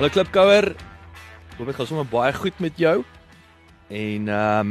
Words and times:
Hallo 0.00 0.14
Klipkouer. 0.14 0.64
Hoop 1.58 1.68
ek 1.68 1.76
gaan 1.76 1.88
sommer 1.90 2.06
baie 2.08 2.32
goed 2.32 2.56
met 2.64 2.78
jou. 2.80 3.02
En 3.92 4.30
ehm 4.32 4.68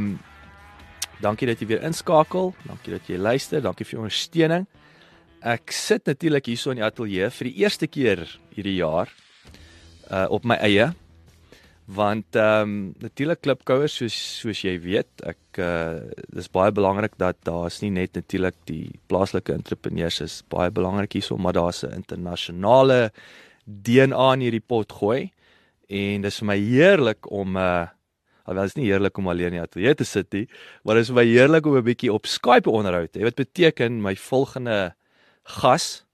dankie 1.22 1.46
dat 1.46 1.60
jy 1.62 1.68
weer 1.70 1.84
inskakel. 1.86 2.48
Dankie 2.66 2.96
dat 2.96 3.06
jy 3.06 3.14
luister. 3.14 3.60
Dankie 3.62 3.84
vir 3.86 3.94
jou 3.94 4.00
ondersteuning. 4.02 4.64
Ek 5.46 5.70
sit 5.70 6.10
natuurlik 6.10 6.50
hierso 6.50 6.74
in 6.74 6.80
die 6.80 6.84
ateljee 6.88 7.28
vir 7.36 7.46
die 7.46 7.62
eerste 7.62 7.86
keer 7.86 8.24
hierdie 8.56 8.74
jaar 8.80 9.12
uh 10.10 10.24
op 10.34 10.48
my 10.50 10.56
eie. 10.66 10.88
Want 11.86 12.34
ehm 12.34 12.64
um, 12.64 12.72
natuurlik 12.98 13.44
klipkouers 13.46 14.00
soos 14.00 14.16
soos 14.40 14.64
jy 14.66 14.72
weet, 14.82 15.12
ek 15.22 15.60
uh 15.62 16.08
dis 16.40 16.50
baie 16.50 16.74
belangrik 16.74 17.14
dat 17.22 17.38
daar's 17.46 17.78
nie 17.84 17.92
net 18.00 18.18
natuurlik 18.18 18.58
die 18.66 18.98
plaaslike 19.06 19.54
entrepreneurs 19.54 20.18
is 20.26 20.40
baie 20.50 20.74
belangrik 20.74 21.14
hierso, 21.20 21.38
maar 21.38 21.54
daar's 21.54 21.84
'n 21.86 21.94
internasionale 22.02 23.12
DNA 23.86 24.32
in 24.34 24.44
hierdie 24.46 24.66
pot 24.66 24.92
gooi. 24.92 25.30
En 25.90 26.22
dis 26.22 26.38
vir 26.42 26.46
my 26.46 26.58
heerlik 26.58 27.30
om 27.30 27.56
uh 27.56 27.88
alhoewel 28.50 28.66
is 28.66 28.74
nie 28.74 28.88
heerlik 28.88 29.18
om 29.20 29.28
alleen 29.30 29.52
in 29.52 29.60
die 29.60 29.62
ateljee 29.62 29.94
te 29.94 30.04
sit 30.08 30.32
nie, 30.34 30.46
maar 30.82 30.98
dit 30.98 31.04
is 31.04 31.10
vir 31.12 31.20
my 31.20 31.26
heerlik 31.28 31.66
om 31.66 31.76
'n 31.76 31.84
bietjie 31.86 32.12
op 32.12 32.26
Skype 32.26 32.70
onderhoud 32.70 33.12
te 33.12 33.20
hê. 33.20 33.22
Wat 33.22 33.36
beteken 33.38 34.02
my 34.02 34.16
volgende 34.16 34.94
gas 35.44 36.04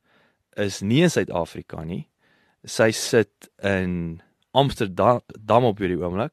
is 0.56 0.80
nie 0.80 1.02
in 1.02 1.10
Suid-Afrika 1.10 1.84
nie. 1.84 2.08
Sy 2.64 2.90
sit 2.90 3.48
in 3.62 4.20
Amsterdam 4.52 5.20
dam 5.44 5.64
op 5.64 5.78
hierdie 5.78 6.00
oomblik. 6.00 6.32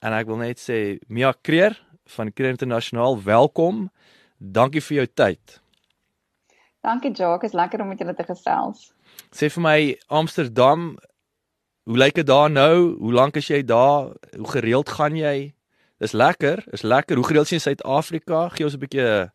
En 0.00 0.12
ek 0.12 0.26
wil 0.26 0.36
net 0.36 0.60
sê 0.60 0.98
Mia 1.08 1.32
Kreer 1.42 1.76
van 2.16 2.32
Kreer 2.32 2.50
Internasionaal, 2.50 3.22
welkom. 3.22 3.90
Dankie 4.38 4.82
vir 4.82 4.96
jou 4.96 5.06
tyd. 5.06 5.60
Dankie 6.82 7.12
Jacques, 7.14 7.52
is 7.52 7.56
lekker 7.56 7.80
om 7.80 7.88
met 7.88 7.98
julle 7.98 8.14
te 8.14 8.26
gesels. 8.26 8.90
Sê 9.30 9.48
vir 9.48 9.62
my 9.62 9.78
Amsterdam, 10.08 10.98
hoe 11.84 11.98
lyk 11.98 12.14
dit 12.14 12.26
daar 12.26 12.50
nou? 12.50 12.96
Hoe 12.98 13.12
lank 13.12 13.36
is 13.36 13.48
jy 13.48 13.62
daar? 13.64 14.12
Hoe 14.36 14.50
gereeld 14.50 14.88
gaan 14.88 15.16
jy? 15.16 15.54
Dis 16.02 16.12
lekker, 16.12 16.64
is 16.72 16.82
lekker. 16.82 17.16
Hoe 17.16 17.26
gereeld 17.26 17.44
is 17.44 17.50
jy 17.50 17.60
in 17.60 17.66
Suid-Afrika? 17.68 18.48
Gee 18.48 18.64
ons 18.64 18.74
'n 18.74 18.82
bietjie 18.82 19.30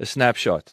'n 0.00 0.06
snapshot. 0.06 0.72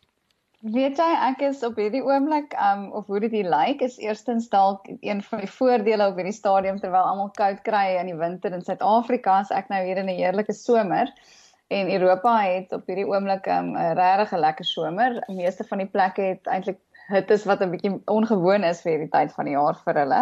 Weet 0.60 0.98
jy, 1.00 1.12
ek 1.30 1.42
is 1.48 1.62
op 1.64 1.78
hierdie 1.80 2.02
oomblik, 2.04 2.52
um 2.60 2.90
of 2.92 3.06
hoe 3.08 3.20
dit 3.24 3.32
hier 3.32 3.48
lyk, 3.48 3.80
is 3.86 3.98
eerstens 3.98 4.50
dalk 4.52 4.90
een 5.00 5.22
van 5.24 5.40
die 5.40 5.52
voordele 5.52 6.08
op 6.12 6.18
hierdie 6.20 6.36
stadium 6.36 6.80
terwyl 6.80 7.08
almal 7.08 7.30
koud 7.38 7.62
kry 7.64 7.96
in 7.96 8.10
die 8.12 8.18
winter 8.20 8.52
in 8.52 8.66
Suid-Afrika, 8.68 9.40
is 9.40 9.54
ek 9.56 9.70
nou 9.70 9.80
hier 9.86 9.98
in 9.98 10.10
'n 10.10 10.18
heerlike 10.18 10.54
somer. 10.54 11.08
En 11.70 11.92
Europa 11.94 12.34
het 12.42 12.74
op 12.76 12.88
hierdie 12.88 13.08
oomblik 13.08 13.48
'n 13.48 13.76
um, 13.76 13.96
regtig 13.96 14.34
'n 14.34 14.40
lekker 14.40 14.66
somer. 14.66 15.24
Die 15.28 15.36
meeste 15.36 15.64
van 15.64 15.78
die 15.78 15.88
plekke 15.88 16.22
het 16.22 16.48
eintlik 16.48 16.80
hittes 17.10 17.46
wat 17.50 17.62
'n 17.66 17.72
bietjie 17.74 17.92
ongewoon 18.16 18.64
is 18.64 18.82
vir 18.86 18.92
hierdie 18.94 19.12
tyd 19.14 19.32
van 19.38 19.50
die 19.50 19.56
jaar 19.56 19.78
vir 19.86 20.00
hulle. 20.02 20.22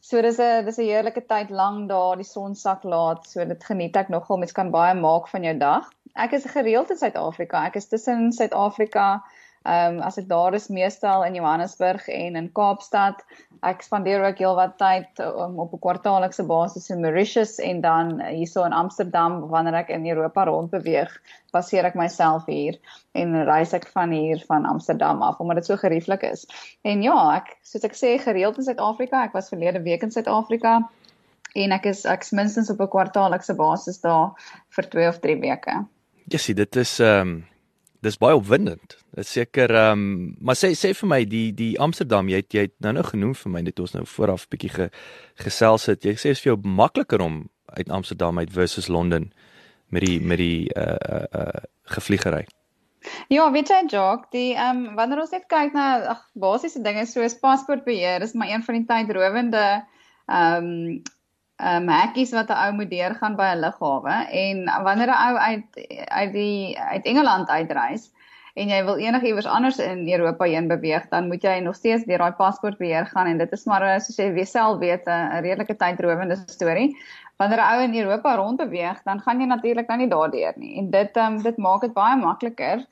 So 0.00 0.22
dis 0.22 0.38
'n 0.38 0.64
dis 0.66 0.78
'n 0.78 0.88
heerlike 0.90 1.24
tyd 1.32 1.50
lank 1.50 1.88
daar, 1.88 2.16
die 2.16 2.28
son 2.30 2.54
sak 2.54 2.84
laat, 2.84 3.26
so 3.26 3.44
dit 3.44 3.64
geniet 3.64 3.96
ek 3.96 4.08
nogal. 4.08 4.38
Mens 4.38 4.52
kan 4.52 4.70
baie 4.70 4.94
maak 4.94 5.28
van 5.28 5.42
jou 5.44 5.56
dag. 5.58 5.90
Ek 6.14 6.32
is 6.32 6.44
gereeld 6.44 6.90
in 6.90 6.96
Suid-Afrika. 6.96 7.64
Ek 7.66 7.76
is 7.76 7.88
tussen 7.88 8.32
Suid-Afrika 8.32 9.22
Ehm 9.68 9.98
um, 9.98 10.00
as 10.00 10.16
ek 10.16 10.28
daar 10.30 10.54
is 10.56 10.70
meestal 10.72 11.24
in 11.26 11.34
Johannesburg 11.36 12.06
en 12.08 12.36
in 12.40 12.46
Kaapstad. 12.56 13.20
Ek 13.66 13.82
spandeer 13.84 14.22
ook 14.24 14.38
heelwat 14.40 14.78
tyd 14.80 15.20
um, 15.20 15.58
op 15.60 15.74
'n 15.76 15.80
kwartaallikse 15.84 16.44
basis 16.48 16.88
in 16.94 17.02
Mauritius 17.02 17.58
en 17.58 17.82
dan 17.84 18.14
hierso 18.22 18.64
in 18.64 18.72
Amsterdam 18.72 19.40
wanneer 19.50 19.74
ek 19.82 19.90
in 19.92 20.06
Europa 20.08 20.44
rondbeweeg, 20.48 21.10
baseer 21.52 21.84
ek 21.84 21.98
myself 22.00 22.46
hier 22.46 22.78
en 23.12 23.44
reis 23.44 23.74
ek 23.76 23.84
van 23.92 24.14
hier 24.14 24.40
van 24.46 24.64
Amsterdam 24.64 25.22
af 25.22 25.38
omdat 25.38 25.60
dit 25.60 25.66
so 25.66 25.76
gerieflik 25.76 26.22
is. 26.22 26.46
En 26.82 27.02
ja, 27.02 27.18
ek 27.36 27.52
soos 27.62 27.84
ek 27.84 27.98
sê 27.98 28.16
gereeld 28.24 28.56
in 28.56 28.64
Suid-Afrika. 28.70 29.24
Ek 29.24 29.36
was 29.36 29.52
verlede 29.52 29.82
week 29.82 30.02
in 30.02 30.14
Suid-Afrika 30.14 30.78
en 31.52 31.76
ek 31.76 31.92
is 31.92 32.06
ek's 32.06 32.32
minstens 32.32 32.70
op 32.70 32.80
'n 32.80 32.88
kwartaallikse 32.88 33.54
basis 33.54 34.00
daar 34.00 34.32
vir 34.70 34.90
2 34.96 35.08
of 35.08 35.20
3 35.20 35.40
weke. 35.44 35.84
Ja, 36.24 36.38
sien, 36.38 36.56
dit 36.56 36.76
is 36.76 36.98
ehm 37.00 37.20
um 37.20 37.57
dis 38.04 38.18
baie 38.20 38.36
opwindend. 38.38 38.96
Dit 39.16 39.26
seker 39.26 39.74
ehm 39.74 40.02
um, 40.02 40.34
maar 40.40 40.58
sê 40.58 40.70
sê 40.78 40.92
vir 40.94 41.10
my 41.10 41.20
die 41.26 41.52
die 41.56 41.72
Amsterdam, 41.82 42.28
jy 42.30 42.42
het 42.42 42.54
jy 42.54 42.66
het 42.68 42.74
nou 42.84 42.92
nou 42.98 43.06
genoem 43.10 43.34
vir 43.34 43.54
my 43.54 43.62
dit 43.66 43.80
ons 43.80 43.94
nou 43.96 44.04
vooraf 44.06 44.46
bietjie 44.52 44.70
ge, 44.74 44.90
gesels 45.44 45.88
het. 45.90 46.04
Jy 46.04 46.14
sê 46.14 46.34
is 46.34 46.42
vir 46.44 46.52
jou 46.52 46.60
makliker 46.82 47.24
om 47.24 47.42
uit 47.74 47.90
Amsterdam 47.90 48.38
uit 48.38 48.52
versus 48.52 48.88
Londen 48.88 49.32
met 49.88 50.04
die 50.04 50.20
met 50.20 50.38
die 50.38 50.70
uh 50.76 50.94
uh, 50.94 51.24
uh 51.32 51.66
gevliegery. 51.88 52.46
Ja, 53.32 53.50
weet 53.52 53.70
jy 53.72 53.84
Jock, 53.90 54.30
die 54.34 54.54
ehm 54.54 54.86
um, 54.86 54.96
wanneer 54.98 55.22
ons 55.24 55.34
net 55.34 55.46
kyk 55.50 55.74
na 55.76 56.14
ag 56.14 56.24
basiese 56.34 56.82
dinge 56.84 57.06
soos 57.06 57.38
paspoortbeheer, 57.42 58.22
is 58.22 58.34
maar 58.34 58.50
een 58.50 58.64
van 58.66 58.78
die 58.78 58.88
tydrowende 58.88 59.66
ehm 60.26 60.72
um, 60.72 61.02
um, 61.58 61.88
hekkies 61.88 62.32
wat 62.32 62.50
'n 62.50 62.60
ou 62.64 62.72
moet 62.72 62.90
deurgaan 62.90 63.36
by 63.36 63.50
'n 63.54 63.60
lughawe 63.60 64.16
en 64.30 64.64
wanneer 64.82 65.10
'n 65.10 65.22
ou 65.28 65.36
uit 65.36 65.68
uit 66.08 66.32
die 66.32 66.78
uit 66.78 67.04
Engeland 67.04 67.48
uitreis 67.48 68.10
en 68.58 68.72
jy 68.72 68.80
wil 68.84 68.98
enigiewers 68.98 69.46
anders 69.46 69.78
in 69.78 70.02
Europa 70.10 70.44
heen 70.44 70.66
beweeg, 70.68 71.08
dan 71.08 71.28
moet 71.30 71.42
jy 71.42 71.58
nog 71.62 71.76
steeds 71.78 72.04
deur 72.04 72.18
daai 72.18 72.32
paspoortbeheer 72.32 73.06
gaan 73.06 73.26
en 73.26 73.38
dit 73.38 73.52
is 73.52 73.64
maar 73.70 73.86
soos 74.00 74.18
jy 74.18 74.44
self 74.44 74.78
weet 74.78 75.06
'n 75.06 75.40
redelike 75.46 75.76
tydrowende 75.76 76.36
storie. 76.46 76.96
Wanneer 77.36 77.58
'n 77.58 77.70
ou 77.74 77.82
in 77.82 77.94
Europa 77.94 78.34
rondbeweeg, 78.34 79.02
dan 79.04 79.20
gaan 79.20 79.40
jy 79.40 79.46
natuurlik 79.46 79.88
nou 79.88 79.98
nie 79.98 80.08
daardeur 80.08 80.52
nie 80.56 80.78
en 80.78 80.90
dit 80.90 81.16
ehm 81.16 81.34
um, 81.34 81.42
dit 81.42 81.56
maak 81.56 81.80
dit 81.80 81.92
baie 81.92 82.16
makliker 82.16 82.86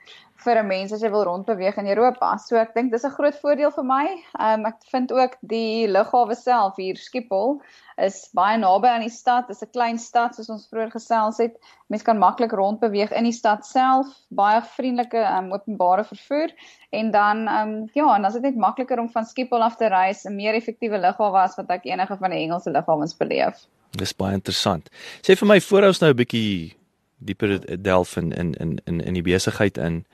vir 0.45 0.59
'n 0.61 0.67
mens 0.67 0.93
as 0.93 1.03
jy 1.03 1.11
wil 1.11 1.25
rondbeweeg 1.25 1.77
in 1.81 1.89
Europa. 1.89 2.37
So 2.37 2.57
ek 2.57 2.75
dink 2.75 2.93
dis 2.93 3.05
'n 3.05 3.15
groot 3.17 3.35
voordeel 3.43 3.71
vir 3.71 3.85
my. 3.85 4.07
Ehm 4.39 4.61
um, 4.61 4.67
ek 4.67 4.85
vind 4.91 5.13
ook 5.13 5.37
die 5.41 5.87
lughawe 5.89 6.35
self 6.35 6.77
hier 6.77 6.97
Schiphol 6.97 7.61
is 7.97 8.29
baie 8.35 8.59
naby 8.59 8.89
aan 8.89 9.01
die 9.01 9.11
stad. 9.11 9.49
Dit 9.49 9.57
is 9.57 9.63
'n 9.63 9.73
klein 9.73 9.99
stad 9.99 10.35
soos 10.35 10.49
ons 10.49 10.69
vroeër 10.69 10.91
gesels 10.91 11.39
het. 11.39 11.57
Mens 11.89 12.03
kan 12.03 12.19
maklik 12.19 12.53
rondbeweeg 12.53 13.13
in 13.13 13.25
die 13.25 13.33
stad 13.33 13.65
self. 13.67 14.07
Baie 14.29 14.61
vriendelike 14.63 15.23
um, 15.39 15.53
openbare 15.53 16.05
vervoer 16.05 16.51
en 16.91 17.11
dan 17.11 17.47
ehm 17.49 17.69
um, 17.69 17.91
ja, 17.95 18.15
en 18.15 18.23
dan 18.23 18.31
is 18.31 18.41
dit 18.41 18.43
net 18.43 18.57
makliker 18.57 18.99
om 18.99 19.09
van 19.09 19.25
Schiphol 19.25 19.63
af 19.63 19.77
te 19.77 19.89
reis, 19.89 20.25
'n 20.25 20.37
meer 20.37 20.55
effektiewe 20.55 20.99
lughawe 20.99 21.39
as 21.39 21.57
wat 21.57 21.71
ek 21.71 21.85
enige 21.85 22.17
van 22.17 22.31
die 22.31 22.41
Engelse 22.41 22.71
lughawens 22.71 23.17
beleef. 23.17 23.67
Dis 23.91 24.13
baie 24.13 24.35
interessant. 24.35 24.91
Sê 25.23 25.37
vir 25.37 25.49
my 25.49 25.61
voor 25.61 25.83
ons 25.83 26.01
nou 26.01 26.11
'n 26.11 26.17
bietjie 26.17 26.77
dieper 27.19 27.83
delf 27.83 28.17
in 28.17 28.33
in 28.33 28.55
in 28.85 29.01
in 29.01 29.15
die 29.15 29.23
besigheid 29.23 29.79
in 29.79 30.05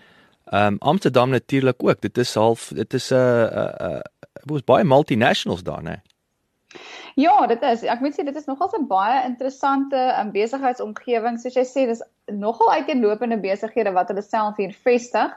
Ehm 0.52 0.66
um, 0.66 0.76
Amsterdam 0.78 1.30
natuurlik 1.30 1.82
ook. 1.82 2.00
Dit 2.00 2.18
is 2.18 2.34
half 2.34 2.70
dit 2.74 2.94
is 2.94 3.10
'n 3.10 3.14
uh, 3.14 3.20
'n 3.20 3.58
uh, 3.58 3.90
uh, 3.90 4.00
uh, 4.50 4.64
baie 4.64 4.84
multinationals 4.84 5.62
daar, 5.62 5.82
né? 5.82 6.02
Ja, 7.14 7.46
dit 7.46 7.62
is. 7.62 7.82
Ek 7.82 8.00
moet 8.00 8.12
sê 8.20 8.24
dit 8.24 8.36
is 8.36 8.44
nogal 8.44 8.68
'n 8.78 8.86
baie 8.86 9.24
interessante 9.24 10.16
um, 10.20 10.30
besigheidsomgewing. 10.30 11.38
Soos 11.40 11.54
jy 11.54 11.64
sê, 11.64 11.86
dis 11.86 12.02
nogal 12.26 12.72
uiteenlopende 12.72 13.40
besighede 13.40 13.92
wat 13.92 14.08
hulle 14.08 14.22
self 14.22 14.56
hier 14.56 14.72
vestig 14.82 15.30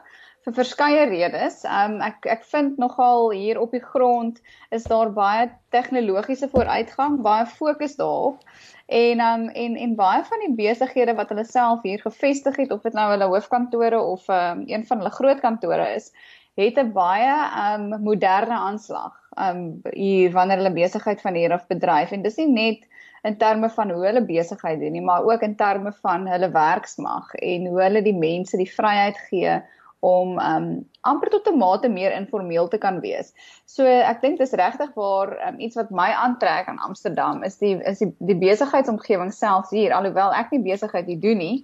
vir 0.46 0.54
verskeie 0.54 1.06
redes. 1.10 1.64
Um 1.66 1.98
ek 2.06 2.26
ek 2.30 2.44
vind 2.52 2.78
nogal 2.78 3.32
hier 3.34 3.58
op 3.58 3.72
die 3.74 3.82
grond 3.82 4.38
is 4.74 4.86
daar 4.86 5.10
baie 5.10 5.48
tegnologiese 5.74 6.46
vooruitgang, 6.52 7.18
baie 7.26 7.48
fokus 7.50 7.96
daarop. 7.98 8.38
En 8.86 9.20
um 9.26 9.48
en 9.50 9.76
en 9.76 9.96
baie 9.98 10.22
van 10.28 10.44
die 10.44 10.54
besighede 10.54 11.16
wat 11.18 11.34
hulle 11.34 11.44
self 11.44 11.82
hier 11.82 12.02
gevestig 12.04 12.60
het 12.62 12.70
of 12.70 12.86
dit 12.86 12.94
nou 12.94 13.08
hulle 13.10 13.30
hoofkantore 13.32 13.98
of 13.98 14.28
um 14.30 14.62
een 14.70 14.86
van 14.86 15.02
hulle 15.02 15.14
groot 15.18 15.42
kantore 15.42 15.88
is, 15.96 16.12
het 16.54 16.78
'n 16.78 16.92
baie 16.94 17.34
um 17.66 17.88
moderne 18.04 18.54
aanslag 18.54 19.18
um 19.48 19.80
hier 19.92 20.30
wanneer 20.32 20.62
hulle 20.62 20.78
besigheid 20.78 21.20
van 21.20 21.34
hier 21.34 21.52
af 21.52 21.66
bedryf 21.66 22.12
en 22.12 22.22
dis 22.22 22.38
nie 22.38 22.52
net 22.52 22.86
in 23.26 23.36
terme 23.36 23.68
van 23.68 23.90
hoe 23.90 24.04
hulle 24.06 24.22
besigheid 24.22 24.78
doen 24.80 24.92
nie, 24.92 25.02
maar 25.02 25.24
ook 25.24 25.42
in 25.42 25.56
terme 25.56 25.92
van 25.92 26.26
hulle 26.26 26.50
werksmag 26.50 27.34
en 27.34 27.66
hoe 27.66 27.82
hulle 27.82 28.02
die 28.02 28.14
mense 28.14 28.56
die 28.56 28.70
vryheid 28.70 29.18
gee 29.26 29.58
om 30.06 30.38
um 30.38 30.66
amper 31.00 31.30
tot 31.30 31.48
'n 31.50 31.58
mate 31.58 31.88
meer 31.88 32.12
informeel 32.14 32.68
te 32.68 32.78
kan 32.78 33.00
wees. 33.00 33.32
So 33.66 33.86
ek 33.86 34.20
dink 34.22 34.38
dis 34.38 34.54
regtig 34.58 34.92
waar 34.94 35.34
um, 35.48 35.58
iets 35.60 35.78
wat 35.78 35.90
my 35.90 36.10
aantrek 36.14 36.68
aan 36.70 36.82
Amsterdam 36.88 37.42
is 37.42 37.58
die 37.58 37.74
is 37.82 37.98
die, 37.98 38.12
die 38.18 38.38
besigheidsomgewing 38.38 39.32
selfs 39.32 39.70
hier 39.70 39.94
alhoewel 39.94 40.34
ek 40.34 40.50
nie 40.54 40.62
besigheid 40.62 41.06
hier 41.06 41.20
doen 41.20 41.42
nie. 41.42 41.56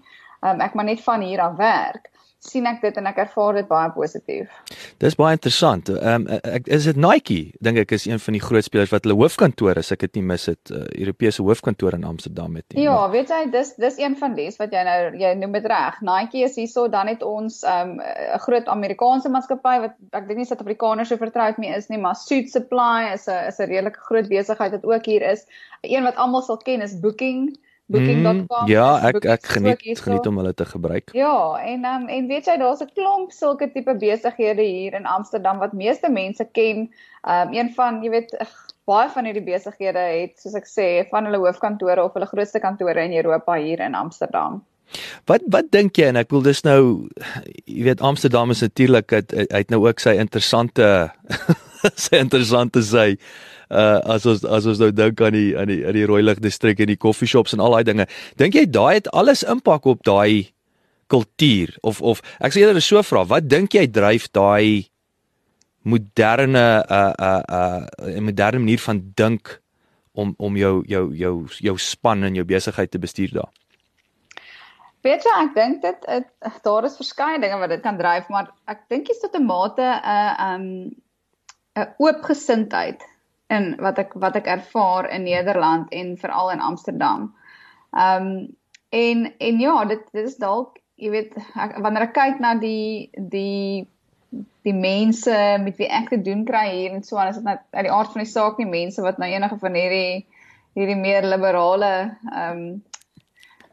Um 0.42 0.60
ek 0.60 0.74
maar 0.74 0.88
net 0.90 1.02
van 1.02 1.22
hier 1.22 1.40
af 1.40 1.56
werk. 1.56 2.11
Sien 2.42 2.66
ek 2.66 2.80
dit 2.82 2.96
en 2.98 3.06
ek 3.06 3.20
ervaar 3.22 3.58
dit 3.60 3.68
baie 3.68 3.90
positief. 3.94 4.50
Dis 5.02 5.14
baie 5.18 5.36
interessant. 5.36 5.90
Ehm 5.92 6.26
um, 6.26 6.40
ek 6.42 6.66
is 6.74 6.88
dit 6.88 6.98
Nike 6.98 7.40
dink 7.62 7.78
ek 7.84 7.94
is 7.94 8.06
een 8.08 8.18
van 8.22 8.36
die 8.36 8.42
groot 8.42 8.66
spelers 8.66 8.90
wat 8.90 9.06
hulle 9.06 9.16
hoofkantoor 9.20 9.78
is 9.82 9.92
ek 9.94 10.06
het 10.08 10.18
nie 10.18 10.24
mis 10.26 10.48
dit 10.50 10.72
uh, 10.74 10.82
Europese 10.98 11.44
hoofkantoor 11.46 11.96
in 11.98 12.06
Amsterdam 12.08 12.58
het 12.58 12.66
nie. 12.74 12.82
Ja, 12.82 12.96
maar... 12.98 13.14
weet 13.14 13.30
jy 13.30 13.40
dis 13.54 13.74
dis 13.78 13.98
een 14.02 14.18
van 14.18 14.34
die 14.38 14.48
wat 14.58 14.74
jy 14.74 14.84
nou 14.88 14.98
jy 15.22 15.32
noem 15.38 15.56
dit 15.58 15.70
reg. 15.70 16.00
Nike 16.08 16.44
is 16.48 16.58
hierso 16.58 16.88
dan 16.90 17.12
het 17.12 17.22
ons 17.22 17.62
ehm, 17.62 17.96
'n 17.96 18.02
um, 18.02 18.44
groot 18.46 18.70
Amerikaanse 18.74 19.30
maatskappy 19.30 19.78
wat 19.86 19.98
ek 20.10 20.26
dink 20.28 20.42
nie 20.42 20.48
Suid-Afrikaners 20.50 21.14
so 21.14 21.22
vertroud 21.22 21.58
mee 21.62 21.74
is 21.76 21.88
nie, 21.88 21.98
maar 21.98 22.18
Suit 22.18 22.50
Supply 22.50 23.12
is 23.14 23.28
'n 23.28 23.48
is 23.48 23.60
'n 23.60 23.70
redelike 23.70 24.02
groot 24.10 24.28
besigheid 24.28 24.72
wat 24.72 24.84
ook 24.84 25.06
hier 25.06 25.22
is. 25.22 25.46
Een 25.82 26.02
wat 26.02 26.16
almal 26.16 26.42
sal 26.42 26.58
ken 26.58 26.82
is 26.82 26.98
Booking 26.98 27.54
booking.com. 27.86 28.64
Mm, 28.64 28.70
ja, 28.70 28.88
ek 29.08 29.24
ek 29.24 29.46
geniet 29.56 30.00
geniet 30.00 30.26
om 30.26 30.40
hulle 30.40 30.54
te 30.54 30.66
gebruik. 30.68 31.12
Ja, 31.16 31.58
en 31.60 31.84
um, 31.84 32.08
en 32.08 32.28
weet 32.30 32.46
jy 32.46 32.56
daar's 32.60 32.82
'n 32.82 32.90
klomp 32.94 33.32
sulke 33.32 33.70
tipe 33.72 33.94
besighede 33.94 34.62
hier 34.62 34.94
in 34.94 35.06
Amsterdam 35.06 35.58
wat 35.58 35.72
meeste 35.72 36.10
mense 36.10 36.44
ken. 36.52 36.90
Um 37.22 37.52
een 37.54 37.70
van, 37.74 38.02
jy 38.02 38.10
weet, 38.10 38.34
ugh, 38.40 38.58
baie 38.84 39.08
van 39.08 39.24
hierdie 39.24 39.44
besighede 39.46 39.98
het 39.98 40.38
soos 40.40 40.54
ek 40.58 40.66
sê, 40.66 41.08
van 41.10 41.24
hulle 41.24 41.38
hoofkantore 41.38 42.04
of 42.04 42.14
hulle 42.14 42.26
grootste 42.26 42.60
kantore 42.60 43.04
in 43.04 43.14
Europa 43.14 43.54
hier 43.54 43.80
in 43.80 43.94
Amsterdam. 43.94 44.62
Wat 45.30 45.44
wat 45.54 45.70
dink 45.72 45.98
jy 45.98 46.10
en 46.10 46.20
ek 46.20 46.32
wil 46.34 46.44
dis 46.44 46.62
nou 46.66 47.08
jy 47.66 47.86
weet 47.88 48.04
Amsterdam 48.04 48.50
is 48.54 48.62
natuurlik 48.64 49.14
het, 49.14 49.32
het 49.32 49.72
nou 49.72 49.84
ook 49.86 50.02
sy 50.02 50.16
interessante 50.20 51.10
sy 52.04 52.20
interessante 52.20 52.82
sy 52.86 53.16
uh 53.72 54.00
as 54.14 54.26
ons 54.28 54.44
as 54.44 54.66
ons 54.68 54.80
nou 54.82 54.90
dink 54.92 55.20
aan 55.24 55.36
die 55.36 55.52
aan 55.56 55.70
die 55.70 55.80
aan 55.86 55.96
die 55.96 56.08
rooi 56.08 56.20
lig 56.22 56.42
distrik 56.44 56.80
en 56.82 56.90
die 56.92 57.00
koffieshops 57.00 57.54
en 57.56 57.62
al 57.64 57.78
daai 57.78 57.86
dinge. 57.88 58.06
Dink 58.36 58.58
jy 58.58 58.66
daai 58.68 59.00
het 59.00 59.08
alles 59.16 59.44
impak 59.48 59.88
op 59.88 60.04
daai 60.04 60.52
kultuur 61.12 61.76
of 61.82 62.02
of 62.02 62.20
ek 62.40 62.52
sê 62.52 62.64
eerder 62.64 62.84
so 62.84 63.00
vra, 63.04 63.24
wat 63.28 63.48
dink 63.48 63.74
jy 63.76 63.86
dryf 63.88 64.28
daai 64.36 64.88
moderne 65.88 66.84
uh 66.84 67.12
uh 67.16 67.40
uh 67.48 68.20
moderne 68.20 68.60
manier 68.62 68.82
van 68.84 69.02
dink 69.16 69.58
om 70.12 70.34
om 70.38 70.56
jou 70.56 70.74
jou 70.86 71.04
jou 71.16 71.34
jou 71.60 71.76
span 71.78 72.28
en 72.28 72.36
jou 72.36 72.44
besigheid 72.44 72.92
te 72.92 73.00
bestuur 73.00 73.40
daar? 73.40 73.52
Weet 75.02 75.24
jy, 75.26 75.32
ek 75.44 75.54
dink 75.56 75.80
dit 75.82 76.04
daar 76.62 76.86
is 76.86 76.98
verskeie 76.98 77.40
dinge 77.42 77.58
wat 77.58 77.72
dit 77.74 77.82
kan 77.82 77.98
dryf, 77.98 78.28
maar 78.30 78.52
ek 78.70 78.84
dink 78.92 79.08
jy's 79.10 79.22
tot 79.22 79.34
'n 79.34 79.46
mate 79.46 79.82
'n 79.82 80.04
uh, 80.14 80.34
um 80.48 80.66
'n 81.74 81.88
oopgesindheid 81.98 83.02
in 83.56 83.76
wat 83.82 83.98
ek 83.98 84.12
wat 84.14 84.36
ek 84.36 84.46
ervaar 84.46 85.08
in 85.10 85.24
Nederland 85.26 85.90
en 85.90 86.16
veral 86.20 86.52
in 86.54 86.60
Amsterdam. 86.60 87.32
Um, 87.90 88.28
en 88.88 89.32
en 89.38 89.60
ja, 89.60 89.84
dit 89.84 90.04
dit 90.12 90.28
is 90.28 90.36
dalk, 90.36 90.78
jy 90.94 91.10
weet, 91.10 91.34
ek, 91.56 91.78
wanneer 91.84 92.08
ek 92.08 92.14
kyk 92.16 92.40
na 92.40 92.54
die 92.60 93.10
die 93.16 93.88
die 94.64 94.76
mense 94.76 95.34
met 95.60 95.76
wie 95.76 95.90
ek 95.92 96.08
te 96.12 96.20
doen 96.24 96.46
kry 96.48 96.68
hier 96.70 96.94
en 96.94 97.02
so 97.04 97.18
aan, 97.20 97.32
is 97.32 97.40
dit 97.40 97.44
net 97.44 97.60
uit 97.74 97.84
die 97.84 97.92
aard 97.92 98.14
van 98.14 98.22
die 98.22 98.30
saak 98.30 98.60
nie 98.60 98.70
mense 98.70 99.02
wat 99.04 99.18
nou 99.20 99.28
enige 99.28 99.58
van 99.60 99.76
hierdie 99.76 100.24
hierdie 100.78 100.96
meer 100.96 101.26
liberale 101.28 101.92
ehm 102.30 102.62
um, 102.62 102.72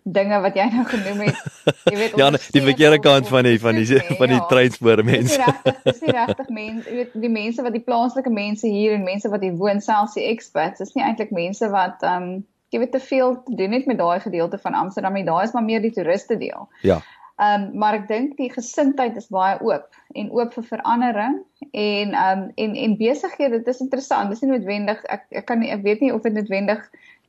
dinge 0.04 0.40
wat 0.42 0.56
jy 0.56 0.66
nou 0.74 0.86
genoem 0.88 1.24
het. 1.28 1.42
Jy 1.86 1.96
weet 1.98 2.16
Ja, 2.22 2.30
die 2.32 2.64
verkeerde 2.64 3.00
kant 3.04 3.28
van 3.28 3.48
die 3.48 3.60
van 3.62 3.76
die 3.80 4.00
van 4.20 4.32
die 4.32 4.40
ja. 4.40 4.46
treinspoor 4.52 5.04
mense. 5.04 5.54
Dis 5.84 6.02
nie 6.06 6.16
regtig 6.16 6.50
mense, 6.50 6.90
jy 6.90 6.96
weet 7.02 7.20
die 7.26 7.34
mense 7.34 7.66
wat 7.66 7.76
die 7.76 7.84
plaaslike 7.86 8.34
mense 8.34 8.68
hier 8.68 8.96
en 8.98 9.06
mense 9.08 9.30
wat 9.30 9.44
hier 9.46 9.58
woon 9.60 9.82
selfs 9.84 10.18
die 10.20 10.28
expats, 10.32 10.80
dis 10.84 10.96
nie 10.98 11.06
eintlik 11.06 11.32
mense 11.36 11.70
wat 11.74 12.04
ehm 12.06 12.32
um, 12.32 12.40
jy 12.70 12.84
weet 12.84 12.92
te 12.94 13.00
veel 13.02 13.32
te 13.46 13.56
doen 13.58 13.72
het 13.74 13.88
met 13.90 13.98
daai 13.98 14.20
gedeelte 14.22 14.60
van 14.62 14.76
Amsterdam 14.78 15.16
nie. 15.18 15.26
Daai 15.26 15.44
is 15.48 15.56
maar 15.56 15.66
meer 15.66 15.82
die 15.82 15.94
toeriste 15.94 16.38
deel. 16.38 16.68
Ja. 16.86 17.00
Ehm 17.40 17.64
um, 17.64 17.78
maar 17.80 17.96
ek 17.96 18.08
dink 18.08 18.36
die 18.38 18.52
gesindheid 18.52 19.16
is 19.18 19.30
baie 19.32 19.56
oop 19.64 19.96
en 20.20 20.32
oop 20.36 20.54
vir 20.58 20.66
verandering 20.76 21.38
en 21.72 22.14
ehm 22.14 22.42
um, 22.44 22.50
en 22.56 22.76
en 22.76 22.98
besighede, 23.00 23.62
dit 23.62 23.74
is 23.74 23.80
interessant. 23.86 24.30
Dis 24.30 24.44
nie 24.44 24.52
noodwendig 24.52 25.06
ek 25.08 25.26
ek 25.42 25.48
kan 25.48 25.64
nie 25.64 25.72
ek 25.72 25.86
weet 25.86 26.04
nie 26.04 26.12
of 26.14 26.22
dit 26.28 26.36
noodwendig 26.36 26.84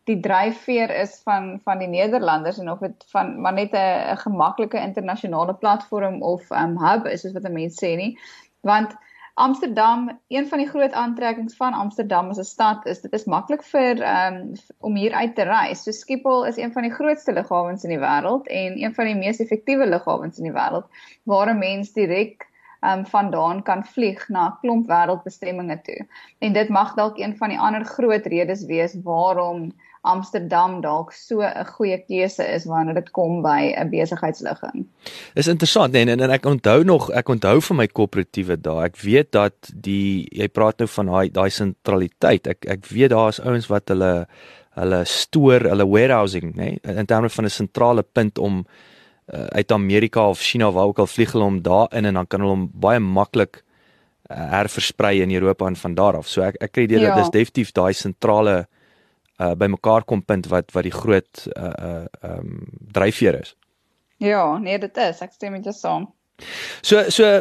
die 0.05 0.21
dryfveer 0.21 0.91
is 1.03 1.21
van 1.25 1.61
van 1.65 1.79
die 1.79 1.89
Nederlanders 1.89 2.59
en 2.59 2.71
of 2.71 2.79
dit 2.79 3.05
van 3.13 3.41
maar 3.41 3.53
net 3.53 3.73
'n 3.75 4.17
gemaklike 4.17 4.81
internasionale 4.81 5.55
platform 5.55 6.23
of 6.23 6.51
um 6.51 6.79
hub 6.79 7.07
is 7.07 7.21
soos 7.21 7.33
wat 7.33 7.53
mense 7.53 7.85
sê 7.85 7.97
nie 7.97 8.19
want 8.61 8.97
Amsterdam 9.35 10.21
een 10.29 10.47
van 10.49 10.59
die 10.59 10.69
groot 10.69 10.93
aantrekkings 10.93 11.57
van 11.57 11.73
Amsterdam 11.73 12.29
as 12.29 12.39
'n 12.39 12.45
stad 12.45 12.87
is 12.87 13.01
dit 13.01 13.13
is 13.13 13.25
maklik 13.25 13.63
vir 13.63 14.03
um 14.17 14.53
om 14.79 14.97
hier 14.97 15.13
uit 15.13 15.35
te 15.35 15.43
reis. 15.43 15.83
So 15.83 15.91
Schiphol 15.91 16.45
is 16.47 16.57
een 16.57 16.73
van 16.73 16.83
die 16.83 16.93
grootste 16.93 17.33
lughawens 17.33 17.85
in 17.85 17.91
die 17.91 17.99
wêreld 17.99 18.47
en 18.47 18.83
een 18.83 18.95
van 18.95 19.05
die 19.05 19.15
mees 19.15 19.39
effektiewe 19.39 19.87
lughawens 19.87 20.39
in 20.39 20.45
die 20.45 20.53
wêreld 20.53 20.87
waar 21.25 21.49
'n 21.49 21.59
mens 21.59 21.93
direk 21.93 22.49
um 22.81 23.07
vandaan 23.07 23.63
kan 23.63 23.85
vlieg 23.85 24.29
na 24.29 24.47
'n 24.47 24.59
klomp 24.61 24.87
wêreldbestemminge 24.89 25.81
toe. 25.83 26.07
En 26.39 26.53
dit 26.53 26.69
mag 26.69 26.95
dalk 26.95 27.19
een 27.19 27.37
van 27.37 27.49
die 27.49 27.59
ander 27.59 27.85
groot 27.85 28.27
redes 28.27 28.65
wees 28.65 28.95
waarom 29.03 29.73
Amsterdam 30.01 30.81
dalk 30.81 31.13
so 31.13 31.43
'n 31.45 31.65
goeie 31.77 31.99
keuse 32.09 32.45
is 32.55 32.65
wanneer 32.65 32.95
dit 32.95 33.11
kom 33.11 33.43
by 33.43 33.75
'n 33.77 33.91
besigheidsligging. 33.91 34.87
Is 35.35 35.47
interessant 35.47 35.93
nee, 35.93 36.07
en 36.07 36.21
en 36.21 36.31
ek 36.31 36.47
onthou 36.47 36.85
nog 36.85 37.11
ek 37.11 37.29
onthou 37.29 37.61
van 37.61 37.77
my 37.77 37.87
koöperatiewe 37.87 38.61
daar. 38.61 38.85
Ek 38.85 38.97
weet 38.97 39.33
dat 39.33 39.71
die 39.75 40.27
jy 40.33 40.49
praat 40.49 40.79
nou 40.79 40.89
van 40.89 41.07
daai 41.07 41.31
daai 41.31 41.51
sentraliteit. 41.51 42.47
Ek 42.47 42.65
ek 42.67 42.87
weet 42.87 43.11
daar's 43.11 43.41
ouens 43.41 43.67
wat 43.67 43.89
hulle 43.89 44.27
hulle 44.75 45.05
stoor, 45.05 45.61
hulle 45.61 45.87
warehousing, 45.87 46.55
nê, 46.57 46.79
nee, 46.81 46.97
in 46.97 47.07
terme 47.07 47.29
van 47.29 47.45
'n 47.45 47.51
sentrale 47.51 48.03
punt 48.03 48.39
om 48.39 48.65
uh, 49.35 49.45
uit 49.45 49.73
Amerika 49.73 50.29
of 50.29 50.41
China 50.41 50.71
waar 50.71 50.87
ook 50.87 50.99
al 50.99 51.07
vlieg 51.07 51.33
hulle 51.33 51.45
om 51.45 51.63
daar 51.63 51.89
in 51.93 52.05
en 52.05 52.15
dan 52.15 52.27
kan 52.27 52.41
hulle 52.41 52.53
hom 52.53 52.71
baie 52.73 52.99
maklik 52.99 53.63
uh, 54.31 54.51
herversprei 54.51 55.21
in 55.21 55.31
Europa 55.31 55.67
en 55.67 55.77
van 55.77 55.95
daar 55.95 56.17
af. 56.17 56.29
So 56.29 56.43
ek 56.43 56.57
ek 56.61 56.73
kry 56.73 56.87
dit 56.87 57.01
ja. 57.01 57.09
dat 57.09 57.17
dis 57.17 57.31
definitief 57.31 57.73
daai 57.73 57.93
sentrale 57.93 58.59
uh 58.59 58.65
bymekaar 59.57 60.05
kom 60.05 60.23
punt 60.23 60.47
wat 60.53 60.73
wat 60.73 60.87
die 60.87 60.95
groot 60.95 61.47
uh 61.57 61.73
uh 61.91 62.05
um 62.23 62.67
dryfveer 62.93 63.41
is. 63.41 63.55
Ja, 64.21 64.59
nee 64.59 64.79
dit 64.79 64.97
is, 64.97 65.23
ek 65.25 65.33
stem 65.33 65.57
met 65.57 65.65
jou 65.65 65.75
saam. 65.75 66.11
So 66.83 67.09
so 67.09 67.41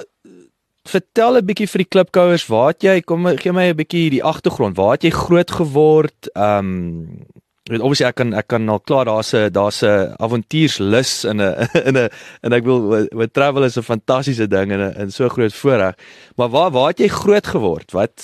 vertel 0.87 1.37
'n 1.37 1.45
bietjie 1.45 1.67
vir 1.67 1.83
die 1.83 1.91
klipkouers, 1.93 2.47
waar 2.47 2.71
het 2.71 2.83
jy 2.83 3.01
kom 3.01 3.27
gee 3.37 3.51
my 3.51 3.69
'n 3.69 3.75
bietjie 3.75 4.09
die 4.09 4.23
agtergrond. 4.23 4.77
Waar 4.77 4.95
het 4.97 5.03
jy 5.03 5.11
groot 5.11 5.51
geword? 5.51 6.29
Um 6.35 7.25
weet 7.69 7.83
obviously 7.85 8.07
ek 8.07 8.15
kan 8.15 8.33
ek 8.33 8.47
kan 8.47 8.69
al 8.69 8.79
klaar 8.79 9.05
daar's 9.05 9.33
'n 9.33 9.51
daar's 9.53 9.83
'n 9.83 10.15
avontuurslus 10.17 11.25
in 11.25 11.41
'n 11.41 11.67
in 11.89 11.97
'n 11.97 12.09
en 12.41 12.53
ek 12.53 12.63
wil 12.63 13.07
wat 13.11 13.33
travel 13.33 13.63
is 13.63 13.77
'n 13.77 13.83
fantastiese 13.83 14.47
ding 14.47 14.71
en 14.71 14.81
'n 14.81 14.95
in 15.01 15.11
so 15.11 15.29
groot 15.29 15.53
voorreg. 15.53 15.95
Maar 16.35 16.49
waar 16.49 16.71
waar 16.71 16.87
het 16.87 16.99
jy 16.99 17.07
groot 17.07 17.47
geword? 17.47 17.91
Wat 17.91 18.15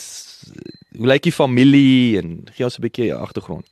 hoe 0.97 1.07
lyk 1.07 1.23
die 1.23 1.35
familie 1.35 2.19
en 2.21 2.43
gee 2.53 2.65
ons 2.65 2.77
'n 2.77 2.85
bietjie 2.85 3.13
agtergrond. 3.13 3.67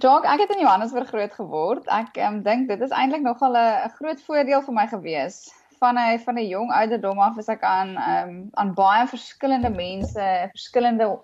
Jog, 0.00 0.24
ek 0.24 0.40
het 0.40 0.50
in 0.50 0.60
Johannesburg 0.60 1.08
groot 1.08 1.32
geword. 1.32 1.86
Ek 1.88 2.16
um, 2.20 2.42
dink 2.42 2.68
dit 2.68 2.80
is 2.80 2.92
eintlik 2.92 3.22
nogal 3.22 3.56
'n 3.56 3.88
groot 3.96 4.20
voordeel 4.26 4.62
vir 4.62 4.74
my 4.74 4.86
gewees. 4.86 5.52
Van 5.80 5.96
'n 5.98 6.18
van 6.18 6.36
'n 6.36 6.48
jong 6.48 6.72
ouderdom 6.72 7.18
af 7.18 7.38
is 7.38 7.48
ek 7.48 7.62
aan 7.62 7.96
um, 7.96 8.48
aan 8.54 8.74
baie 8.74 9.06
verskillende 9.06 9.70
mense, 9.70 10.48
verskillende 10.52 11.18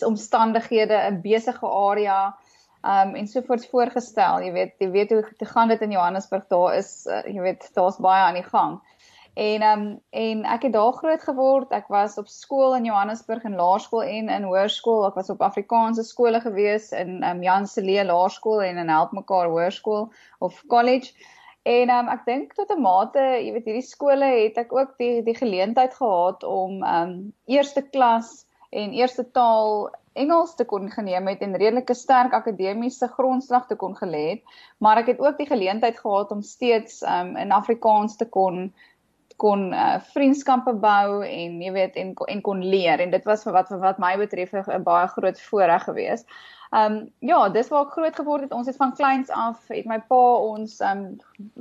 omstandighede, 0.00 0.96
'n 1.10 1.20
besige 1.20 1.66
area 1.66 2.34
um 2.84 3.14
en 3.14 3.26
sovoorts 3.26 3.66
voorgestel. 3.66 4.42
Jy 4.42 4.52
weet, 4.52 4.72
jy 4.78 4.90
weet 4.90 5.10
hoe 5.10 5.24
dit 5.38 5.48
gaan 5.48 5.68
dit 5.68 5.80
in 5.80 5.90
Johannesburg. 5.90 6.46
Daar 6.48 6.76
is 6.76 7.06
uh, 7.06 7.22
jy 7.24 7.40
weet, 7.40 7.70
daar's 7.74 7.96
baie 7.96 8.22
aan 8.22 8.34
die 8.34 8.48
gang. 8.48 8.80
En 9.34 9.62
ehm 9.62 9.80
um, 9.80 10.00
en 10.10 10.44
ek 10.44 10.62
het 10.62 10.72
daar 10.72 10.92
groot 10.92 11.22
geword. 11.22 11.72
Ek 11.74 11.88
was 11.90 12.18
op 12.18 12.28
skool 12.30 12.76
in 12.76 12.84
Johannesburg 12.84 13.42
in 13.42 13.56
laerskool 13.58 14.02
en 14.02 14.28
in 14.28 14.46
hoërskool. 14.46 15.06
Ek 15.08 15.16
was 15.18 15.30
op 15.30 15.42
Afrikaanse 15.42 16.04
skole 16.06 16.40
gewees 16.40 16.92
in 16.92 17.22
ehm 17.22 17.36
um, 17.36 17.42
Jan 17.42 17.66
Celee 17.66 18.04
Laerskool 18.04 18.62
en 18.62 18.78
in 18.78 18.88
Help 18.88 19.12
Mekaar 19.12 19.50
Hoërskool 19.50 20.12
of 20.38 20.62
college. 20.66 21.10
En 21.62 21.88
ehm 21.88 22.06
um, 22.06 22.12
ek 22.14 22.24
dink 22.24 22.54
tot 22.54 22.70
'n 22.70 22.80
mate, 22.80 23.18
jy 23.42 23.50
weet, 23.52 23.66
hierdie 23.66 23.88
skole 23.88 24.30
het 24.36 24.56
ek 24.62 24.72
ook 24.72 24.94
die 25.02 25.22
die 25.26 25.34
geleentheid 25.34 25.94
gehad 25.94 26.44
om 26.44 26.82
ehm 26.82 27.10
um, 27.10 27.32
eerste 27.46 27.82
klas 27.82 28.46
en 28.70 28.92
eerste 28.92 29.30
taal 29.30 29.90
Engels 30.14 30.54
te 30.54 30.64
kon 30.64 30.90
geneem 30.90 31.26
het 31.26 31.40
en 31.42 31.56
redelike 31.58 31.94
sterk 31.94 32.32
akademiese 32.32 33.08
grondslag 33.08 33.66
te 33.66 33.74
kon 33.74 33.96
gelê 33.98 34.28
het, 34.30 34.42
maar 34.78 34.96
ek 35.02 35.06
het 35.06 35.18
ook 35.18 35.38
die 35.38 35.50
geleentheid 35.50 35.98
gehad 35.98 36.30
om 36.30 36.42
steeds 36.42 37.02
um, 37.02 37.36
in 37.36 37.50
Afrikaans 37.52 38.16
te 38.16 38.28
kon 38.28 38.72
kon 39.36 39.72
uh, 39.72 39.98
vriendskappe 40.14 40.72
bou 40.82 41.22
en 41.26 41.60
jy 41.62 41.72
weet 41.74 41.96
en 42.00 42.14
en 42.28 42.42
kon 42.42 42.60
leer 42.62 43.00
en 43.00 43.10
dit 43.10 43.24
was 43.24 43.44
vir 43.46 43.52
wat 43.52 43.68
vir 43.68 43.80
wat 43.82 43.98
my 43.98 44.16
betref 44.16 44.52
'n 44.54 44.82
baie 44.82 45.08
groot 45.08 45.40
voorreg 45.40 45.84
geweest. 45.90 46.28
Um 46.74 47.12
ja, 47.18 47.48
dis 47.54 47.68
waar 47.70 47.84
ek 47.86 47.92
groot 47.94 48.16
geword 48.18 48.42
het. 48.42 48.52
Ons 48.52 48.66
het 48.66 48.76
van 48.76 48.94
kleins 48.98 49.28
af 49.30 49.60
het 49.70 49.86
my 49.86 50.00
pa 50.08 50.22
ons 50.42 50.80
um 50.82 51.04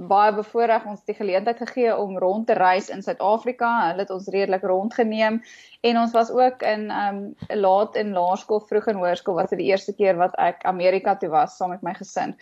baie 0.10 0.34
bevoorreg 0.34 0.88
ons 0.90 1.04
die 1.06 1.14
geleentheid 1.14 1.60
gegee 1.62 1.94
om 1.94 2.18
rond 2.18 2.48
te 2.48 2.56
reis 2.58 2.90
in 2.90 3.04
Suid-Afrika. 3.06 3.70
Hulle 3.92 4.02
het 4.02 4.14
ons 4.16 4.32
redelik 4.34 4.66
rondgeneem 4.66 5.42
en 5.82 6.00
ons 6.02 6.16
was 6.18 6.32
ook 6.34 6.66
in 6.66 6.90
um 6.90 7.20
laat 7.50 8.00
in 8.00 8.14
laerskool, 8.18 8.64
vroeg 8.66 8.90
in 8.90 9.02
hoërskool 9.04 9.38
was 9.38 9.54
dit 9.54 9.62
die 9.62 9.70
eerste 9.70 9.94
keer 9.94 10.18
wat 10.18 10.34
ek 10.42 10.66
Amerika 10.66 11.16
toe 11.16 11.30
was 11.30 11.58
saam 11.58 11.76
met 11.76 11.86
my 11.86 11.94
gesin. 11.94 12.34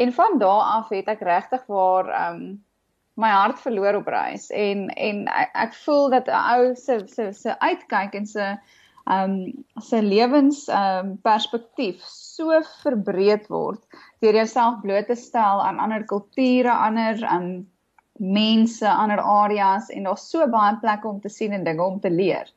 En 0.00 0.12
van 0.12 0.38
daardie 0.38 0.76
af 0.78 0.88
het 0.96 1.12
ek 1.12 1.28
regtig 1.28 1.66
waar 1.68 2.08
um 2.30 2.64
my 3.20 3.30
hart 3.30 3.60
verloor 3.62 4.00
op 4.00 4.08
reis 4.10 4.48
en 4.50 4.88
en 4.88 5.26
ek, 5.28 5.50
ek 5.54 5.74
voel 5.84 6.10
dat 6.10 6.28
'n 6.28 6.40
ou 6.54 6.74
se 6.74 7.02
se 7.06 7.32
se 7.32 7.58
uitkyk 7.58 8.14
en 8.14 8.26
se 8.26 8.56
um 9.10 9.34
sy 9.84 10.00
lewens 10.00 10.64
um 10.72 11.16
perspektief 11.22 12.00
so 12.08 12.62
verbreed 12.82 13.48
word 13.52 13.82
deur 14.24 14.34
jouself 14.34 14.80
bloot 14.82 15.06
te 15.06 15.16
stel 15.16 15.60
aan 15.60 15.78
ander 15.78 16.04
kulture, 16.08 16.72
ander 16.72 17.20
um 17.30 17.66
mense, 18.18 18.86
ander 18.86 19.20
areas 19.20 19.90
en 19.90 20.06
daar's 20.08 20.30
so 20.30 20.46
baie 20.48 20.76
plekke 20.80 21.08
om 21.08 21.20
te 21.20 21.28
sien 21.28 21.52
en 21.52 21.64
dinge 21.64 21.82
om 21.82 22.00
te 22.00 22.10
leer. 22.10 22.48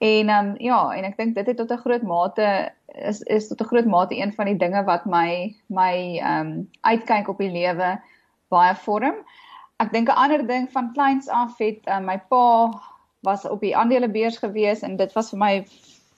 En 0.00 0.30
um 0.30 0.54
ja, 0.58 0.80
en 0.96 1.04
ek 1.04 1.16
dink 1.16 1.34
dit 1.34 1.46
het 1.46 1.56
tot 1.56 1.70
'n 1.70 1.84
groot 1.84 2.02
mate 2.02 2.72
is 2.94 3.22
is 3.22 3.48
tot 3.48 3.60
'n 3.60 3.70
groot 3.72 3.86
mate 3.86 4.16
een 4.16 4.32
van 4.32 4.46
die 4.46 4.58
dinge 4.58 4.84
wat 4.84 5.06
my 5.06 5.54
my 5.68 6.18
um 6.18 6.68
uitkyk 6.82 7.28
op 7.28 7.38
die 7.38 7.50
lewe 7.50 8.00
baie 8.50 8.74
vorm. 8.74 9.24
Ek 9.82 9.90
dink 9.92 10.08
'n 10.08 10.20
ander 10.24 10.46
ding 10.46 10.70
van 10.72 10.92
kleins 10.92 11.28
af 11.28 11.58
het 11.58 11.88
um, 11.90 12.04
my 12.04 12.18
pa 12.30 12.70
was 13.26 13.44
op 13.48 13.60
die 13.60 13.76
aandelebeurs 13.76 14.38
gewees 14.38 14.82
en 14.86 14.96
dit 14.96 15.12
was 15.12 15.30
vir 15.32 15.38
my 15.38 15.54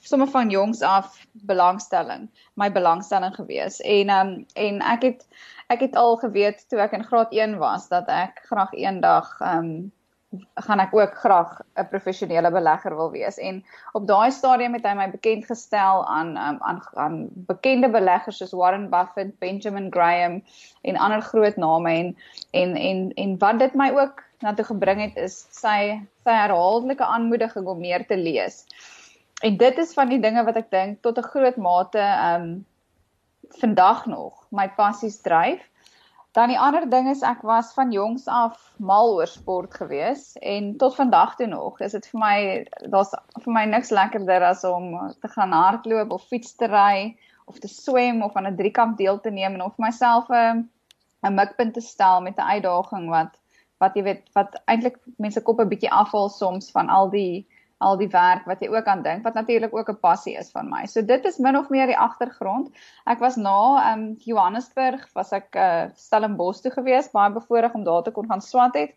sommer 0.07 0.29
van 0.29 0.51
jongs 0.51 0.83
af 0.83 1.27
belangstelling, 1.33 2.29
my 2.55 2.73
belangstelling 2.73 3.35
gewees. 3.35 3.81
En 3.81 4.11
um 4.11 4.47
en 4.55 4.81
ek 4.81 5.03
het 5.03 5.27
ek 5.73 5.81
het 5.81 5.97
al 5.97 6.17
geweet 6.17 6.69
toe 6.69 6.79
ek 6.85 6.93
in 6.93 7.05
graad 7.05 7.33
1 7.33 7.59
was 7.59 7.89
dat 7.89 8.09
ek 8.09 8.45
graag 8.51 8.73
eendag 8.73 9.41
um 9.41 9.93
gaan 10.55 10.81
ek 10.81 10.95
ook 10.95 11.15
graag 11.15 11.61
'n 11.79 11.89
professionele 11.89 12.51
belegger 12.51 12.97
wil 12.97 13.11
wees 13.11 13.39
en 13.39 13.65
op 13.93 14.07
daai 14.07 14.31
stadium 14.31 14.73
het 14.75 14.87
hy 14.87 14.95
my 14.95 15.11
bekend 15.11 15.47
gestel 15.47 16.07
aan 16.07 16.37
um, 16.37 16.59
aan 16.61 16.83
aan 16.95 17.29
bekende 17.51 17.89
beleggers 17.91 18.37
soos 18.37 18.53
Warren 18.53 18.91
Buffett, 18.91 19.39
Benjamin 19.39 19.91
Graham 19.93 20.43
en 20.83 20.97
ander 20.97 21.23
groot 21.23 21.57
name 21.57 21.91
en 21.91 22.17
en 22.51 22.77
en 22.77 23.13
en 23.15 23.39
wat 23.39 23.59
dit 23.59 23.75
my 23.75 23.91
ook 23.91 24.23
na 24.41 24.55
toe 24.55 24.65
gebring 24.65 25.01
het 25.01 25.17
is 25.17 25.47
sy 25.51 26.01
sy 26.25 26.35
herhaaldelike 26.35 27.05
aanmoediging 27.05 27.67
om 27.67 27.79
meer 27.81 28.07
te 28.07 28.17
lees. 28.17 28.65
En 29.43 29.57
dit 29.57 29.79
is 29.79 29.95
van 29.95 30.09
die 30.09 30.21
dinge 30.21 30.45
wat 30.45 30.57
ek 30.57 30.71
dink 30.71 31.03
tot 31.03 31.19
'n 31.19 31.31
groot 31.33 31.57
mate 31.57 32.03
um 32.33 32.67
vandag 33.63 34.07
nog 34.07 34.47
my 34.51 34.69
passies 34.69 35.21
dryf. 35.23 35.63
Dan 36.37 36.51
die 36.53 36.59
ander 36.61 36.85
ding 36.93 37.07
is 37.09 37.23
ek 37.25 37.41
was 37.49 37.71
van 37.73 37.93
jongs 37.95 38.27
af 38.29 38.57
mal 38.77 39.15
oor 39.17 39.29
sport 39.31 39.73
gewees 39.75 40.35
en 40.55 40.75
tot 40.77 40.97
vandag 40.99 41.37
toe 41.39 41.47
nog 41.49 41.79
is 41.81 41.95
dit 41.97 42.09
vir 42.11 42.21
my 42.21 42.35
daar's 42.93 43.15
vir 43.45 43.55
my 43.57 43.63
niks 43.71 43.93
lekkerder 43.99 44.45
as 44.45 44.65
om 44.69 44.91
te 45.25 45.31
gaan 45.33 45.55
hardloop 45.57 46.13
of 46.13 46.27
fiets 46.29 46.53
te 46.61 46.69
ry 46.69 47.15
of 47.49 47.63
te 47.63 47.71
swem 47.73 48.21
of 48.27 48.37
aan 48.37 48.51
'n 48.51 48.59
driekamp 48.61 48.99
deel 49.01 49.21
te 49.21 49.33
neem 49.33 49.57
en 49.57 49.65
of 49.65 49.81
myself 49.81 50.29
'n 50.29 50.69
'n 51.25 51.35
mikpunt 51.41 51.75
te 51.75 51.81
stel 51.81 52.21
met 52.21 52.37
'n 52.37 52.53
uitdaging 52.53 53.09
wat 53.17 53.41
wat 53.81 53.97
jy 53.97 54.03
weet 54.03 54.29
wat 54.37 54.61
eintlik 54.67 55.01
mense 55.17 55.41
kop 55.41 55.61
'n 55.61 55.73
bietjie 55.73 55.97
afval 56.03 56.29
soms 56.29 56.71
van 56.71 56.93
al 56.99 57.09
die 57.11 57.47
al 57.79 57.99
die 58.01 58.09
werk 58.09 58.47
wat 58.49 58.63
jy 58.65 58.71
ook 58.73 58.87
aan 58.89 59.03
dink 59.05 59.25
wat 59.25 59.35
natuurlik 59.37 59.75
ook 59.77 59.91
'n 59.91 60.01
passie 60.01 60.37
is 60.37 60.51
van 60.51 60.69
my. 60.69 60.87
So 60.87 61.03
dit 61.03 61.25
is 61.25 61.39
min 61.39 61.57
of 61.57 61.69
meer 61.69 61.87
die 61.87 61.99
agtergrond. 61.99 62.71
Ek 63.05 63.19
was 63.19 63.37
na 63.37 63.93
um, 63.93 64.17
Johannesburg, 64.19 65.09
was 65.15 65.33
ek 65.33 65.57
uh, 65.57 65.85
Stellenbosch 65.95 66.61
toe 66.61 66.73
gewees, 66.73 67.11
baie 67.11 67.33
bevoorreg 67.33 67.75
om 67.75 67.85
daar 67.85 68.03
te 68.03 68.11
kon 68.11 68.29
gaan 68.29 68.41
swat 68.41 68.75
het. 68.75 68.95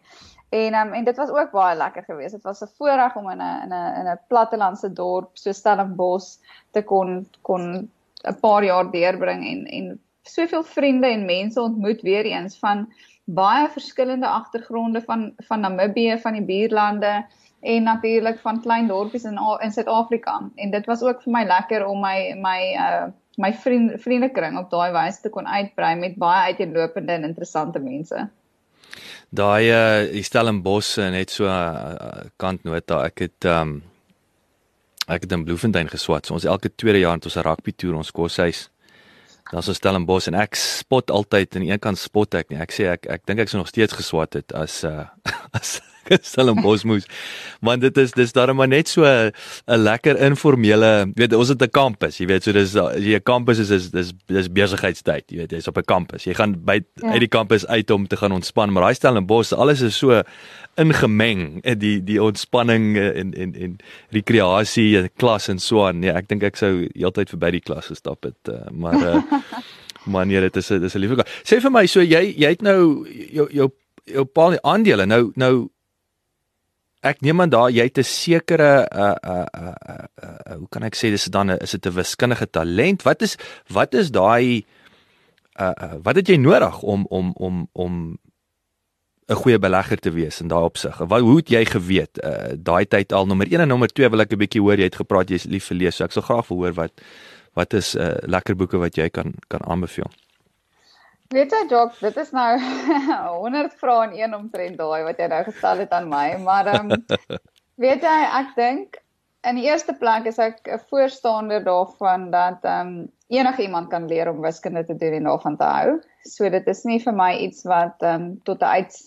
En 0.50 0.76
um, 0.76 0.94
en 0.94 1.04
dit 1.04 1.18
was 1.18 1.30
ook 1.30 1.52
baie 1.52 1.78
lekker 1.78 2.04
geweest. 2.04 2.32
Dit 2.34 2.44
was 2.44 2.62
'n 2.62 2.72
voorreg 2.78 3.16
om 3.16 3.30
in 3.30 3.42
'n 3.42 3.62
in 3.64 3.74
'n 3.74 3.96
in 4.00 4.08
'n 4.08 4.20
plattelandse 4.28 4.94
dorp 4.94 5.38
so 5.38 5.52
Stellenbosch 5.52 6.38
te 6.72 6.82
kon 6.82 7.28
kon 7.42 7.90
'n 8.24 8.40
paar 8.40 8.64
jaar 8.64 8.92
deurbring 8.92 9.46
en 9.46 9.66
en 9.66 10.00
soveel 10.24 10.64
vriende 10.64 11.08
en 11.08 11.26
mense 11.26 11.62
ontmoet 11.62 12.02
weer 12.02 12.26
eens 12.26 12.60
van 12.60 12.94
baie 13.26 13.70
verskillende 13.70 14.28
agtergronde 14.28 15.02
van 15.02 15.34
van 15.38 15.60
Namibië, 15.60 16.18
van 16.20 16.34
die 16.34 16.46
buurlande 16.46 17.26
en 17.62 17.84
natuurlik 17.84 18.40
van 18.40 18.62
klein 18.62 18.88
dorpies 18.88 19.24
in 19.24 19.40
in 19.60 19.72
Suid-Afrika. 19.72 20.50
En 20.56 20.72
dit 20.72 20.86
was 20.86 21.02
ook 21.02 21.22
vir 21.24 21.32
my 21.32 21.44
lekker 21.44 21.86
om 21.86 22.00
my 22.00 22.34
my 22.36 22.60
uh 22.76 23.08
my 23.40 23.54
vriend 23.54 24.02
vriendekring 24.02 24.58
op 24.58 24.70
daai 24.70 24.92
wyse 24.92 25.22
te 25.22 25.30
kon 25.30 25.48
uitbrei 25.48 25.96
met 25.96 26.16
baie 26.16 26.52
uiteenlopende 26.52 27.12
en 27.12 27.24
interessante 27.24 27.80
mense. 27.80 28.28
Daai 29.30 29.70
uh 29.70 30.12
die 30.12 30.24
Stellenbosch 30.24 30.98
net 30.98 31.32
so 31.32 31.46
uh, 31.46 32.26
kantnota. 32.38 33.04
Ek 33.06 33.20
het 33.28 33.46
um 33.46 33.82
ek 35.10 35.24
het 35.26 35.32
in 35.32 35.44
Bloemfontein 35.44 35.90
geswat. 35.90 36.26
So 36.26 36.34
ons 36.34 36.46
elke 36.46 36.70
tweede 36.76 37.00
jaar 37.00 37.18
het 37.18 37.26
ons 37.26 37.38
'n 37.38 37.48
rugby 37.48 37.72
toer 37.72 37.96
ons 37.96 38.12
koshuis. 38.12 38.70
Dan 39.52 39.64
so 39.64 39.74
Stellenbosch 39.74 40.28
en 40.28 40.36
ek 40.36 40.56
spot 40.56 41.12
altyd 41.12 41.56
aan 41.56 41.70
een 41.70 41.80
kant 41.80 41.98
spot 41.98 42.34
ek 42.34 42.50
nie. 42.50 42.60
Ek 42.60 42.72
sê 42.72 42.92
ek 42.92 43.06
ek 43.10 43.26
dink 43.26 43.40
ek 43.40 43.50
sou 43.50 43.58
nog 43.58 43.68
steeds 43.68 43.94
geswat 43.94 44.34
het 44.34 44.54
as 44.54 44.84
uh 44.84 45.06
as 45.60 45.82
Stellenbosch 46.30 46.84
moes. 46.84 47.06
Want 47.66 47.82
dit 47.82 47.98
is 47.98 48.14
dis 48.18 48.34
daarom 48.36 48.60
maar 48.60 48.68
net 48.68 48.88
so 48.88 49.06
'n 49.06 49.32
lekker 49.66 50.20
informele, 50.20 51.12
weet 51.16 51.34
ons 51.34 51.50
het 51.50 51.62
'n 51.62 51.70
kampus, 51.70 52.18
jy 52.18 52.28
weet, 52.28 52.44
so 52.44 52.52
dis 52.52 52.74
jy 52.74 53.16
'n 53.16 53.24
kampus 53.24 53.60
is 53.60 53.70
is 53.70 53.90
dis 53.92 54.14
dis 54.28 54.48
besigheidstyd, 54.50 55.32
jy 55.32 55.38
weet, 55.38 55.52
jy's 55.52 55.68
op 55.68 55.78
'n 55.78 55.86
kampus. 55.86 56.24
Jy 56.24 56.34
gaan 56.34 56.56
by 56.66 56.82
ja. 56.96 57.12
uit 57.12 57.20
die 57.20 57.28
kampus 57.28 57.68
uit 57.68 57.92
om 57.92 58.08
te 58.08 58.18
gaan 58.18 58.32
ontspan, 58.32 58.72
maar 58.72 58.84
daai 58.84 58.96
Stellenbosch, 58.96 59.54
alles 59.54 59.82
is 59.82 59.98
so 59.98 60.22
ingemeng 60.78 61.60
in 61.64 61.80
die 61.80 62.04
die 62.04 62.22
ontspanning 62.22 62.98
en 62.98 63.34
en 63.34 63.56
en 63.56 63.78
rekreasie 64.10 64.98
en 64.98 65.10
klas 65.16 65.50
en 65.50 65.60
so 65.60 65.86
aan. 65.86 66.00
Nee, 66.00 66.12
ek 66.12 66.28
dink 66.28 66.44
ek 66.44 66.56
sou 66.56 66.88
heeltyd 66.96 67.30
verby 67.30 67.52
die 67.52 67.66
klas 67.66 67.88
gestap 67.88 68.24
het, 68.24 68.72
maar 68.72 68.96
uh, 69.10 69.22
man, 70.06 70.28
nee, 70.28 70.40
dit 70.40 70.56
is 70.56 70.68
dis 70.68 70.96
'n 70.96 71.00
liefde. 71.00 71.26
Sê 71.44 71.60
vir 71.62 71.72
my, 71.72 71.86
so 71.86 72.02
jy 72.02 72.34
jy 72.38 72.50
het 72.50 72.62
nou 72.62 73.06
jou 73.08 73.48
jou 73.52 73.70
jou 74.10 74.26
paal 74.26 74.58
aandele 74.64 75.06
nou 75.06 75.32
nou 75.36 75.70
ek 77.06 77.22
neem 77.24 77.42
aan 77.42 77.52
daar 77.52 77.72
jy 77.72 77.86
het 77.88 77.98
'n 77.98 78.04
sekere 78.04 78.88
uh 78.92 79.16
uh 79.24 79.46
uh, 79.56 79.76
uh, 79.90 80.06
uh 80.24 80.58
hoe 80.58 80.68
kan 80.70 80.84
ek 80.84 80.96
sê 80.96 81.10
dis 81.10 81.26
dan 81.26 81.50
is 81.50 81.72
dit 81.72 81.86
'n 81.86 81.94
wiskundige 81.94 82.50
talent? 82.50 83.04
Wat 83.04 83.22
is 83.22 83.38
wat 83.68 83.94
is 83.94 84.12
daai 84.12 84.66
uh, 85.60 85.72
uh 85.84 85.94
wat 86.04 86.16
het 86.16 86.28
jy 86.28 86.36
nodig 86.36 86.82
om 86.82 87.06
om 87.10 87.34
om 87.36 87.68
om 87.72 88.18
'n 89.28 89.36
goeie 89.36 89.60
belegger 89.60 90.00
te 90.00 90.12
wees 90.12 90.42
in 90.42 90.48
daai 90.48 90.64
opsig? 90.64 90.98
Wat 90.98 91.22
hoe 91.22 91.38
het 91.38 91.50
jy 91.50 91.66
geweet? 91.66 92.24
Uh 92.24 92.54
daai 92.56 92.86
tyd 92.86 93.14
al 93.14 93.26
nommer 93.26 93.48
1 93.48 93.60
en 93.60 93.68
nommer 93.68 93.88
2 93.88 94.10
wil 94.10 94.22
ek 94.22 94.34
'n 94.34 94.38
bietjie 94.38 94.62
hoor 94.62 94.78
jy 94.78 94.84
het 94.84 94.96
gepraat 94.96 95.30
jy's 95.30 95.46
lief 95.46 95.66
vir 95.66 95.78
lees 95.78 95.96
so 95.96 96.04
ek 96.04 96.12
sal 96.12 96.24
graag 96.24 96.48
wil 96.48 96.58
hoor 96.58 96.74
wat 96.74 96.92
wat 97.54 97.74
is 97.74 97.96
uh 97.96 98.18
lekker 98.28 98.56
boeke 98.56 98.78
wat 98.78 98.96
jy 98.96 99.10
kan 99.10 99.34
kan 99.48 99.62
aanbeveel 99.62 100.12
Weet 101.30 101.52
jy, 101.54 101.66
Jock, 101.70 101.92
dit 102.02 102.16
is 102.18 102.32
nou 102.34 102.56
100 103.44 103.76
vrae 103.78 104.08
in 104.08 104.16
een 104.18 104.32
omtrent 104.34 104.80
daai 104.80 105.04
wat 105.06 105.20
jy 105.22 105.28
nou 105.30 105.44
gestel 105.46 105.84
het 105.84 105.92
aan 105.94 106.08
my, 106.10 106.24
maar 106.42 106.70
ehm 106.72 106.90
um, 106.96 107.04
weet 107.84 108.02
jy, 108.02 108.16
ek 108.40 108.56
dink 108.56 108.98
in 109.46 109.60
die 109.60 109.68
eerste 109.68 109.94
plek 110.00 110.26
is 110.32 110.40
ek 110.42 110.66
'n 110.66 110.82
voorstander 110.90 111.62
daarvan 111.64 112.32
dat 112.34 112.66
ehm 112.66 112.96
um, 112.96 113.06
enige 113.30 113.62
iemand 113.62 113.92
kan 113.94 114.08
leer 114.10 114.32
om 114.32 114.42
wiskunde 114.42 114.82
te 114.88 114.98
doen 114.98 115.20
en 115.20 115.30
daarvan 115.30 115.58
te 115.58 115.70
hou. 115.70 116.00
So 116.26 116.50
dit 116.50 116.68
is 116.68 116.82
nie 116.90 116.98
vir 117.04 117.14
my 117.14 117.32
iets 117.46 117.62
wat 117.64 118.02
ehm 118.02 118.26
um, 118.26 118.42
tot 118.50 118.66
'n 118.66 118.74
uit 118.82 118.98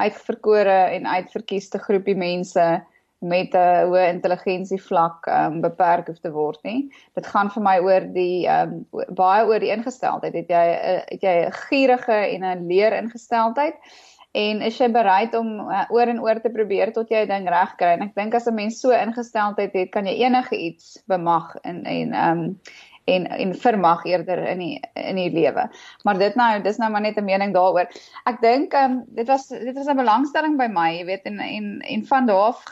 uitverkore 0.00 0.80
en 0.96 1.06
uitverkiesde 1.06 1.78
groepie 1.78 2.16
mense 2.16 2.64
met 3.18 3.54
'n 3.54 3.88
hoë 3.88 4.08
intelligensie 4.12 4.80
vlak 4.82 5.26
um, 5.26 5.60
beperk 5.60 6.06
hoef 6.06 6.18
te 6.20 6.32
word 6.32 6.58
nie. 6.62 6.90
Dit 7.14 7.26
gaan 7.26 7.50
vir 7.50 7.62
my 7.62 7.78
oor 7.78 8.04
die 8.12 8.48
um, 8.48 8.86
baie 9.16 9.46
oor 9.46 9.60
die 9.60 9.72
ingesteldheid. 9.72 10.34
Het 10.34 10.48
jy 10.52 10.66
uh, 10.74 11.00
het 11.08 11.22
jy 11.22 11.36
'n 11.46 11.52
gierige 11.52 12.18
en 12.34 12.44
'n 12.44 12.66
leer 12.68 12.92
ingesteldheid 12.92 13.74
en 14.36 14.60
is 14.60 14.78
jy 14.78 14.90
bereid 14.92 15.34
om 15.34 15.60
uh, 15.70 15.84
oor 15.88 16.06
en 16.12 16.20
oor 16.20 16.40
te 16.40 16.50
probeer 16.52 16.92
tot 16.92 17.08
jy 17.08 17.24
'n 17.24 17.28
ding 17.28 17.48
reg 17.48 17.74
kry? 17.76 17.94
En 17.96 18.02
ek 18.02 18.14
dink 18.14 18.34
as 18.34 18.46
'n 18.46 18.54
mens 18.54 18.80
so 18.80 18.90
ingesteldheid 18.90 19.72
het, 19.72 19.90
kan 19.90 20.06
jy 20.06 20.22
enige 20.24 20.56
iets 20.56 21.02
bemag 21.06 21.56
en 21.62 21.84
en 21.84 22.12
ehm 22.12 22.38
um, 22.38 22.60
en 23.06 23.26
en 23.26 23.54
vermag 23.54 24.04
eerder 24.04 24.38
in 24.48 24.58
die 24.58 24.80
in 24.92 25.14
die 25.14 25.30
lewe. 25.30 25.68
Maar 26.02 26.18
dit 26.18 26.34
nou, 26.34 26.62
dis 26.62 26.76
nou 26.76 26.90
maar 26.90 27.00
net 27.00 27.16
'n 27.16 27.24
mening 27.24 27.54
daaroor. 27.54 27.86
Ek 28.24 28.40
dink 28.40 28.72
ehm 28.72 28.90
um, 28.90 29.04
dit 29.06 29.26
was 29.26 29.48
dit 29.48 29.74
was 29.74 29.86
'n 29.86 29.96
belangstelling 29.96 30.56
by 30.56 30.66
my, 30.66 30.90
jy 30.98 31.04
weet 31.04 31.22
en 31.22 31.38
en 31.38 31.80
en 31.80 32.06
van 32.06 32.26
daar 32.26 32.36
af 32.36 32.64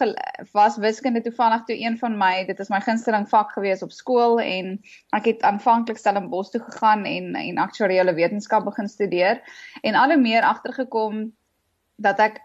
was 0.53 0.77
wiskunde 0.77 1.21
toevallig 1.21 1.65
toe 1.65 1.79
een 1.79 1.99
van 1.99 2.19
my, 2.19 2.45
dit 2.47 2.59
is 2.59 2.69
my 2.69 2.81
gunsteling 2.81 3.29
vak 3.29 3.53
gewees 3.53 3.83
op 3.83 3.93
skool 3.93 4.41
en 4.41 4.81
ek 5.11 5.25
het 5.25 5.43
aanvanklik 5.43 5.99
Stellenbosch 5.99 6.51
toe 6.51 6.61
gegaan 6.61 7.05
en 7.05 7.35
en 7.35 7.59
aktuariële 7.59 8.15
wetenskap 8.15 8.65
begin 8.65 8.89
studeer 8.89 9.41
en 9.83 9.95
al 9.95 10.11
hoe 10.11 10.21
meer 10.21 10.43
agtergekom 10.43 11.33
dat 11.97 12.19
ek 12.19 12.41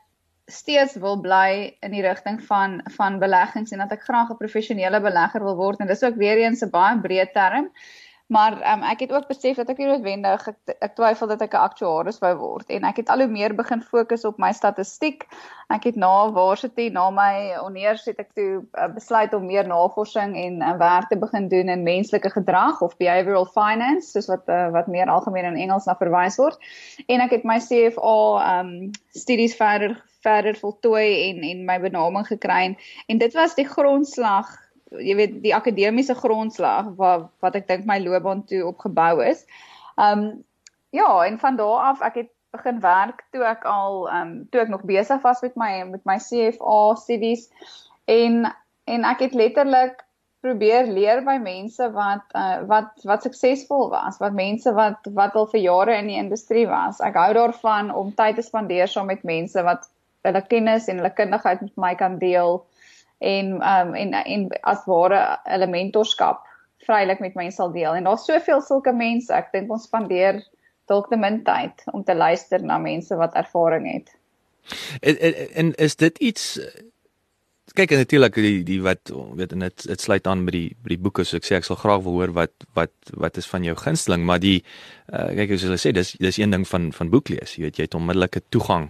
steeds 0.50 0.96
wil 0.96 1.20
bly 1.22 1.78
in 1.86 1.94
die 1.96 2.04
rigting 2.06 2.42
van 2.44 2.82
van 2.98 3.20
beleggings 3.20 3.72
en 3.72 3.86
dat 3.86 3.96
ek 3.96 4.04
graag 4.10 4.30
'n 4.34 4.42
professionele 4.42 5.02
belegger 5.02 5.44
wil 5.44 5.56
word 5.56 5.80
en 5.80 5.88
dis 5.88 6.04
ook 6.04 6.16
weer 6.16 6.38
eens 6.38 6.64
'n 6.66 6.70
baie 6.70 7.00
breë 7.00 7.32
term. 7.34 7.72
Maar 8.30 8.74
um, 8.74 8.84
ek 8.86 9.00
het 9.00 9.12
ook 9.12 9.28
besef 9.28 9.56
dat 9.58 9.70
ek 9.74 9.80
nie 9.82 9.88
noodwendig 9.90 10.44
ek, 10.52 10.58
ek 10.86 10.92
twyfel 10.94 11.32
dat 11.32 11.42
ek 11.42 11.54
'n 11.54 11.66
aktuaris 11.66 12.20
wou 12.22 12.36
word 12.38 12.70
en 12.70 12.84
ek 12.86 13.02
het 13.02 13.10
al 13.10 13.24
hoe 13.26 13.28
meer 13.28 13.56
begin 13.58 13.82
fokus 13.82 14.26
op 14.26 14.38
my 14.38 14.52
statistiek. 14.54 15.26
Ek 15.74 15.84
het 15.84 15.96
na 15.96 16.30
varsity 16.30 16.90
na 16.94 17.10
my 17.10 17.58
honeurs 17.58 18.06
het 18.06 18.20
ek 18.20 18.30
toe 18.38 18.62
uh, 18.62 18.88
besluit 18.94 19.34
om 19.34 19.46
meer 19.46 19.66
navorsing 19.68 20.38
en 20.38 20.62
uh, 20.62 20.78
werk 20.78 21.10
te 21.10 21.18
begin 21.18 21.48
doen 21.50 21.74
in 21.74 21.84
menslike 21.84 22.30
gedrag 22.30 22.82
of 22.82 22.98
behavioral 22.98 23.50
finance 23.50 24.12
soos 24.14 24.30
wat 24.30 24.46
uh, 24.46 24.70
wat 24.78 24.88
meer 24.88 25.10
algemeen 25.10 25.50
in 25.50 25.58
Engels 25.66 25.86
na 25.90 25.98
verwys 25.98 26.38
word. 26.38 26.62
En 27.08 27.26
ek 27.26 27.32
het 27.32 27.44
my 27.44 27.58
CFA 27.58 28.60
um 28.60 28.92
studies 29.10 29.56
verder 29.56 29.98
verder 30.26 30.56
voltooi 30.56 31.30
en 31.30 31.44
en 31.52 31.66
my 31.66 31.78
benaming 31.80 32.28
gekry 32.28 32.64
en, 32.72 32.76
en 33.08 33.22
dit 33.22 33.34
was 33.34 33.56
die 33.56 33.68
grondslag 33.68 34.50
jy 34.98 35.16
weet 35.16 35.38
die 35.44 35.56
akademiese 35.56 36.16
grondslag 36.18 36.94
wat 36.98 37.30
wat 37.46 37.58
ek 37.60 37.68
dink 37.70 37.86
my 37.86 38.00
loopbaan 38.02 38.44
toe 38.50 38.64
opgebou 38.72 39.22
is. 39.26 39.46
Um 40.02 40.44
ja, 40.90 41.10
en 41.26 41.38
van 41.40 41.56
daar 41.60 41.92
af 41.94 42.02
ek 42.02 42.16
het 42.24 42.32
begin 42.52 42.80
werk 42.82 43.22
toe 43.32 43.44
ek 43.46 43.66
al 43.70 44.08
ehm 44.10 44.22
um, 44.22 44.48
toe 44.50 44.62
ek 44.64 44.74
nog 44.74 44.86
besig 44.90 45.22
was 45.22 45.42
met 45.46 45.56
my 45.56 45.84
met 45.92 46.06
my 46.10 46.18
CFA 46.18 46.96
studies 46.98 47.50
en 48.10 48.48
en 48.90 49.06
ek 49.06 49.28
het 49.28 49.38
letterlik 49.38 50.02
probeer 50.42 50.88
leer 50.88 51.22
by 51.28 51.36
mense 51.44 51.92
wat 51.94 52.26
uh, 52.34 52.64
wat 52.72 53.04
wat 53.04 53.26
suksesvol 53.28 53.90
was, 53.92 54.18
wat 54.24 54.34
mense 54.34 54.74
wat 54.74 55.10
wat 55.14 55.36
al 55.36 55.50
vir 55.52 55.62
jare 55.62 55.98
in 56.00 56.08
die 56.08 56.18
industrie 56.18 56.66
was. 56.68 57.02
Ek 57.04 57.18
hou 57.20 57.34
daarvan 57.36 57.92
om 57.94 58.14
tyd 58.16 58.40
te 58.40 58.46
spandeer 58.46 58.88
saam 58.88 59.12
met 59.12 59.24
mense 59.28 59.64
wat 59.68 59.90
hulle 60.28 60.42
kennis 60.52 60.88
en 60.88 61.02
hulle 61.02 61.14
kundigheid 61.16 61.62
met 61.62 61.76
my 61.80 61.94
kan 61.96 62.18
deel 62.20 62.60
en 63.20 63.56
um, 63.60 63.96
en 63.96 64.14
en 64.20 64.48
as 64.68 64.86
ware 64.88 65.22
hulle 65.46 65.68
mentorskap 65.68 66.46
vrylik 66.88 67.20
met 67.20 67.36
my 67.36 67.50
sal 67.54 67.72
deel. 67.72 67.94
En 67.94 68.08
daar's 68.08 68.26
soveel 68.26 68.62
sulke 68.66 68.94
mense. 68.96 69.34
Ek 69.36 69.52
dink 69.54 69.72
ons 69.72 69.86
spandeer 69.86 70.42
dalk 70.90 71.10
te 71.12 71.20
min 71.20 71.44
tyd 71.46 71.84
om 71.94 72.04
te 72.04 72.16
luister 72.18 72.64
na 72.66 72.80
mense 72.82 73.16
wat 73.20 73.36
ervaring 73.38 73.86
het. 73.92 74.16
En, 75.02 75.18
en, 75.18 75.36
en 75.62 75.74
is 75.76 75.96
dit 75.96 76.18
iets 76.32 76.56
kyk 77.78 77.94
natuurlik 77.96 78.36
die 78.36 78.64
die 78.66 78.80
wat 78.84 79.12
weet 79.38 79.54
en 79.56 79.66
dit 79.68 79.84
dit 79.88 80.02
sluit 80.02 80.28
aan 80.28 80.44
met 80.44 80.56
die 80.56 80.70
by 80.84 80.94
die 80.96 81.02
boeke 81.06 81.24
so 81.24 81.38
ek 81.40 81.46
sê 81.48 81.60
ek 81.60 81.68
sal 81.68 81.78
graag 81.80 82.02
wil 82.06 82.18
hoor 82.18 82.34
wat 82.36 82.66
wat 82.78 82.94
wat 83.24 83.38
is 83.38 83.50
van 83.50 83.66
jou 83.68 83.76
gunsteling 83.78 84.26
maar 84.26 84.42
die 84.44 84.58
uh, 85.14 85.30
kyk 85.38 85.54
as 85.56 85.66
hulle 85.68 85.78
sê 85.82 85.94
dis 85.96 86.16
dis 86.20 86.40
een 86.42 86.56
ding 86.56 86.66
van 86.68 86.90
van 86.96 87.12
boek 87.14 87.30
lees 87.34 87.56
jy 87.56 87.68
weet 87.68 87.80
jy 87.80 87.88
het 87.88 87.98
onmiddellike 88.00 88.42
toegang 88.50 88.90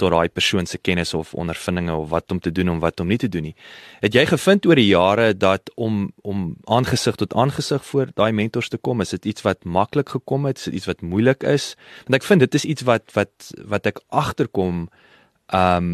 tot 0.00 0.14
daai 0.14 0.28
persoon 0.32 0.66
se 0.66 0.80
kennis 0.80 1.12
of 1.14 1.34
ondervindinge 1.34 1.94
of 1.94 2.08
wat 2.10 2.32
om 2.32 2.40
te 2.40 2.52
doen 2.52 2.72
om 2.72 2.80
wat 2.80 3.00
om 3.00 3.10
nie 3.10 3.18
te 3.20 3.28
doen 3.28 3.50
nie. 3.50 3.54
Het 4.00 4.16
jy 4.16 4.24
gevind 4.32 4.66
oor 4.66 4.80
die 4.80 4.88
jare 4.88 5.30
dat 5.36 5.72
om 5.76 6.08
om 6.24 6.56
aangesig 6.64 7.20
tot 7.20 7.34
aangesig 7.34 7.84
voor 7.92 8.12
daai 8.14 8.32
mentors 8.32 8.72
te 8.72 8.80
kom, 8.80 9.04
is 9.04 9.14
dit 9.16 9.30
iets 9.34 9.46
wat 9.46 9.64
maklik 9.64 10.16
gekom 10.16 10.48
het, 10.48 10.58
is 10.58 10.70
dit 10.70 10.80
iets 10.80 10.90
wat 10.90 11.04
moeilik 11.04 11.44
is? 11.44 11.74
Want 12.08 12.20
ek 12.22 12.28
vind 12.28 12.46
dit 12.46 12.60
is 12.60 12.68
iets 12.74 12.86
wat 12.88 13.12
wat 13.16 13.52
wat 13.76 13.88
ek 13.92 14.02
agterkom 14.08 14.88
um 15.54 15.90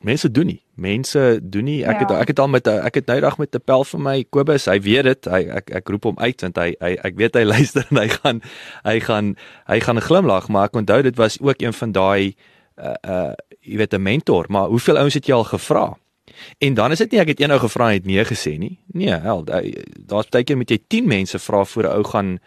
mense 0.00 0.30
doen 0.30 0.46
nie. 0.46 0.60
Mense 0.74 1.38
doen 1.42 1.64
nie. 1.64 1.78
Ek 1.84 2.00
ja. 2.00 2.06
het 2.06 2.10
ek 2.22 2.32
het 2.32 2.38
al 2.42 2.50
met 2.52 2.68
ek 2.68 3.00
het 3.00 3.06
nou 3.10 3.20
dag 3.20 3.38
met 3.38 3.54
'n 3.54 3.62
pel 3.64 3.84
vir 3.84 4.00
my 4.00 4.24
Kobus, 4.30 4.66
hy 4.66 4.80
weet 4.80 5.04
dit. 5.04 5.24
Hy 5.24 5.42
ek 5.58 5.70
ek 5.70 5.88
roep 5.88 6.04
hom 6.04 6.18
uit 6.18 6.40
want 6.40 6.56
hy 6.56 6.74
hy 6.80 6.92
ek 7.02 7.14
weet 7.16 7.34
hy 7.34 7.44
luister 7.54 7.86
en 7.90 7.96
hy 7.96 8.08
gaan 8.08 8.42
hy 8.84 9.00
gaan 9.00 9.36
hy 9.66 9.80
gaan 9.80 9.96
'n 9.96 10.06
glimlag, 10.06 10.48
maar 10.48 10.64
ek 10.64 10.76
onthou 10.76 11.02
dit 11.02 11.16
was 11.16 11.40
ook 11.40 11.62
een 11.62 11.72
van 11.72 11.92
daai 11.92 12.34
uh 12.78 12.94
uh 13.02 13.32
jy 13.60 13.76
weet 13.76 13.94
'n 13.94 14.02
mentor, 14.02 14.46
maar 14.48 14.68
hoeveel 14.68 14.96
ouens 14.96 15.14
het 15.14 15.26
jy 15.26 15.34
al 15.34 15.44
gevra? 15.44 15.98
En 16.58 16.74
dan 16.74 16.92
is 16.92 16.98
dit 16.98 17.10
nie 17.10 17.20
ek 17.20 17.28
het 17.28 17.40
eenou 17.40 17.58
gevra 17.58 17.88
en 17.88 17.94
het 17.94 18.06
nee 18.06 18.24
gesê 18.24 18.58
nie. 18.58 18.78
Nee, 18.86 19.10
hel, 19.10 19.44
daar's 19.44 20.28
baie 20.28 20.44
keer 20.44 20.56
moet 20.56 20.70
jy 20.70 20.78
10 20.86 21.06
mense 21.06 21.38
vra 21.38 21.64
voor 21.64 21.84
'n 21.84 21.92
ou 21.96 22.04
gaan 22.04 22.38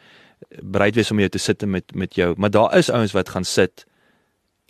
bereid 0.63 0.95
wees 0.95 1.11
om 1.11 1.19
jou 1.19 1.29
te 1.29 1.37
sit 1.37 1.65
met 1.65 1.95
met 1.95 2.15
jou, 2.15 2.33
maar 2.37 2.49
daar 2.49 2.77
is 2.77 2.89
ouens 2.89 3.11
wat 3.11 3.29
gaan 3.29 3.43
sit 3.43 3.85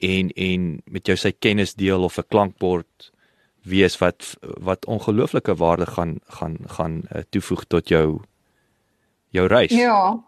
en 0.01 0.31
en 0.36 0.81
met 0.86 1.08
jou 1.08 1.17
sy 1.17 1.31
kennis 1.31 1.74
deel 1.74 2.03
of 2.03 2.17
'n 2.17 2.27
klankbord 2.27 3.12
wees 3.62 3.98
wat 3.98 4.38
wat 4.41 4.86
ongelooflike 4.86 5.55
waarde 5.55 5.86
gaan 5.86 6.20
gaan 6.25 6.58
gaan 6.65 7.01
uh, 7.15 7.22
toevoeg 7.29 7.63
tot 7.67 7.88
jou 7.88 8.22
jou 9.29 9.48
reis. 9.48 9.72
Ja. 9.72 10.20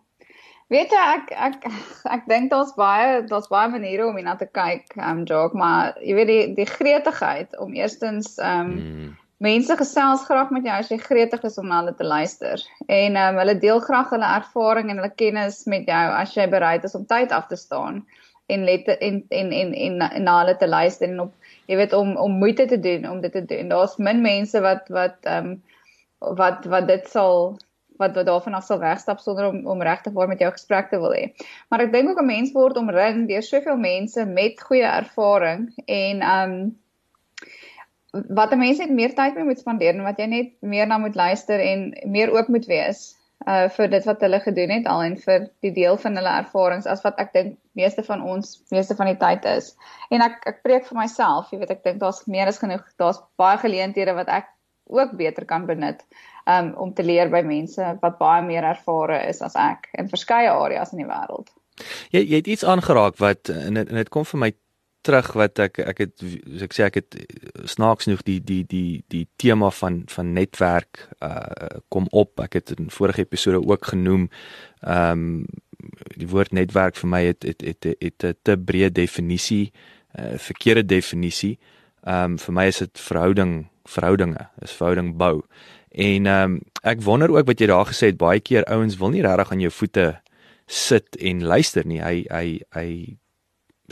Weet 0.67 0.93
jy 0.93 1.01
ek 1.15 1.33
ek 1.47 1.65
ek 2.17 2.29
dink 2.29 2.51
daar's 2.51 2.73
baie 2.77 3.23
daar's 3.27 3.49
baie 3.51 3.69
maniere 3.69 4.07
om 4.07 4.15
hierna 4.17 4.35
te 4.39 4.49
kyk, 4.49 4.95
ehm 4.97 5.23
um, 5.23 5.25
Jock, 5.29 5.53
maar 5.53 5.97
jy 6.01 6.15
weet 6.19 6.31
die 6.31 6.45
die 6.61 6.69
gretigheid 6.69 7.57
om 7.59 7.75
eerstens 7.77 8.37
ehm 8.37 8.71
um, 8.71 8.71
hmm. 8.77 9.11
mense 9.43 9.75
gesels 9.77 10.23
graag 10.23 10.53
met 10.55 10.63
jou 10.63 10.75
as 10.79 10.89
jy 10.91 10.97
gretig 10.97 11.43
is 11.43 11.57
om 11.59 11.67
na 11.67 11.81
hulle 11.81 11.95
te 11.97 12.07
luister 12.07 12.61
en 12.87 13.17
ehm 13.17 13.33
um, 13.33 13.41
hulle 13.41 13.57
deel 13.59 13.81
graag 13.83 14.13
hulle 14.15 14.35
ervaring 14.39 14.89
en 14.89 15.01
hulle 15.01 15.15
kennis 15.23 15.65
met 15.65 15.89
jou 15.89 16.03
as 16.21 16.37
jy 16.37 16.47
bereid 16.49 16.85
is 16.87 16.95
om 16.95 17.05
tyd 17.05 17.35
af 17.35 17.49
te 17.49 17.59
staan 17.59 18.03
en 18.45 18.63
let 18.63 18.87
en 18.87 19.25
en 19.29 19.51
en 19.51 19.73
en, 19.73 19.99
en 20.01 20.23
na 20.23 20.37
hulle 20.39 20.57
te 20.57 20.67
luister 20.67 21.09
en 21.09 21.19
op 21.19 21.33
jy 21.71 21.77
weet 21.79 21.93
om 21.93 22.15
om 22.17 22.39
moeite 22.39 22.65
te 22.67 22.79
doen 22.79 23.09
om 23.09 23.21
dit 23.21 23.31
te 23.31 23.45
doen. 23.45 23.69
Daar's 23.71 23.97
min 23.97 24.21
mense 24.21 24.61
wat 24.61 24.89
wat 24.89 25.17
ehm 25.21 25.53
um, 25.53 25.61
wat 26.39 26.65
wat 26.71 26.87
dit 26.87 27.07
sal 27.09 27.57
wat 27.99 28.15
wat 28.15 28.25
daarvan 28.25 28.53
af 28.53 28.65
sal 28.65 28.79
wegstap 28.79 29.19
sonder 29.19 29.47
om 29.47 29.65
om 29.67 29.81
regtig 29.81 30.13
waar 30.13 30.27
met 30.27 30.39
jou 30.39 30.51
gesprek 30.51 30.89
te 30.89 30.99
wil 30.99 31.15
hê. 31.15 31.25
Maar 31.69 31.87
ek 31.87 31.91
dink 31.91 32.09
ook 32.09 32.21
'n 32.21 32.25
mens 32.25 32.51
word 32.51 32.77
omring 32.77 33.27
deur 33.27 33.43
soveel 33.43 33.77
mense 33.77 34.25
met 34.25 34.61
goeie 34.61 34.87
ervaring 34.87 35.71
en 35.85 36.21
ehm 36.21 36.51
um, 36.51 36.77
wat 38.27 38.51
'n 38.51 38.59
mens 38.59 38.77
net 38.77 38.91
meer 38.91 39.15
tyd 39.15 39.35
mee 39.35 39.43
moet 39.43 39.59
spandeer 39.59 39.95
en 39.95 40.03
wat 40.03 40.17
jy 40.17 40.25
net 40.25 40.49
meer 40.59 40.87
na 40.87 40.97
moet 40.97 41.15
luister 41.15 41.59
en 41.59 41.93
meer 42.05 42.31
oop 42.31 42.47
moet 42.47 42.65
wees 42.65 43.15
uh 43.47 43.67
vir 43.75 43.89
dit 43.91 44.05
wat 44.07 44.21
hulle 44.25 44.39
gedoen 44.39 44.71
het 44.77 44.87
al 44.87 45.03
en 45.03 45.17
vir 45.19 45.47
die 45.65 45.73
deel 45.75 45.97
van 45.97 46.15
hulle 46.19 46.33
ervarings 46.43 46.87
as 46.89 47.03
wat 47.05 47.19
ek 47.21 47.33
dink 47.33 47.57
meeste 47.79 48.03
van 48.07 48.21
ons 48.21 48.55
meeste 48.71 48.95
van 48.95 49.11
die 49.11 49.19
tyd 49.19 49.45
is. 49.49 49.73
En 50.09 50.23
ek 50.25 50.45
ek 50.49 50.61
preek 50.63 50.87
vir 50.89 50.99
myself, 51.03 51.51
jy 51.51 51.59
weet 51.61 51.75
ek 51.75 51.83
dink 51.83 51.99
daar's 52.03 52.23
meer 52.27 52.47
as 52.51 52.61
genoeg, 52.61 52.85
daar's 53.01 53.21
baie 53.37 53.57
geleenthede 53.57 54.15
wat 54.15 54.31
ek 54.31 54.51
ook 54.91 55.17
beter 55.17 55.45
kan 55.45 55.65
benut 55.65 56.03
um 56.47 56.73
om 56.75 56.93
te 56.93 57.03
leer 57.03 57.29
by 57.31 57.41
mense 57.47 57.93
wat 58.01 58.17
baie 58.19 58.43
meer 58.45 58.65
ervare 58.67 59.21
is 59.29 59.41
as 59.41 59.55
ek 59.55 59.87
in 59.99 60.11
verskeie 60.11 60.51
areas 60.51 60.91
in 60.91 61.03
die 61.03 61.09
wêreld. 61.09 61.51
Jy 62.13 62.23
jy 62.23 62.41
het 62.41 62.47
iets 62.47 62.65
aangeraak 62.67 63.17
wat 63.19 63.49
en 63.49 63.79
dit, 63.79 64.09
kom 64.09 64.25
vir 64.27 64.39
my 64.39 64.51
terug 65.03 65.33
wat 65.39 65.59
ek 65.59 65.79
ek 65.83 65.99
het 66.03 66.23
ek 66.67 66.75
sê 66.75 66.85
ek 66.87 66.99
het 67.01 67.17
snaaks 67.69 68.07
genoeg 68.07 68.23
die 68.27 68.39
die 68.43 68.63
die 68.69 69.03
die 69.11 69.25
tema 69.41 69.69
van 69.81 70.03
van 70.13 70.33
netwerk 70.33 71.07
uh 71.19 71.81
kom 71.93 72.07
op. 72.11 72.39
Ek 72.39 72.59
het 72.59 72.73
in 72.77 72.89
vorige 72.89 73.25
episode 73.27 73.61
ook 73.61 73.91
genoem 73.93 74.29
ehm 74.81 75.11
um, 75.11 75.45
die 76.15 76.29
woord 76.31 76.53
netwerk 76.55 76.95
vir 76.95 77.09
my 77.09 77.21
het 77.25 77.43
het 77.43 77.61
het 77.61 77.87
het 77.99 78.23
'n 78.23 78.35
te 78.41 78.57
breë 78.57 78.91
definisie 78.91 79.71
'n 80.17 80.33
uh, 80.33 80.37
verkeerde 80.37 80.85
definisie. 80.85 81.59
Ehm 82.03 82.31
um, 82.31 82.39
vir 82.39 82.53
my 82.53 82.65
is 82.67 82.77
dit 82.77 82.99
verhouding 82.99 83.67
verhoudinge 83.85 84.49
is 84.61 84.71
verhouding 84.71 85.17
bou. 85.17 85.43
En 85.91 86.25
ehm 86.25 86.51
um, 86.51 86.61
ek 86.83 87.01
wonder 87.01 87.29
ook 87.29 87.45
wat 87.45 87.59
jy 87.59 87.67
daar 87.67 87.85
gesê 87.85 88.05
het. 88.11 88.17
Baie 88.17 88.39
keer 88.39 88.63
ouens 88.63 88.97
wil 88.97 89.09
nie 89.09 89.21
regtig 89.21 89.51
aan 89.51 89.59
jou 89.59 89.71
voete 89.71 90.21
sit 90.65 91.15
en 91.15 91.43
luister 91.43 91.85
nie. 91.85 92.01
Hy 92.01 92.25
hy 92.29 92.61
hy 92.75 93.17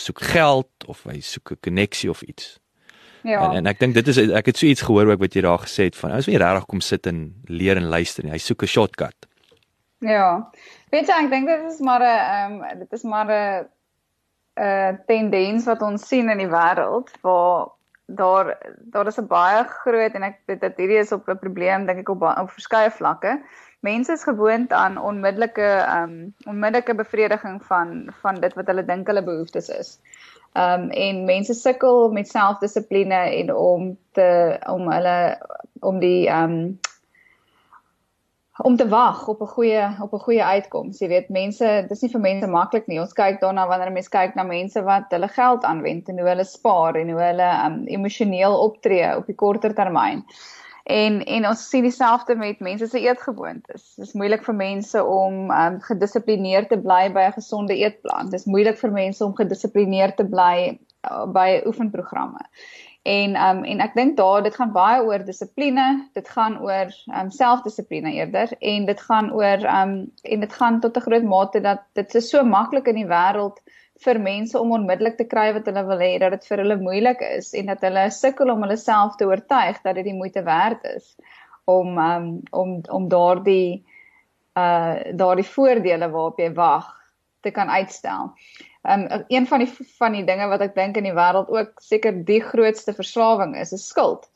soek 0.05 0.21
geld 0.33 0.87
of 0.87 1.03
hy 1.09 1.19
soek 1.21 1.51
'n 1.51 1.61
koneksie 1.61 2.09
of 2.09 2.21
iets. 2.21 2.59
Ja. 3.23 3.41
En, 3.43 3.57
en 3.61 3.69
ek 3.69 3.79
dink 3.79 3.93
dit 3.93 4.07
is 4.07 4.17
ek 4.17 4.45
het 4.49 4.57
so 4.57 4.65
iets 4.65 4.85
gehoor 4.85 5.11
ook 5.13 5.19
wat 5.21 5.35
jy 5.37 5.41
daar 5.45 5.61
gesê 5.61 5.89
het 5.89 5.97
van 5.99 6.15
ons 6.17 6.29
wil 6.29 6.41
regtig 6.41 6.65
kom 6.65 6.81
sit 6.81 7.05
en 7.07 7.19
leer 7.45 7.77
en 7.77 7.89
luister 7.93 8.23
nie. 8.23 8.33
Hy 8.33 8.41
soek 8.41 8.63
'n 8.63 8.73
shortcut. 8.73 9.27
Ja. 10.01 10.49
Weet 10.89 11.07
jy 11.07 11.19
ek 11.25 11.29
dink 11.29 11.47
dit 11.47 11.67
is 11.71 11.79
maar 11.79 12.01
'n 12.01 12.17
ehm 12.17 12.53
um, 12.61 12.79
dit 12.79 12.91
is 12.91 13.03
maar 13.03 13.29
'n 13.29 13.69
'n 14.59 14.99
tendens 15.07 15.65
wat 15.65 15.81
ons 15.81 16.07
sien 16.07 16.29
in 16.29 16.37
die 16.37 16.49
wêreld 16.49 17.09
waar 17.21 17.69
daar 18.05 18.57
daar 18.77 19.07
is 19.07 19.19
'n 19.19 19.27
baie 19.27 19.63
groot 19.63 20.13
en 20.13 20.23
ek 20.23 20.39
dit 20.45 20.61
dit 20.61 20.77
hierdie 20.77 20.99
is 20.99 21.11
op 21.11 21.29
'n 21.29 21.39
probleem 21.39 21.85
dink 21.85 21.99
ek 21.99 22.09
op 22.09 22.21
op 22.21 22.51
verskeie 22.51 22.91
vlakke 22.91 23.41
mense 23.81 24.11
is 24.11 24.23
gewoond 24.23 24.71
aan 24.71 24.97
onmiddellike 24.97 25.69
um 25.95 26.33
onmiddellike 26.45 26.95
bevrediging 26.95 27.63
van 27.65 28.13
van 28.21 28.41
dit 28.41 28.53
wat 28.53 28.67
hulle 28.67 28.85
dink 28.85 29.07
hulle 29.07 29.23
behoeftes 29.23 29.69
is. 29.69 29.99
Um 30.53 30.89
en 30.89 31.25
mense 31.25 31.53
sukkel 31.53 32.11
met 32.11 32.29
selfdissipline 32.29 33.21
en 33.41 33.53
om 33.55 33.97
te 34.11 34.29
om 34.69 34.89
hulle 34.91 35.17
om 35.79 35.99
die 35.99 36.29
um 36.29 36.79
om 38.61 38.75
te 38.77 38.87
wag 38.87 39.27
op 39.27 39.41
'n 39.41 39.53
goeie 39.55 39.85
op 40.01 40.13
'n 40.13 40.23
goeie 40.25 40.43
uitkoms. 40.43 40.99
Jy 40.99 41.07
weet, 41.07 41.29
mense, 41.29 41.85
dis 41.89 42.01
nie 42.01 42.11
vir 42.11 42.21
mense 42.21 42.47
maklik 42.47 42.87
nie. 42.87 42.99
Ons 42.99 43.13
kyk 43.13 43.39
daarna 43.41 43.67
wanneer 43.67 43.91
mense 43.91 44.09
kyk 44.09 44.35
na 44.35 44.43
mense 44.43 44.83
wat 44.83 45.05
hulle 45.09 45.27
geld 45.27 45.63
aanwend 45.63 46.09
en 46.09 46.19
hoe 46.19 46.27
hulle 46.27 46.43
spaar 46.43 46.95
en 46.95 47.09
hoe 47.09 47.21
hulle 47.21 47.49
um 47.65 47.87
emosioneel 47.87 48.59
optree 48.59 49.15
op 49.17 49.25
die 49.25 49.35
korter 49.35 49.73
termyn. 49.73 50.23
En 50.83 51.23
en 51.25 51.47
ons 51.47 51.69
sien 51.69 51.83
dieselfde 51.83 52.35
met 52.35 52.59
mense 52.59 52.87
se 52.87 52.99
eetgewoontes. 52.99 53.93
Dit 53.95 54.05
is 54.05 54.13
moeilik 54.13 54.43
vir 54.43 54.55
mense 54.55 55.03
om 55.05 55.51
um, 55.51 55.81
gedissiplineerd 55.81 56.69
te 56.69 56.79
bly 56.79 57.11
by 57.13 57.27
'n 57.29 57.37
gesonde 57.39 57.77
eetplan. 57.77 58.29
Dit 58.29 58.39
is 58.39 58.45
moeilik 58.45 58.77
vir 58.77 58.91
mense 58.91 59.25
om 59.25 59.35
gedissiplineerd 59.35 60.17
te 60.17 60.25
bly 60.25 60.79
uh, 61.09 61.25
by 61.25 61.61
oefenprogramme. 61.65 62.41
En 63.03 63.35
um 63.35 63.63
en 63.63 63.79
ek 63.81 63.95
dink 63.97 64.17
daar 64.17 64.43
dit 64.45 64.55
gaan 64.55 64.71
baie 64.71 65.01
oor 65.03 65.23
dissipline, 65.25 66.09
dit 66.13 66.27
gaan 66.29 66.59
oor 66.61 66.91
um 67.17 67.31
selfdissipline 67.33 68.13
eerder 68.13 68.53
en 68.59 68.85
dit 68.85 69.01
gaan 69.01 69.31
oor 69.33 69.65
um 69.65 69.95
en 70.21 70.39
dit 70.39 70.53
gaan 70.53 70.79
tot 70.79 70.97
'n 70.97 71.07
groot 71.07 71.23
mate 71.23 71.61
dat 71.61 71.81
dit 71.93 72.15
is 72.15 72.29
so 72.29 72.43
maklik 72.43 72.87
in 72.87 72.95
die 72.95 73.09
wêreld 73.09 73.57
vir 74.05 74.19
mense 74.19 74.59
om 74.59 74.71
onmiddellik 74.77 75.17
te 75.17 75.27
kry 75.29 75.51
wat 75.55 75.67
hulle 75.69 75.83
wil 75.87 76.01
hê 76.01 76.11
dat 76.21 76.33
dit 76.35 76.47
vir 76.49 76.63
hulle 76.63 76.77
moeilik 76.81 77.21
is 77.27 77.51
en 77.57 77.69
dat 77.71 77.83
hulle 77.85 78.07
sukkel 78.15 78.53
om 78.53 78.65
hulle 78.65 78.77
self 78.79 79.17
te 79.19 79.27
oortuig 79.29 79.81
dat 79.85 79.99
dit 79.99 80.09
die 80.09 80.17
moeite 80.17 80.43
werd 80.47 80.85
is 80.95 81.15
om 81.69 81.97
um, 82.01 82.31
om 82.51 82.79
om 82.89 83.09
daardie 83.09 83.83
uh 84.59 84.97
daardie 85.15 85.47
voordele 85.47 86.09
waarop 86.11 86.39
jy 86.39 86.49
wag 86.53 86.89
te 87.41 87.51
kan 87.51 87.69
uitstel. 87.69 88.33
Um 88.81 89.05
een 89.27 89.47
van 89.47 89.59
die 89.59 89.69
van 89.97 90.17
die 90.17 90.25
dinge 90.25 90.47
wat 90.47 90.61
ek 90.65 90.75
dink 90.75 90.97
in 90.97 91.07
die 91.07 91.15
wêreld 91.17 91.49
ook 91.49 91.81
seker 91.81 92.23
die 92.25 92.41
grootste 92.41 92.93
verslawing 92.93 93.55
is, 93.57 93.71
is 93.71 93.87
skuld. 93.87 94.27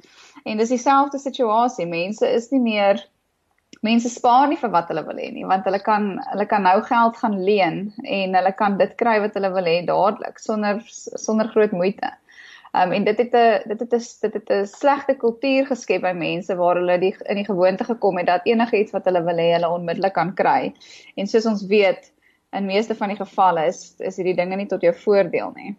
En 0.46 0.58
dis 0.58 0.70
dieselfde 0.70 1.20
situasie. 1.20 1.86
Mense 1.90 2.30
is 2.30 2.50
nie 2.52 2.62
meer 2.62 3.02
mense 3.86 4.10
spaar 4.12 4.50
nie 4.50 4.60
vir 4.60 4.72
wat 4.74 4.92
hulle 4.92 5.06
wil 5.08 5.22
hê 5.22 5.30
nie, 5.34 5.46
want 5.48 5.66
hulle 5.70 5.80
kan 5.86 6.12
hulle 6.32 6.46
kan 6.52 6.66
nou 6.68 6.78
geld 6.90 7.18
gaan 7.22 7.40
leen 7.48 7.80
en 8.04 8.38
hulle 8.40 8.54
kan 8.60 8.78
dit 8.82 8.94
kry 9.02 9.18
wat 9.24 9.38
hulle 9.38 9.52
wil 9.56 9.72
hê 9.72 9.80
dadelik 9.88 10.42
sonder 10.44 10.82
sonder 11.26 11.52
groot 11.54 11.76
moeite. 11.80 12.12
Um 12.76 12.92
en 12.92 13.06
dit 13.08 13.22
het 13.24 13.36
'n 13.42 13.70
dit 13.72 13.80
het 13.80 13.94
'n 13.94 14.04
dit 14.26 14.34
het 14.40 14.50
'n 14.52 14.66
slegte 14.68 15.16
kultuur 15.16 15.70
geskep 15.72 16.02
by 16.02 16.14
mense 16.14 16.56
waar 16.56 16.82
hulle 16.82 16.98
die 17.00 17.16
in 17.30 17.38
die 17.42 17.50
gewoonte 17.52 17.84
gekom 17.84 18.18
het 18.18 18.28
dat 18.28 18.46
enigiets 18.46 18.92
wat 18.92 19.06
hulle 19.06 19.24
wil 19.24 19.40
hê, 19.44 19.54
hulle 19.54 19.70
onmiddellik 19.70 20.14
kan 20.14 20.34
kry. 20.34 20.74
En 21.16 21.28
soos 21.28 21.46
ons 21.46 21.66
weet, 21.68 22.12
in 22.56 22.66
meeste 22.66 22.96
van 22.96 23.12
die 23.12 23.20
gevalle 23.20 23.68
is 23.68 23.94
is 24.00 24.18
hierdie 24.18 24.36
dinge 24.36 24.56
nie 24.56 24.68
tot 24.68 24.82
jou 24.82 24.94
voordeel 25.06 25.52
nie. 25.56 25.76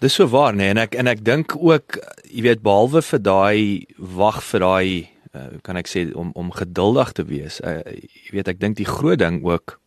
Dis 0.00 0.14
so 0.14 0.26
waar 0.26 0.52
nê 0.52 0.56
nee, 0.56 0.74
en 0.74 0.78
ek 0.78 0.94
en 0.94 1.10
ek 1.10 1.24
dink 1.24 1.54
ook 1.56 1.98
jy 2.30 2.42
weet 2.48 2.62
behalwe 2.66 3.02
vir 3.02 3.22
daai 3.22 3.86
wag 3.98 4.42
vir 4.50 4.64
daai 4.66 4.90
uh, 5.36 5.60
kan 5.66 5.78
ek 5.80 5.90
sê 5.90 6.06
om 6.14 6.32
om 6.38 6.52
geduldig 6.54 7.12
te 7.12 7.26
wees. 7.28 7.60
Uh, 7.60 7.82
jy 7.86 8.38
weet 8.38 8.50
ek 8.52 8.60
dink 8.62 8.78
die 8.80 8.88
groot 8.88 9.20
ding 9.22 9.42
ook 9.46 9.78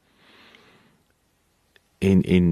en 2.04 2.22
en 2.28 2.48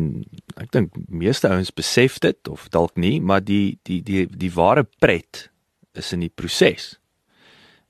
ek 0.62 0.72
dink 0.72 0.96
meeste 1.08 1.50
ouens 1.52 1.74
besef 1.76 2.20
dit 2.24 2.52
of 2.52 2.70
dalk 2.72 2.96
nie, 2.96 3.20
maar 3.20 3.44
die 3.44 3.78
die 3.88 4.02
die 4.04 4.26
die 4.26 4.54
ware 4.56 4.86
pret 5.04 5.50
is 5.98 6.12
in 6.16 6.24
die 6.24 6.32
proses. 6.34 6.96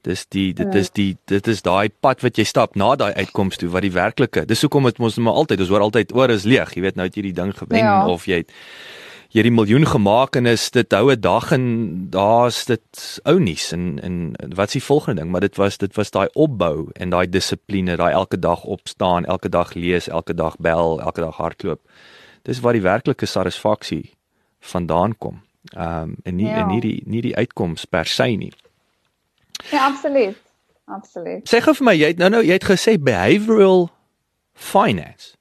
Dis 0.01 0.25
die 0.33 0.49
dit 0.57 0.75
is 0.75 0.89
die 0.97 1.11
dit 1.29 1.47
is 1.51 1.61
daai 1.61 1.93
pad 2.01 2.23
wat 2.25 2.39
jy 2.39 2.45
stap 2.49 2.77
na 2.79 2.95
daai 2.97 3.13
uitkoms 3.21 3.61
toe 3.61 3.69
wat 3.69 3.85
die 3.85 3.93
werklike. 3.93 4.47
Dis 4.49 4.63
hoekom 4.65 4.89
dit 4.89 5.01
mos 5.01 5.19
maar 5.21 5.37
altyd, 5.43 5.61
ons 5.61 5.73
hoor 5.73 5.85
altyd 5.85 6.15
oor 6.17 6.33
is 6.33 6.47
leeg. 6.49 6.73
Jy 6.73 6.85
weet 6.87 6.97
nou 6.97 7.05
het 7.05 7.17
jy 7.17 7.27
die 7.29 7.37
ding 7.37 7.53
gewen 7.57 7.83
ja. 7.83 7.99
of 8.09 8.25
jy 8.29 8.41
het 8.41 8.55
jy 9.31 9.43
die 9.45 9.53
miljoen 9.53 9.85
gemaak 9.87 10.35
en 10.35 10.49
is 10.49 10.69
dit 10.75 10.91
hou 10.91 11.11
'n 11.11 11.21
dag 11.21 11.51
en 11.51 11.65
daar's 12.11 12.65
dit 12.65 13.19
ou 13.23 13.39
nuus 13.39 13.71
en 13.71 13.99
en 14.03 14.33
wat's 14.55 14.73
die 14.73 14.83
volgende 14.83 15.21
ding? 15.21 15.31
Maar 15.31 15.41
dit 15.41 15.55
was 15.55 15.77
dit 15.77 15.95
was 15.95 16.11
daai 16.11 16.27
opbou 16.33 16.89
en 16.93 17.09
daai 17.09 17.29
dissipline 17.29 17.95
daai 17.95 18.11
elke 18.11 18.39
dag 18.39 18.63
opstaan 18.63 19.25
elke 19.25 19.49
dag 19.49 19.73
lees 19.73 20.07
elke 20.07 20.33
dag 20.33 20.57
bel 20.57 21.01
elke 21.01 21.21
dag 21.21 21.37
hardloop. 21.37 21.79
Dis 22.41 22.59
waar 22.59 22.73
die 22.73 22.81
werklike 22.81 23.25
satisfaksie 23.25 24.11
vandaan 24.59 25.17
kom. 25.17 25.41
Ehm 25.75 26.03
um, 26.03 26.15
en 26.23 26.35
nie 26.35 26.47
ja. 26.47 26.61
en 26.61 26.67
nie 26.67 26.81
die 26.81 27.03
nie 27.05 27.21
die 27.21 27.35
uitkoms 27.35 27.85
per 27.85 28.05
se 28.05 28.23
nie. 28.23 28.53
Ja 29.71 29.85
absoluut. 29.85 30.37
Absoluut. 30.85 31.49
Sê 31.49 31.61
gou 31.61 31.73
vir 31.73 31.85
my 31.85 31.95
jy 31.95 32.07
het 32.07 32.17
nou 32.17 32.29
nou 32.29 32.43
jy 32.43 32.53
het 32.53 32.65
gesê 32.65 32.99
behavioral 32.99 33.89
finance. 34.53 35.35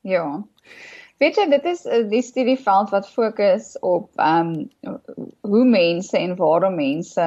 Ja 0.00 0.44
Weet 1.22 1.38
jy 1.40 1.46
dit 1.48 1.64
is 1.64 1.84
eh, 1.88 2.04
die 2.10 2.22
studieveld 2.22 2.90
wat 2.92 3.08
fokus 3.08 3.74
op 3.80 4.10
ehm 4.20 4.52
um, 4.84 4.96
hoe 5.40 5.64
mense 5.64 6.18
en 6.18 6.36
waarom 6.36 6.76
mense 6.76 7.26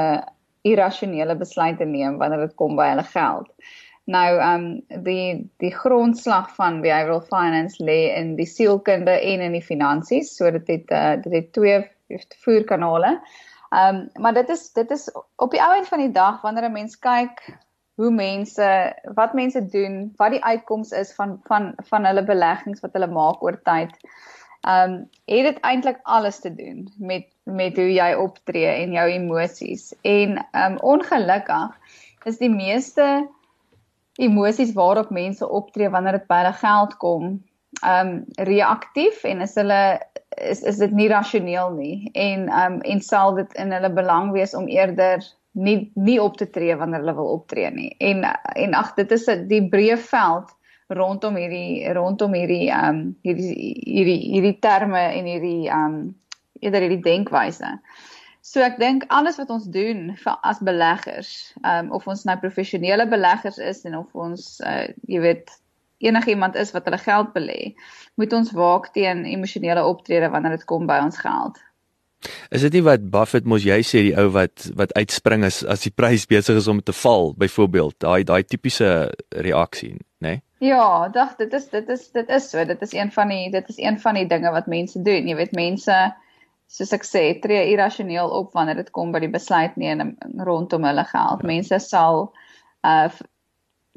irrasionele 0.67 1.36
besluite 1.36 1.86
neem 1.86 2.17
wanneer 2.17 2.45
dit 2.45 2.56
kom 2.60 2.75
by 2.78 2.91
hulle 2.91 3.06
geld. 3.13 3.49
Nou 4.10 4.28
ehm 4.38 4.65
um, 4.67 5.04
die 5.06 5.49
die 5.63 5.73
grondslag 5.73 6.52
van 6.56 6.82
behavioral 6.86 7.21
finance 7.21 7.84
lê 7.84 7.99
in 8.17 8.36
die 8.38 8.47
sielkunde 8.49 9.17
en 9.17 9.41
in 9.47 9.58
die 9.58 9.65
finansies. 9.65 10.36
So 10.38 10.52
dit 10.52 10.67
het 10.67 10.93
uh, 10.93 11.15
dit 11.23 11.34
het 11.34 11.54
twee 11.58 11.80
voerkanale. 12.45 13.17
Ehm 13.69 13.95
um, 13.95 14.21
maar 14.21 14.34
dit 14.34 14.49
is 14.49 14.71
dit 14.73 14.91
is 14.91 15.10
op 15.36 15.52
die 15.52 15.62
ou 15.62 15.73
end 15.78 15.88
van 15.88 16.06
die 16.06 16.13
dag 16.13 16.41
wanneer 16.41 16.69
'n 16.69 16.78
mens 16.78 16.99
kyk 16.99 17.41
hoe 18.00 18.12
mense 18.12 18.68
wat 19.16 19.34
mense 19.36 19.60
doen, 19.68 20.12
wat 20.16 20.32
die 20.32 20.44
uitkoms 20.44 20.92
is 20.96 21.12
van 21.18 21.40
van 21.50 21.74
van 21.90 22.06
hulle 22.08 22.24
beleggings 22.24 22.80
wat 22.86 22.94
hulle 22.96 23.10
maak 23.12 23.44
oor 23.44 23.58
tyd. 23.68 23.92
Um 24.68 24.94
het 25.28 25.48
dit 25.50 25.60
eintlik 25.68 26.00
alles 26.04 26.40
te 26.40 26.52
doen 26.56 26.88
met 26.98 27.28
met 27.44 27.76
hoe 27.76 27.90
jy 27.92 28.14
optree 28.16 28.72
en 28.72 28.96
jou 28.96 29.08
emosies. 29.12 29.92
En 30.02 30.40
um 30.64 30.78
ongelukkig 30.94 31.76
is 32.32 32.40
die 32.40 32.52
meeste 32.52 33.28
emosies 34.20 34.72
waarop 34.74 35.12
mense 35.12 35.48
optree 35.48 35.90
wanneer 35.92 36.20
dit 36.20 36.28
by 36.32 36.40
hulle 36.44 36.56
geld 36.62 36.96
kom, 37.04 37.28
um 37.84 38.14
reaktief 38.52 39.24
en 39.28 39.44
is 39.44 39.56
hulle 39.60 39.82
is 40.40 40.64
is 40.64 40.80
dit 40.80 40.96
nie 40.96 41.10
rasioneel 41.12 41.76
nie 41.76 42.12
en 42.16 42.48
um 42.64 42.80
en 42.82 43.04
sal 43.04 43.36
dit 43.36 43.60
in 43.60 43.76
hulle 43.76 43.92
belang 43.92 44.32
wees 44.32 44.56
om 44.56 44.72
eerder 44.72 45.24
nie 45.67 45.91
nie 45.95 46.19
op 46.22 46.38
te 46.39 46.48
tree 46.50 46.76
wanneer 46.78 47.04
hulle 47.04 47.17
wil 47.17 47.34
optree 47.36 47.69
nie. 47.74 47.89
En 48.00 48.24
en 48.56 48.78
ag 48.80 48.93
dit 48.98 49.12
is 49.17 49.28
die 49.50 49.62
breë 49.72 49.98
veld 50.10 50.56
rondom 50.89 51.38
hierdie 51.38 51.91
rondom 51.93 52.34
hierdie 52.34 52.69
ehm 52.69 52.89
um, 52.89 53.02
hierdie 53.28 53.54
hierdie 53.86 54.19
hierdie 54.34 54.58
terme 54.63 55.04
en 55.12 55.30
hierdie 55.30 55.67
ehm 55.69 55.86
um, 55.86 56.00
eerder 56.60 56.88
hierdie 56.88 57.04
denkwyse. 57.06 57.78
So 58.41 58.63
ek 58.65 58.80
dink 58.80 59.06
alles 59.13 59.38
wat 59.39 59.52
ons 59.54 59.67
doen 59.69 60.15
vir 60.17 60.38
as 60.48 60.62
beleggers, 60.65 61.32
ehm 61.62 61.89
um, 61.89 61.95
of 62.00 62.08
ons 62.10 62.26
nou 62.26 62.38
professionele 62.41 63.08
beleggers 63.10 63.60
is 63.62 63.84
en 63.86 64.00
of 64.02 64.15
ons 64.28 64.52
uh, 64.65 64.88
jy 65.08 65.22
weet 65.28 65.54
enigiemand 66.00 66.56
is 66.56 66.72
wat 66.72 66.86
hulle 66.88 66.98
geld 67.04 67.34
belê, 67.36 67.74
moet 68.15 68.34
ons 68.34 68.52
waak 68.56 68.93
teen 68.95 69.26
emosionele 69.28 69.84
optrede 69.86 70.30
wanneer 70.32 70.56
dit 70.56 70.65
kom 70.65 70.88
by 70.88 71.02
ons 71.04 71.19
geld. 71.19 71.60
Is 72.52 72.62
dit 72.66 72.74
nie 72.76 72.84
wat 72.84 73.06
Buffett 73.14 73.46
mos 73.48 73.64
jy 73.64 73.80
sê 73.86 74.04
die 74.10 74.16
ou 74.20 74.28
wat 74.36 74.68
wat 74.80 74.92
uitspring 75.00 75.46
as 75.48 75.62
as 75.64 75.86
die 75.86 75.94
prys 75.96 76.26
besig 76.28 76.60
is 76.60 76.68
om 76.68 76.82
te 76.84 76.96
val 77.04 77.34
byvoorbeeld 77.40 77.96
daai 78.04 78.24
daai 78.28 78.44
tipiese 78.44 78.90
reaksie 79.48 79.96
nê 79.96 80.28
nee? 80.28 80.42
Ja, 80.60 81.08
dag 81.08 81.38
dit 81.40 81.54
is 81.54 81.70
dit 81.72 81.90
is 81.90 82.10
dit 82.12 82.30
is 82.30 82.50
so 82.52 82.66
dit 82.66 82.82
is 82.82 82.94
een 82.94 83.12
van 83.16 83.32
die 83.32 83.48
dit 83.52 83.70
is 83.70 83.80
een 83.80 84.00
van 84.00 84.20
die 84.20 84.28
dinge 84.28 84.52
wat 84.52 84.68
mense 84.68 85.00
doen 85.04 85.32
jy 85.32 85.38
weet 85.40 85.56
mense 85.56 85.96
soos 86.68 86.94
ek 86.94 87.08
sê 87.08 87.24
tree 87.42 87.72
irrasioneel 87.72 88.36
op 88.42 88.52
wanneer 88.54 88.82
dit 88.84 88.92
kom 88.92 89.16
by 89.16 89.24
die 89.24 89.32
besluitneming 89.32 90.18
rondom 90.46 90.84
hulle 90.86 91.08
geld 91.14 91.46
ja. 91.46 91.52
mense 91.56 91.80
sal 91.88 92.26
uh 92.84 93.10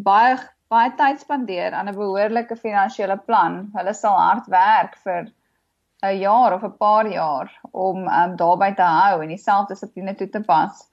baie 0.02 0.38
baie 0.72 0.94
tyd 0.98 1.20
spandeer 1.20 1.74
aan 1.74 1.90
'n 1.90 1.98
behoorlike 1.98 2.56
finansiële 2.56 3.18
plan 3.26 3.64
hulle 3.74 3.94
sal 3.94 4.16
hard 4.16 4.46
werk 4.54 4.96
vir 5.04 5.26
'n 6.02 6.18
jaar 6.18 6.54
of 6.54 6.62
'n 6.62 6.76
paar 6.76 7.06
jaar 7.10 7.60
om 7.70 8.08
um, 8.08 8.36
daarby 8.36 8.74
te 8.74 8.82
hou 8.82 9.22
en 9.22 9.28
dieselfde 9.28 9.74
dissipline 9.74 10.14
toe 10.14 10.28
te 10.28 10.40
pas 10.40 10.88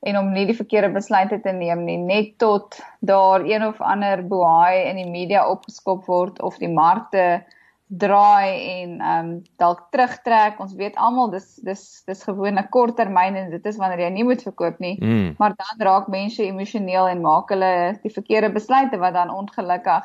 en 0.00 0.18
om 0.18 0.32
nie 0.32 0.46
die 0.46 0.56
verkeerde 0.56 0.92
besluite 0.94 1.40
te 1.40 1.52
neem 1.52 1.84
nie 1.84 1.98
net 1.98 2.38
tot 2.38 2.80
daar 3.00 3.44
een 3.44 3.66
of 3.66 3.80
ander 3.80 4.22
boei 4.26 4.82
in 4.90 4.96
die 4.96 5.10
media 5.10 5.46
opgeskop 5.48 6.04
word 6.06 6.42
of 6.42 6.58
die 6.58 6.72
markte 6.72 7.44
draai 7.86 8.50
en 8.82 9.00
ehm 9.00 9.26
um, 9.26 9.42
dalk 9.62 9.84
terugtrek. 9.94 10.58
Ons 10.60 10.74
weet 10.74 10.96
almal 10.96 11.30
dis 11.30 11.54
dis 11.62 12.02
dis 12.06 12.22
gewoon 12.22 12.58
'n 12.58 12.68
korttermyn 12.68 13.36
en 13.36 13.50
dit 13.50 13.66
is 13.66 13.76
wanneer 13.76 14.00
jy 14.00 14.10
nie 14.10 14.24
moet 14.24 14.42
verkoop 14.42 14.78
nie. 14.78 14.96
Mm. 15.00 15.34
Maar 15.38 15.54
dan 15.54 15.86
raak 15.86 16.08
mense 16.08 16.42
emosioneel 16.42 17.08
en 17.08 17.20
maak 17.20 17.48
hulle 17.48 17.98
die 18.02 18.10
verkeerde 18.10 18.50
besluite 18.52 18.98
wat 18.98 19.14
dan 19.14 19.30
ongelukkig 19.30 20.04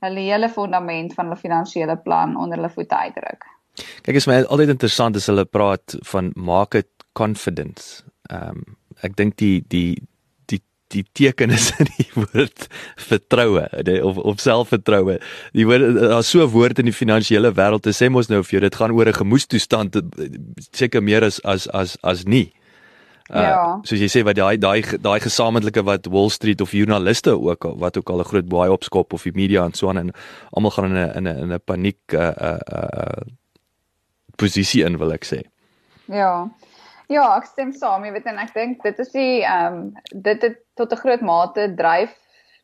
hulle 0.00 0.20
hele 0.20 0.48
fondament 0.48 1.14
van 1.14 1.24
hulle 1.24 1.40
finansiële 1.40 1.96
plan 1.96 2.36
onder 2.36 2.56
hulle 2.58 2.70
voete 2.70 2.96
uitdruk. 2.96 3.46
Kyk, 4.04 4.16
is 4.16 4.28
my 4.28 4.42
altyd 4.44 4.74
interessant 4.74 5.16
as 5.16 5.28
hulle 5.30 5.44
praat 5.48 5.96
van 6.12 6.32
market 6.36 6.90
confidence. 7.18 8.02
Ehm 8.30 8.62
um, 8.62 8.64
ek 9.02 9.16
dink 9.18 9.38
die 9.40 9.64
die 9.72 9.96
die 10.50 10.60
die 10.92 11.02
teken 11.16 11.50
is 11.50 11.70
in 11.80 11.88
die 11.96 12.06
woord 12.20 12.68
vertroue 13.08 13.64
of 14.04 14.18
of 14.18 14.42
selfvertroue. 14.44 15.18
Die 15.56 15.66
woord 15.66 15.96
daar's 15.96 16.30
so 16.30 16.44
'n 16.44 16.52
woord 16.52 16.78
in 16.78 16.90
die 16.90 16.98
finansiële 17.00 17.54
wêreld 17.56 17.82
te 17.82 17.96
sê 17.96 18.10
mos 18.10 18.28
nou 18.28 18.42
vir 18.44 18.58
jou 18.58 18.62
dit 18.68 18.80
gaan 18.80 18.92
oor 18.92 19.08
'n 19.08 19.20
gemoedstoestand 19.20 19.96
seker 20.70 21.02
meer 21.02 21.24
as 21.24 21.40
as 21.44 21.66
as 21.68 21.96
as 22.02 22.24
nie. 22.24 22.52
Uh, 23.32 23.40
ja. 23.40 23.80
Soos 23.88 24.00
jy 24.02 24.08
sê 24.12 24.24
wat 24.28 24.36
daai 24.36 24.58
daai 24.60 24.82
daai 25.00 25.20
gesamentlike 25.20 25.82
wat 25.88 26.06
Wall 26.06 26.30
Street 26.30 26.60
of 26.60 26.72
joernaliste 26.76 27.32
ook 27.32 27.64
wat 27.80 27.96
ook 27.96 28.10
al 28.10 28.20
'n 28.20 28.30
groot 28.30 28.48
baie 28.48 28.72
opskop 28.72 29.12
of 29.12 29.22
die 29.22 29.32
media 29.34 29.64
en 29.64 29.72
so 29.72 29.88
aan 29.88 29.98
en 29.98 30.10
almal 30.52 30.70
gaan 30.70 30.84
in 30.84 30.98
'n 30.98 31.16
in 31.16 31.24
'n 31.28 31.38
in 31.42 31.52
'n 31.52 31.60
paniek 31.64 32.02
uh 32.12 32.34
uh 32.36 32.60
uh 32.68 33.22
posisie 34.36 34.84
in 34.84 34.98
wil 34.98 35.12
ek 35.12 35.24
sê. 35.28 35.42
Ja. 36.12 36.48
Ja, 37.12 37.26
ek 37.36 37.46
stem 37.50 37.72
saam, 37.76 38.06
jy 38.06 38.12
weet 38.14 38.28
en 38.30 38.38
ek 38.40 38.54
dink 38.54 38.82
dit 38.86 38.98
is 39.02 39.10
die 39.12 39.42
ehm 39.44 39.74
um, 39.74 39.80
dit 40.12 40.42
het 40.42 40.58
tot 40.80 40.92
'n 40.92 41.02
groot 41.02 41.20
mate 41.20 41.74
dryf 41.76 42.14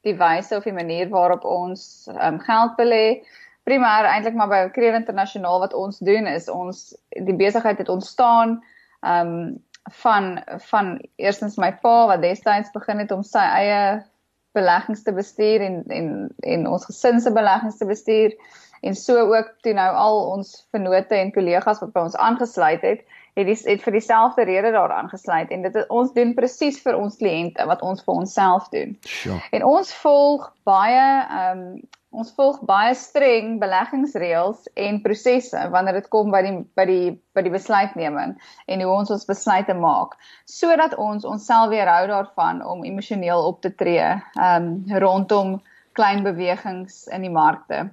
die 0.07 0.17
wyse 0.17 0.57
of 0.57 0.65
die 0.65 0.73
manier 0.73 1.09
waarop 1.13 1.45
ons 1.45 2.09
ehm 2.15 2.35
um, 2.35 2.41
geld 2.41 2.77
belê. 2.81 3.23
Primêr 3.69 4.09
eintlik 4.09 4.35
maar 4.35 4.49
by 4.49 4.61
Creer 4.73 4.95
Internasionaal 4.95 5.61
wat 5.61 5.75
ons 5.75 5.99
doen 5.99 6.27
is 6.27 6.49
ons 6.49 6.95
die 7.13 7.37
besigheid 7.37 7.79
het 7.79 7.89
ontstaan 7.89 8.63
ehm 9.03 9.33
um, 9.33 9.57
van 9.89 10.43
van 10.71 10.99
eerstens 11.17 11.57
my 11.57 11.73
pa 11.83 12.07
wat 12.07 12.23
destyds 12.23 12.73
begin 12.73 12.99
het 12.99 13.13
om 13.13 13.23
sy 13.23 13.45
eie 13.61 14.05
beleggings 14.53 15.03
te 15.03 15.13
bestuur 15.13 15.61
en 15.61 15.83
en 15.89 16.09
en 16.39 16.67
ons 16.67 16.85
gesin 16.85 17.21
se 17.21 17.33
beleggings 17.33 17.77
te 17.77 17.87
bestuur 17.87 18.35
en 18.81 18.95
so 18.95 19.27
ook 19.35 19.53
toe 19.63 19.75
nou 19.77 19.89
al 19.95 20.21
ons 20.35 20.55
vennote 20.71 21.15
en 21.15 21.33
kollegas 21.35 21.81
wat 21.83 21.93
by 21.93 22.07
ons 22.09 22.17
aangesluit 22.17 22.83
het, 22.87 23.05
het 23.39 23.47
dis 23.47 23.65
het 23.67 23.83
vir 23.85 23.99
dieselfde 23.99 24.47
rede 24.49 24.73
daar 24.75 24.93
aangesluit 24.93 25.51
en 25.55 25.63
dit 25.63 25.77
is, 25.79 25.87
ons 25.95 26.13
doen 26.15 26.35
presies 26.35 26.81
vir 26.83 26.99
ons 26.99 27.21
kliënte 27.21 27.67
wat 27.71 27.83
ons 27.87 28.03
vir 28.05 28.15
onsself 28.15 28.69
doen. 28.75 28.97
Sure. 29.07 29.39
En 29.53 29.65
ons 29.69 29.95
volg 30.03 30.51
baie 30.69 31.07
ehm 31.29 31.65
um, 31.69 31.79
ons 32.09 32.31
volg 32.33 32.63
baie 32.65 32.95
streng 32.97 33.59
beleggingsreëls 33.61 34.63
en 34.81 35.01
prosesse 35.05 35.65
wanneer 35.75 35.99
dit 35.99 36.07
kom 36.09 36.31
by 36.33 36.41
die 36.47 36.55
by 36.79 36.87
die 36.89 37.11
by 37.37 37.43
die 37.45 37.53
besluitneming 37.53 38.33
en 38.67 38.85
hoe 38.85 38.95
ons 38.95 39.13
ons 39.13 39.29
besluite 39.29 39.77
maak 39.77 40.17
sodat 40.49 40.97
ons 40.97 41.27
onsself 41.29 41.69
weerhou 41.75 42.07
daarvan 42.09 42.63
om 42.65 42.87
emosioneel 42.89 43.45
op 43.51 43.61
te 43.61 43.75
tree 43.83 44.09
um 44.41 44.71
rondom 45.05 45.59
klein 45.99 46.25
bewegings 46.25 47.07
in 47.13 47.27
die 47.27 47.35
markte. 47.35 47.89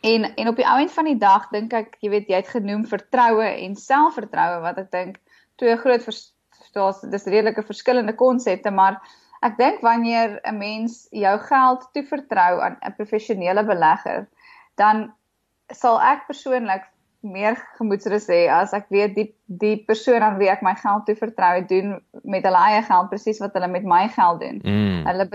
En 0.00 0.34
en 0.34 0.48
op 0.48 0.56
die 0.56 0.66
ou 0.66 0.78
end 0.80 0.92
van 0.92 1.04
die 1.04 1.18
dag 1.18 1.48
dink 1.52 1.72
ek, 1.76 1.96
jy 2.00 2.10
weet, 2.10 2.28
jy 2.28 2.40
het 2.40 2.52
genoem 2.52 2.86
vertroue 2.88 3.46
en 3.46 3.76
selfvertroue 3.76 4.60
wat 4.64 4.78
ek 4.78 4.92
dink 4.94 5.18
twee 5.60 5.76
groot 5.76 6.06
daar's 6.72 7.00
dis 7.12 7.26
redelike 7.26 7.62
verskillende 7.66 8.14
konsepte, 8.14 8.70
maar 8.70 9.00
ek 9.44 9.56
dink 9.58 9.80
wanneer 9.84 10.38
'n 10.44 10.56
mens 10.58 11.06
jou 11.10 11.38
geld 11.38 11.88
toevertrou 11.92 12.60
aan 12.60 12.76
'n 12.80 12.94
professionele 12.96 13.64
belegger, 13.64 14.28
dan 14.74 15.12
sal 15.68 16.00
ek 16.00 16.26
persoonlik 16.26 16.84
meer 17.20 17.56
gemoedsrus 17.76 18.26
hê 18.32 18.48
as 18.48 18.72
ek 18.72 18.86
weet 18.88 19.14
die 19.14 19.28
die 19.46 19.76
persoon 19.84 20.22
aan 20.22 20.38
wie 20.38 20.48
ek 20.48 20.62
my 20.62 20.74
geld 20.74 21.06
toevertrou 21.06 21.66
doen 21.68 22.00
met 22.24 22.44
hulle 22.44 22.62
eie 22.70 22.82
geld 22.82 23.08
presies 23.10 23.40
wat 23.40 23.52
hulle 23.52 23.68
met 23.68 23.84
my 23.84 24.08
geld 24.08 24.40
doen. 24.40 24.60
Mm. 24.64 25.06
Hulle 25.06 25.26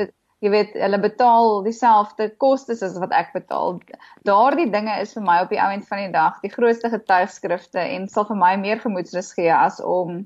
jy 0.44 0.52
weet 0.52 0.74
hulle 0.78 1.00
betaal 1.00 1.62
dieselfde 1.66 2.30
kostes 2.42 2.84
as 2.86 2.98
wat 3.00 3.14
ek 3.16 3.32
betaal. 3.36 3.80
Daardie 4.28 4.68
dinge 4.72 4.98
is 5.02 5.14
vir 5.16 5.24
my 5.26 5.40
op 5.44 5.54
die 5.54 5.62
ou 5.62 5.70
end 5.72 5.88
van 5.88 6.04
die 6.04 6.12
dag 6.14 6.42
die 6.44 6.52
grootste 6.52 6.92
getuigskrifte 6.92 7.80
en 7.80 8.10
sal 8.12 8.28
vir 8.30 8.40
my 8.42 8.56
meer 8.62 8.84
gemoedsrus 8.84 9.32
gee 9.38 9.54
as 9.54 9.80
om 9.84 10.26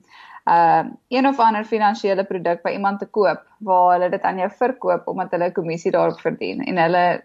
uh 0.50 0.84
een 1.13 1.28
of 1.28 1.39
ander 1.39 1.65
finansiële 1.67 2.24
produk 2.26 2.63
by 2.63 2.72
iemand 2.74 3.00
te 3.00 3.06
koop 3.06 3.43
waar 3.67 3.91
hulle 3.93 4.10
dit 4.10 4.24
aan 4.26 4.39
jou 4.41 4.50
verkoop 4.50 5.08
omdat 5.12 5.32
hulle 5.36 5.50
'n 5.50 5.54
kommissie 5.54 5.91
daarop 5.91 6.19
verdien 6.19 6.63
en 6.63 6.78
hulle 6.78 7.22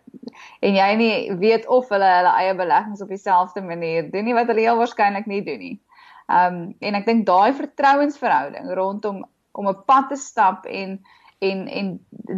en 0.60 0.74
jy 0.74 0.90
nie 0.96 1.14
weet 1.38 1.66
of 1.66 1.88
hulle 1.88 2.10
hulle 2.16 2.34
eie 2.42 2.54
beleggings 2.54 3.02
op 3.02 3.08
dieselfde 3.08 3.62
manier 3.62 4.10
doen 4.10 4.24
nie 4.24 4.34
wat 4.34 4.46
hulle 4.46 4.66
heel 4.66 4.76
waarskynlik 4.76 5.26
nie 5.26 5.42
doen 5.44 5.58
nie. 5.58 5.80
Um 6.28 6.74
en 6.80 6.94
ek 6.94 7.06
dink 7.06 7.26
daai 7.26 7.52
vertrouensverhouding 7.52 8.74
rondom 8.74 9.24
om 9.52 9.68
'n 9.68 9.82
pad 9.86 10.08
te 10.08 10.16
stap 10.16 10.66
en 10.66 11.00
en 11.38 11.66
en 11.68 11.88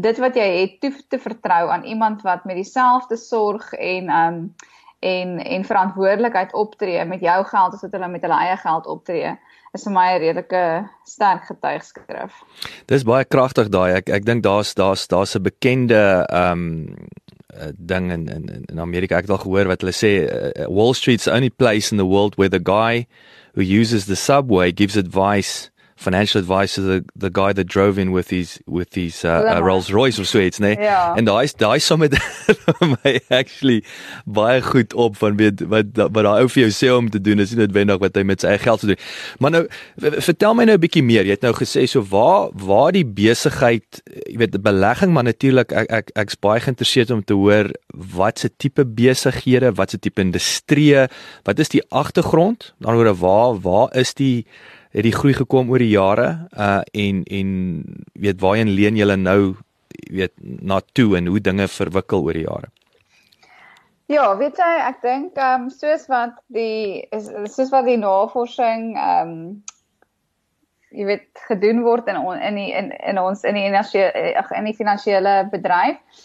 dit 0.00 0.18
wat 0.18 0.34
jy 0.34 0.46
het 0.60 0.80
toe 0.80 0.92
te 1.08 1.18
vertrou 1.18 1.68
aan 1.70 1.84
iemand 1.84 2.22
wat 2.22 2.44
met 2.44 2.56
dieselfde 2.56 3.16
sorg 3.16 3.72
en 3.72 4.10
um 4.10 4.54
en 4.98 5.38
en 5.38 5.64
verantwoordelikheid 5.64 6.52
optree 6.52 7.04
met 7.04 7.20
jou 7.20 7.44
geld 7.44 7.74
as 7.74 7.82
wat 7.84 7.92
hulle 7.92 8.08
met 8.08 8.22
hulle 8.24 8.38
eie 8.46 8.56
geld 8.56 8.86
optree 8.86 9.36
is 9.72 9.84
vir 9.84 9.92
my 9.92 10.06
'n 10.14 10.20
redelike 10.20 10.88
sterk 11.04 11.44
getuigskrif. 11.44 12.32
Dis 12.86 13.04
baie 13.04 13.24
kragtig 13.24 13.68
daai. 13.68 13.92
Ek 13.92 14.08
ek 14.08 14.24
dink 14.24 14.42
daar's 14.42 14.74
daar's 14.74 15.06
daar's 15.06 15.36
'n 15.36 15.42
bekende 15.42 16.26
um 16.32 16.96
ding 17.76 18.12
in 18.12 18.28
in 18.28 18.64
in 18.68 18.80
Amerika 18.80 19.16
ek 19.16 19.28
het 19.28 19.30
al 19.30 19.44
gehoor 19.44 19.66
wat 19.66 19.80
hulle 19.80 19.94
sê 19.96 20.12
uh, 20.26 20.66
Wall 20.68 20.94
Street's 20.94 21.28
only 21.28 21.50
place 21.50 21.90
in 21.90 21.98
the 21.98 22.08
world 22.08 22.36
where 22.36 22.50
the 22.50 22.62
guy 22.62 23.06
who 23.54 23.62
uses 23.62 24.06
the 24.06 24.16
subway 24.16 24.72
gives 24.72 24.96
advice 24.96 25.70
financial 25.96 26.38
advice 26.38 26.74
to 26.74 26.82
the 26.82 27.04
the 27.16 27.30
guy 27.30 27.52
that 27.52 27.64
drove 27.64 27.98
in 27.98 28.12
with 28.12 28.30
his 28.30 28.60
with 28.66 28.94
his 28.94 29.24
uh, 29.24 29.56
uh, 29.56 29.62
Rolls 29.62 29.90
Royce 29.90 30.18
of 30.18 30.26
so 30.26 30.38
iets 30.38 30.60
nê. 30.60 30.76
Ja. 30.76 31.14
En 31.16 31.24
daai 31.24 31.48
daai 31.56 31.80
sommer 31.80 32.08
my 32.80 33.20
actually 33.40 33.82
baie 34.24 34.60
goed 34.62 34.94
op 34.94 35.16
van 35.16 35.36
weet 35.40 35.64
wat 35.72 35.96
wat 35.96 36.22
daai 36.28 36.42
ou 36.44 36.48
vir 36.52 36.66
jou 36.66 36.72
sê 36.76 36.92
om 36.92 37.08
te 37.10 37.20
doen 37.20 37.40
is 37.40 37.54
nie 37.54 37.62
noodwendig 37.64 38.00
wat 38.04 38.20
hy 38.20 38.26
met 38.28 38.44
sy 38.44 38.52
eie 38.52 38.62
geld 38.62 38.84
te 38.84 38.92
doen. 38.92 39.00
Maar 39.40 39.54
nou 39.56 39.62
vertel 40.28 40.54
my 40.54 40.68
nou 40.68 40.76
'n 40.76 40.84
bietjie 40.84 41.04
meer. 41.04 41.24
Jy 41.24 41.38
het 41.38 41.48
nou 41.48 41.54
gesê 41.56 41.86
so 41.88 42.04
waar 42.04 42.52
waar 42.52 42.92
die 42.92 43.06
besigheid, 43.06 44.02
jy 44.28 44.36
weet, 44.36 44.60
belegging 44.62 45.12
maar 45.16 45.24
natuurlik 45.24 45.72
ek 45.72 45.90
ek 45.90 46.12
ek's 46.14 46.36
baie 46.36 46.60
geïnteresseerd 46.60 47.10
om 47.10 47.24
te 47.24 47.34
hoor 47.34 47.72
wat 47.96 48.38
se 48.38 48.52
tipe 48.56 48.84
besighede, 48.84 49.72
wat 49.72 49.90
se 49.90 49.98
tipe 49.98 50.20
industrie, 50.20 51.08
wat 51.44 51.58
is 51.58 51.72
die 51.72 51.82
agtergrond? 51.88 52.74
Dan 52.78 52.94
oor 53.00 53.14
waar 53.16 53.60
waar 53.64 53.88
is 53.96 54.14
die 54.14 54.46
het 54.96 55.04
die 55.04 55.12
groei 55.12 55.34
gekom 55.36 55.70
oor 55.70 55.82
die 55.82 55.92
jare 55.92 56.28
uh 56.56 56.80
en 57.04 57.22
en 57.38 57.50
weet 58.16 58.40
waarheen 58.40 58.72
leen 58.78 58.96
julle 58.96 59.16
nou 59.20 59.54
weet 60.12 60.32
na 60.40 60.80
toe 60.92 61.16
en 61.18 61.28
hoe 61.32 61.40
dinge 61.40 61.68
verwikkel 61.68 62.24
oor 62.24 62.36
die 62.36 62.46
jare. 62.46 62.72
Ja, 64.06 64.26
weet 64.38 64.58
jy, 64.62 64.72
ek 64.86 65.00
dink 65.02 65.38
ehm 65.38 65.66
um, 65.66 65.70
soos 65.70 66.06
wat 66.08 66.36
die 66.54 67.02
is 67.12 67.28
soos 67.52 67.72
wat 67.74 67.88
die 67.90 67.98
navorsing 68.00 68.94
ehm 68.96 69.32
um, 69.32 69.40
jy 70.96 71.04
weet 71.04 71.44
gedoen 71.48 71.82
word 71.84 72.06
in 72.08 72.16
in 72.48 72.56
die 72.56 72.70
in 72.72 72.92
in 72.96 73.18
ons 73.20 73.44
in 73.44 73.58
die 73.58 73.66
in 73.68 74.68
die 74.70 74.78
finansiële 74.78 75.34
bedryf 75.52 76.24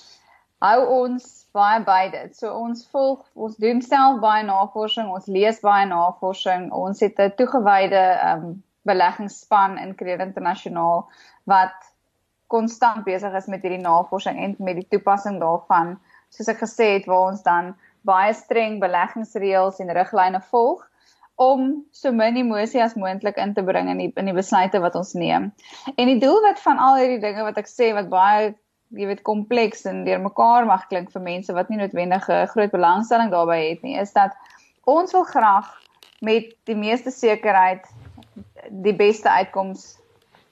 hou 0.61 0.79
ons 1.01 1.27
baie 1.55 1.79
by 1.85 2.09
dit. 2.13 2.35
So 2.37 2.53
ons 2.55 2.83
volg, 2.93 3.23
ons 3.33 3.57
doen 3.61 3.81
self 3.85 4.19
baie 4.23 4.43
navorsing, 4.47 5.09
ons 5.09 5.29
lees 5.31 5.59
baie 5.65 5.87
navorsing. 5.89 6.69
Ons 6.71 7.01
het 7.01 7.19
'n 7.19 7.33
toegewyde 7.37 8.03
ehm 8.17 8.45
um, 8.45 8.63
beleggingsspan 8.83 9.77
in 9.77 9.95
Credit 9.95 10.25
Internasionaal 10.25 11.05
wat 11.45 11.73
konstant 12.47 13.03
besig 13.05 13.33
is 13.33 13.47
met 13.47 13.61
hierdie 13.61 13.81
navorsing 13.81 14.39
en 14.41 14.55
met 14.59 14.75
die 14.75 14.87
toepassing 14.89 15.39
daarvan. 15.39 15.99
Soos 16.29 16.47
ek 16.47 16.63
gesê 16.63 16.87
het, 16.97 17.05
waar 17.05 17.31
ons 17.31 17.43
dan 17.43 17.75
baie 18.01 18.33
streng 18.33 18.79
beleggingsreëls 18.81 19.79
en 19.79 19.93
riglyne 19.93 20.41
volg 20.49 20.87
om 21.35 21.85
so 21.91 22.11
min 22.11 22.37
emosie 22.37 22.81
as 22.83 22.97
moontlik 22.99 23.37
in 23.37 23.53
te 23.53 23.63
bring 23.63 23.89
in 23.89 23.97
die 23.97 24.11
in 24.15 24.25
die 24.29 24.35
besluite 24.35 24.81
wat 24.83 24.95
ons 24.95 25.13
neem. 25.13 25.51
En 25.95 26.11
die 26.11 26.19
doelwit 26.19 26.59
van 26.59 26.77
al 26.77 26.99
hierdie 27.01 27.21
dinge 27.23 27.45
wat 27.47 27.57
ek 27.57 27.69
sê 27.69 27.93
wat 27.97 28.09
baie 28.09 28.53
jy 28.91 29.07
weet 29.07 29.23
kompleks 29.27 29.85
en 29.89 30.03
deurmekaar 30.05 30.65
mag 30.67 30.87
klink 30.91 31.11
vir 31.13 31.23
mense 31.23 31.53
wat 31.53 31.69
nie 31.69 31.79
noodwendig 31.79 32.27
'n 32.29 32.47
groot 32.53 32.71
belangstelling 32.71 33.31
daarbey 33.31 33.69
het 33.69 33.81
nie, 33.83 33.97
is 33.97 34.13
dat 34.13 34.35
ons 34.85 35.11
wil 35.11 35.23
graag 35.23 35.67
met 36.21 36.53
die 36.65 36.75
meeste 36.75 37.11
sekerheid 37.11 37.87
die 38.69 38.95
beste 38.95 39.29
uitkoms 39.29 39.97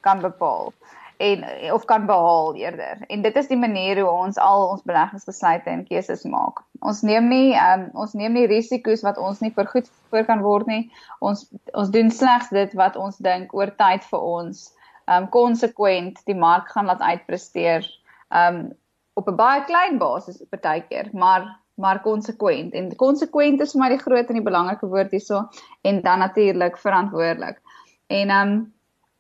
kan 0.02 0.21
bepaal 0.21 0.73
en 1.19 1.43
of 1.73 1.86
kan 1.86 2.06
behaal 2.06 2.56
eerder. 2.56 2.97
En 3.08 3.21
dit 3.21 3.36
is 3.36 3.47
die 3.47 3.58
manier 3.58 3.99
hoe 3.99 4.10
ons 4.10 4.38
al 4.38 4.69
ons 4.69 4.84
beleggingsbesluite 4.88 5.69
en 5.69 5.84
keuses 5.88 6.23
maak. 6.23 6.62
Ons 6.80 7.02
neem 7.02 7.28
nie 7.28 7.58
um, 7.60 7.89
ons 7.93 8.13
neem 8.15 8.34
nie 8.34 8.47
risiko's 8.47 9.04
wat 9.04 9.17
ons 9.17 9.41
nie 9.43 9.52
vergoed 9.52 9.89
voor 10.10 10.23
kan 10.23 10.39
word 10.41 10.67
nie. 10.71 10.86
Ons 11.19 11.49
ons 11.75 11.91
doen 11.91 12.12
slegs 12.12 12.47
dit 12.56 12.73
wat 12.80 12.95
ons 12.95 13.17
dink 13.17 13.54
oor 13.54 13.73
tyd 13.75 14.08
vir 14.08 14.19
ons 14.19 14.69
um 15.12 15.28
konsekwent 15.34 16.23
die 16.30 16.38
mark 16.38 16.71
gaan 16.71 16.88
laat 16.88 17.04
uitpresteer 17.04 17.84
um 18.29 18.77
op 19.13 19.27
'n 19.27 19.35
baie 19.35 19.63
klein 19.63 19.97
basis 19.97 20.43
partykeer, 20.49 21.09
maar 21.13 21.59
maar 21.79 22.01
konsekwent. 22.01 22.73
En 22.73 22.95
konsekwent 22.95 23.61
is 23.61 23.71
vir 23.71 23.81
my 23.81 23.89
die 23.89 24.01
groot 24.01 24.27
en 24.27 24.35
die 24.35 24.43
belangrike 24.43 24.87
woord 24.87 25.11
hierso 25.15 25.45
en 25.81 26.01
dan 26.01 26.19
natuurlik 26.19 26.77
verantwoordelik. 26.77 27.61
En 28.07 28.31
um 28.31 28.73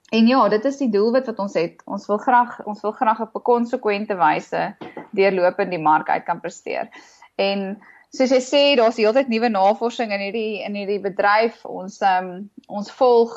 en 0.09 0.27
ja, 0.27 0.47
dit 0.49 0.65
is 0.65 0.77
die 0.77 0.89
doelwit 0.89 1.25
wat 1.25 1.39
ons 1.39 1.53
het. 1.53 1.81
Ons 1.85 2.07
wil 2.07 2.17
graag 2.17 2.65
ons 2.65 2.81
wil 2.81 2.91
graag 2.91 3.21
op 3.21 3.35
'n 3.35 3.41
konsekwente 3.41 4.15
wyse 4.15 4.75
deurlopend 5.11 5.69
die 5.69 5.79
mark 5.79 6.09
uit 6.09 6.23
kan 6.23 6.39
presteer. 6.39 6.89
En 7.35 7.79
soos 8.09 8.29
jy 8.29 8.41
sê, 8.41 8.75
daar's 8.75 8.97
heeltyd 8.97 9.27
nuwe 9.27 9.49
navorsing 9.49 10.11
in 10.11 10.19
hierdie 10.19 10.63
in 10.65 10.75
hierdie 10.75 11.01
bedryf. 11.01 11.65
Ons 11.65 12.01
um 12.01 12.49
ons 12.67 12.91
volg 12.91 13.35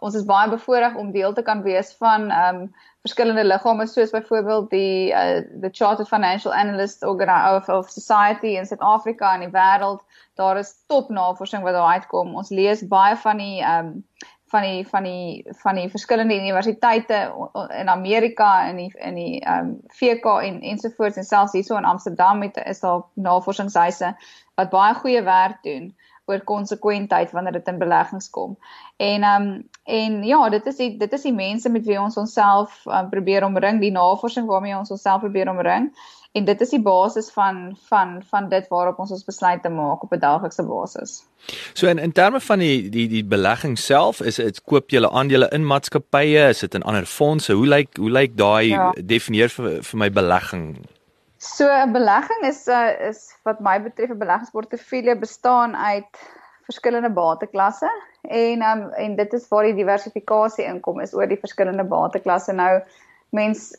ons 0.00 0.14
is 0.14 0.24
baie 0.28 0.48
bevoorreg 0.50 0.94
om 1.00 1.12
deel 1.12 1.32
te 1.36 1.42
kan 1.42 1.62
wees 1.62 1.94
van 1.98 2.30
um 2.30 2.62
verskillende 3.00 3.44
liggame 3.44 3.86
soos 3.88 4.10
byvoorbeeld 4.12 4.70
die 4.70 5.12
uh, 5.12 5.40
the 5.60 5.70
Chartered 5.72 6.08
Financial 6.08 6.52
Analyst 6.52 7.04
Organization 7.04 7.76
of 7.76 7.88
Society 7.90 8.56
in 8.60 8.66
Suid-Afrika 8.66 9.32
en 9.34 9.46
die 9.46 9.54
wêreld. 9.54 10.02
Daar 10.36 10.58
is 10.60 10.74
top 10.86 11.08
navorsing 11.08 11.64
wat 11.64 11.72
daar 11.72 11.94
uitkom. 11.96 12.34
Ons 12.36 12.52
lees 12.52 12.84
baie 12.88 13.16
van 13.16 13.40
die 13.40 13.60
ehm 13.62 13.86
um, 13.86 14.04
van 14.50 14.62
die 14.62 14.86
van 14.88 15.02
die 15.02 15.46
van 15.62 15.74
die 15.78 15.90
verskillende 15.90 16.34
universiteite 16.34 17.18
in 17.78 17.88
Amerika 17.88 18.68
in 18.68 18.76
die 18.76 18.90
in 18.98 19.14
die 19.14 19.40
ehm 19.40 19.58
um, 19.58 19.76
VK 19.86 20.24
en 20.42 20.60
ensovoorts 20.60 21.16
en 21.16 21.24
selfs 21.24 21.52
hierso 21.52 21.76
in 21.76 21.84
Amsterdam 21.84 22.42
het 22.42 22.56
is 22.64 22.80
daar 22.80 23.02
navorsingshuise 23.14 24.14
wat 24.54 24.70
baie 24.70 24.94
goeie 24.94 25.22
werk 25.22 25.62
doen 25.62 25.94
oor 26.30 26.44
konsekwentheid 26.46 27.34
wanneer 27.36 27.58
dit 27.58 27.68
in 27.72 27.82
beleggings 27.82 28.30
kom. 28.30 28.56
En 28.96 29.22
ehm 29.22 29.50
um, 29.50 29.68
en 29.84 30.22
ja, 30.22 30.48
dit 30.48 30.66
is 30.66 30.76
die 30.76 30.96
dit 30.98 31.12
is 31.12 31.22
die 31.26 31.34
mense 31.34 31.68
met 31.68 31.86
wie 31.86 31.98
ons 32.00 32.16
onsself 32.16 32.82
um, 32.86 33.08
probeer 33.10 33.44
omring, 33.44 33.80
die 33.80 33.92
navorsing 33.92 34.46
waarmee 34.46 34.76
ons 34.76 34.90
onsself 34.90 35.20
probeer 35.20 35.50
omring. 35.50 35.90
En 36.32 36.44
dit 36.44 36.60
is 36.60 36.70
die 36.70 36.82
basis 36.82 37.30
van 37.34 37.76
van 37.88 38.22
van 38.30 38.48
dit 38.48 38.68
waarop 38.68 38.98
ons 38.98 39.10
ons 39.10 39.24
besluite 39.24 39.68
maak 39.68 40.02
op 40.02 40.12
'n 40.12 40.18
daaglikse 40.18 40.62
basis. 40.62 41.24
So 41.72 41.88
in 41.88 41.98
in 41.98 42.12
terme 42.12 42.40
van 42.40 42.58
die 42.58 42.88
die 42.88 43.08
die 43.08 43.24
belegging 43.24 43.78
self, 43.78 44.20
is 44.20 44.36
dit 44.36 44.62
koop 44.64 44.90
jy 44.90 45.06
aandele 45.06 45.48
in 45.48 45.66
maatskappye, 45.66 46.48
is 46.48 46.58
dit 46.58 46.74
in 46.74 46.82
ander 46.82 47.06
fondse? 47.06 47.52
Hoe 47.52 47.66
lyk 47.66 47.96
hoe 47.96 48.10
lyk 48.10 48.36
daai 48.36 48.68
ja. 48.68 48.92
definieer 49.04 49.48
vir 49.48 49.82
vir 49.82 49.98
my 49.98 50.10
belegging? 50.10 50.86
So 51.40 51.64
'n 51.72 51.92
belegging 51.92 52.42
is 52.44 52.66
uh, 52.68 53.08
is 53.08 53.20
wat 53.48 53.60
my 53.60 53.78
betref 53.82 54.10
'n 54.10 54.18
beleggingsportefeulje 54.18 55.16
bestaan 55.18 55.76
uit 55.76 56.18
verskillende 56.68 57.10
bateklasse 57.10 57.88
en 58.22 58.62
um, 58.62 58.82
en 58.90 59.16
dit 59.16 59.32
is 59.32 59.48
waar 59.48 59.64
die 59.64 59.78
diversifikasie 59.78 60.64
inkom 60.64 61.00
is 61.00 61.14
oor 61.14 61.26
die 61.26 61.40
verskillende 61.40 61.84
bateklasse. 61.84 62.52
Nou 62.52 62.82
mens 63.30 63.72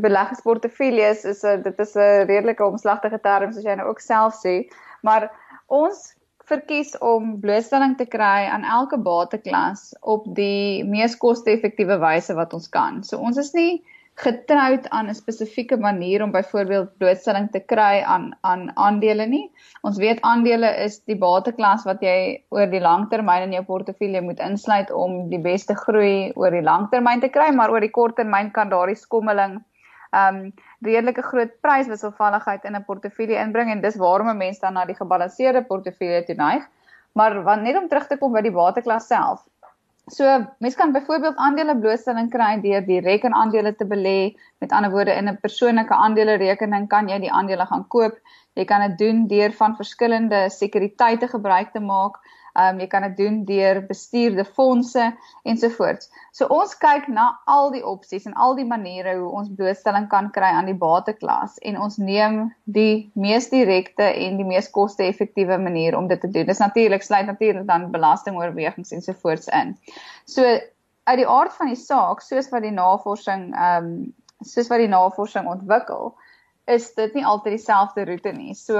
beleggingsportefeuilles 0.00 1.24
is 1.24 1.44
'n 1.44 1.62
dit 1.62 1.78
is 1.78 1.94
'n 1.94 2.24
redelike 2.32 2.64
omslagtige 2.64 3.20
term 3.20 3.52
soos 3.52 3.68
jy 3.68 3.74
nou 3.74 3.88
ook 3.88 4.00
self 4.00 4.40
sê, 4.46 4.56
maar 5.02 5.30
ons 5.66 6.16
verkies 6.48 6.98
om 6.98 7.40
blootstelling 7.40 7.96
te 7.96 8.06
kry 8.06 8.48
aan 8.48 8.64
elke 8.64 8.98
bateklas 8.98 9.92
op 10.00 10.24
die 10.34 10.84
mees 10.84 11.16
koste-effektiewe 11.16 11.98
wyse 11.98 12.34
wat 12.34 12.52
ons 12.52 12.68
kan. 12.68 13.04
So 13.04 13.18
ons 13.18 13.36
is 13.36 13.52
nie 13.52 13.84
getroud 14.14 14.88
aan 14.90 15.08
'n 15.08 15.14
spesifieke 15.14 15.76
manier 15.76 16.22
om 16.22 16.30
byvoorbeeld 16.30 16.96
blootstelling 16.98 17.50
te 17.50 17.60
kry 17.60 18.02
aan 18.02 18.36
aan 18.40 18.76
aandele 18.76 19.26
nie. 19.26 19.50
Ons 19.80 19.98
weet 19.98 20.20
aandele 20.20 20.76
is 20.84 21.00
die 21.04 21.16
bateklas 21.16 21.84
wat 21.84 22.00
jy 22.02 22.44
oor 22.48 22.66
die 22.66 22.80
langtermyn 22.80 23.42
in 23.42 23.52
jou 23.52 23.64
portefeulje 23.64 24.20
moet 24.20 24.40
insluit 24.40 24.90
om 24.90 25.28
die 25.30 25.40
beste 25.40 25.74
groei 25.74 26.32
oor 26.34 26.50
die 26.50 26.62
langtermyn 26.62 27.20
te 27.20 27.28
kry, 27.28 27.50
maar 27.50 27.70
oor 27.70 27.80
die 27.80 27.90
korttermyn 27.90 28.50
kan 28.50 28.68
daardie 28.68 28.96
skommeling 28.96 29.62
um 30.12 30.52
redelike 30.84 31.22
groot 31.22 31.52
pryswisselvalligheid 31.60 32.64
in 32.64 32.76
'n 32.76 32.84
portefeulje 32.84 33.40
inbring 33.40 33.70
en 33.70 33.80
dis 33.80 33.96
waarom 33.96 34.28
'n 34.28 34.36
mens 34.36 34.58
dan 34.58 34.74
na 34.74 34.84
die 34.84 34.94
gebalanseerde 34.94 35.64
portefeulje 35.64 36.24
toe 36.24 36.34
neig. 36.34 36.68
Maar 37.14 37.42
wat 37.42 37.60
net 37.60 37.76
om 37.76 37.88
terug 37.88 38.06
te 38.06 38.16
kom 38.18 38.32
by 38.32 38.40
die 38.40 38.52
bateklas 38.52 39.06
self. 39.06 39.48
So 40.10 40.26
mense 40.58 40.76
kan 40.76 40.92
byvoorbeeld 40.92 41.36
aandele 41.38 41.76
blootstelling 41.78 42.30
kry 42.30 42.56
deur 42.62 42.82
direk 42.86 43.22
in 43.28 43.34
aandele 43.38 43.74
te 43.76 43.84
belê. 43.86 44.34
Met 44.58 44.72
ander 44.72 44.90
woorde 44.90 45.14
in 45.14 45.28
'n 45.28 45.38
persoonlike 45.40 45.94
aandelerekening 45.94 46.88
kan 46.88 47.08
jy 47.08 47.18
die 47.20 47.32
aandele 47.32 47.66
gaan 47.66 47.86
koop. 47.88 48.18
Jy 48.54 48.64
kan 48.64 48.80
dit 48.80 48.98
doen 48.98 49.26
deur 49.26 49.52
van 49.52 49.76
verskillende 49.76 50.50
sekuriteite 50.50 51.28
gebruik 51.28 51.72
te 51.72 51.80
maak. 51.80 52.18
Ehm 52.52 52.74
um, 52.74 52.80
jy 52.80 52.86
kan 52.92 53.02
dit 53.06 53.16
doen 53.16 53.38
deur 53.48 53.80
bestuurde 53.88 54.44
fondse 54.44 55.06
ensovoorts. 55.48 56.10
So 56.36 56.46
ons 56.52 56.74
kyk 56.76 57.06
na 57.08 57.30
al 57.48 57.70
die 57.72 57.84
opsies 57.86 58.26
en 58.28 58.34
al 58.34 58.56
die 58.58 58.66
maniere 58.68 59.14
hoe 59.20 59.30
ons 59.40 59.48
blootstelling 59.56 60.08
kan 60.12 60.28
kry 60.34 60.50
aan 60.52 60.68
die 60.68 60.76
bateklas 60.76 61.56
en 61.62 61.80
ons 61.80 61.96
neem 61.96 62.42
die 62.64 63.10
mees 63.14 63.48
direkte 63.48 64.04
en 64.04 64.36
die 64.36 64.48
mees 64.48 64.68
koste-effektiewe 64.70 65.56
manier 65.58 65.96
om 65.96 66.08
dit 66.12 66.20
te 66.20 66.28
doen. 66.28 66.46
Dis 66.46 66.60
natuurlik 66.60 67.02
sluit 67.02 67.26
natuurlik 67.26 67.66
dan 67.66 67.90
belastingoorwegings 67.90 68.92
ensovoorts 68.92 69.48
in. 69.48 69.76
So 70.24 70.44
uit 71.04 71.18
die 71.18 71.28
aard 71.28 71.56
van 71.56 71.72
die 71.72 71.80
saak, 71.80 72.20
soos 72.20 72.50
wat 72.52 72.68
die 72.68 72.74
navorsing 72.74 73.52
ehm 73.54 73.94
um, 73.94 74.12
soos 74.42 74.66
wat 74.68 74.80
die 74.82 74.90
navorsing 74.90 75.46
ontwikkel, 75.46 76.10
is 76.70 76.92
dit 76.94 77.14
nie 77.14 77.24
altyd 77.26 77.56
dieselfde 77.56 78.04
roete 78.06 78.32
nie. 78.32 78.54
So 78.54 78.78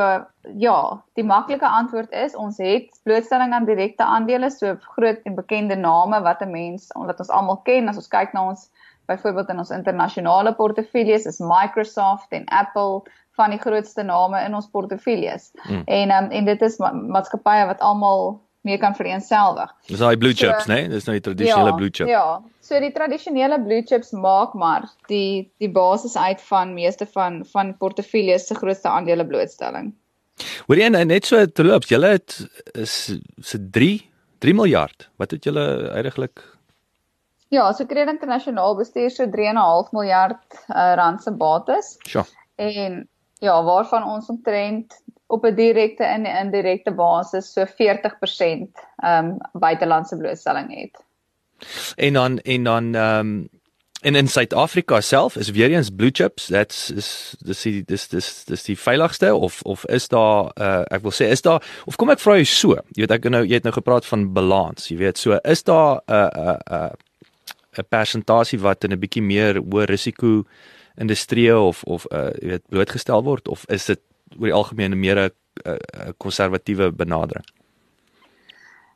ja, 0.59 0.79
die 1.19 1.25
maklike 1.27 1.67
antwoord 1.67 2.13
is 2.15 2.37
ons 2.39 2.61
het 2.63 2.93
blootstelling 3.07 3.53
aan 3.53 3.67
direkte 3.67 4.05
aandele, 4.05 4.51
so 4.51 4.77
groot 4.95 5.19
en 5.27 5.35
bekende 5.35 5.77
name 5.77 6.21
wat 6.23 6.43
'n 6.43 6.51
mens 6.51 6.91
wat 6.95 7.19
ons 7.19 7.31
almal 7.31 7.61
ken 7.65 7.89
as 7.89 7.97
ons 7.97 8.09
kyk 8.09 8.33
na 8.33 8.49
ons 8.49 8.71
byvoorbeeld 9.07 9.49
in 9.49 9.59
ons 9.59 9.71
internasionale 9.71 10.55
portefeuilles 10.55 11.27
is 11.27 11.41
Microsoft 11.41 12.31
en 12.31 12.47
Apple 12.47 13.03
van 13.37 13.51
die 13.51 13.59
grootste 13.59 14.03
name 14.03 14.45
in 14.45 14.55
ons 14.55 14.71
portefeuilles. 14.71 15.51
Hmm. 15.63 15.83
En 15.87 16.11
um, 16.11 16.31
en 16.31 16.45
dit 16.45 16.63
is 16.63 16.79
ma 16.79 16.93
maatskappye 16.93 17.67
wat 17.67 17.81
almal 17.81 18.41
mee 18.67 18.79
kan 18.79 18.95
vereenselwig. 18.95 19.71
Dis 19.91 20.03
daai 20.03 20.17
blue 20.17 20.35
chips, 20.35 20.67
so, 20.67 20.73
né? 20.73 20.83
Nee? 20.83 20.93
Dis 20.93 21.09
nou 21.09 21.17
die 21.17 21.25
tradisionele 21.25 21.73
ja, 21.73 21.79
blue 21.79 21.91
chip. 21.91 22.11
Ja. 22.11 22.27
So 22.63 22.79
die 22.83 22.93
tradisionele 22.95 23.59
blue 23.63 23.83
chips 23.89 24.13
maak 24.15 24.55
maar 24.59 24.87
die 25.11 25.51
die 25.63 25.71
basis 25.73 26.17
uit 26.17 26.41
van 26.47 26.75
meeste 26.77 27.09
van 27.15 27.43
van 27.53 27.75
portefeuilles 27.79 28.47
se 28.47 28.59
grootste 28.59 28.89
aandele 28.93 29.27
blootstelling. 29.27 29.93
Hoor 30.69 30.81
jy 30.81 30.89
net 30.95 31.29
so 31.29 31.43
terloops, 31.47 31.91
julle 31.91 32.15
het 32.15 32.39
is 32.79 32.97
se 33.43 33.61
3 33.75 33.93
3 34.43 34.55
miljard. 34.59 35.09
Wat 35.21 35.35
het 35.35 35.45
julle 35.47 35.67
eintlik 35.95 36.43
Ja, 37.53 37.67
so 37.77 37.85
Credit 37.85 38.15
Internasionaal 38.15 38.79
bestuur 38.79 39.11
so 39.13 39.27
3.5 39.29 39.91
miljard 39.93 40.41
uh, 40.73 40.95
rand 40.97 41.21
se 41.21 41.35
bates. 41.37 41.99
Sjoe. 42.09 42.25
En 42.57 43.03
ja, 43.45 43.59
waarvan 43.65 44.07
ons 44.09 44.31
omtrent 44.33 44.97
op 45.33 45.45
'n 45.45 45.55
direkte 45.55 46.05
en 46.05 46.27
indirekte 46.27 46.93
basis 46.93 47.53
so 47.53 47.65
40% 47.65 48.71
ehm 48.97 49.27
um, 49.27 49.37
buitelandse 49.53 50.17
blootstelling 50.17 50.75
het. 50.81 51.05
En 51.97 52.13
dan 52.13 52.39
en 52.39 52.63
dan 52.65 52.95
ehm 52.95 53.19
um, 53.19 53.49
en 54.01 54.15
in 54.15 54.29
Suid-Afrika 54.29 55.01
self 55.01 55.37
is 55.37 55.51
weer 55.51 55.71
eens 55.71 55.91
blue 55.91 56.11
chips, 56.13 56.47
that's 56.47 56.91
is 56.91 57.37
dis 57.39 57.63
die 57.63 57.83
dis 57.85 58.09
dis 58.09 58.45
dis 58.45 58.63
die 58.63 58.79
veiligste 58.79 59.35
of 59.35 59.63
of 59.63 59.85
is 59.87 60.09
daar 60.09 60.51
uh, 60.61 60.83
ek 60.91 61.03
wil 61.03 61.15
sê 61.15 61.31
is 61.31 61.43
daar 61.43 61.63
of 61.85 61.97
kom 61.97 62.11
ek 62.11 62.21
vra 62.21 62.35
jou 62.41 62.45
so, 62.45 62.75
jy 62.75 63.07
weet 63.07 63.11
ek 63.11 63.31
nou 63.31 63.45
jy 63.47 63.55
het 63.55 63.69
nou 63.69 63.75
gepraat 63.75 64.07
van 64.07 64.33
balans, 64.33 64.91
jy 64.91 64.97
weet 64.97 65.19
so 65.19 65.39
is 65.45 65.63
daar 65.63 66.03
'n 66.07 66.13
uh, 66.13 66.29
'n 66.35 66.49
uh, 66.49 66.59
'n 66.71 66.75
uh, 66.75 66.91
'n 67.79 67.89
persentasie 67.89 68.61
wat 68.61 68.85
in 68.85 68.93
'n 68.93 69.01
bietjie 69.01 69.23
meer 69.23 69.63
hoë 69.63 69.87
risiko 69.87 70.45
industrie 70.99 71.57
of 71.57 71.85
of 71.85 72.07
uh, 72.11 72.31
jy 72.43 72.49
weet 72.49 72.69
blootgestel 72.69 73.23
word 73.23 73.49
of 73.49 73.65
is 73.69 73.87
dit 73.87 74.01
oor 74.39 74.49
die 74.51 74.59
algemeen 74.61 74.99
meer 74.99 75.19
'n 75.27 75.31
konservatiewe 76.19 76.93
benadering? 76.93 77.45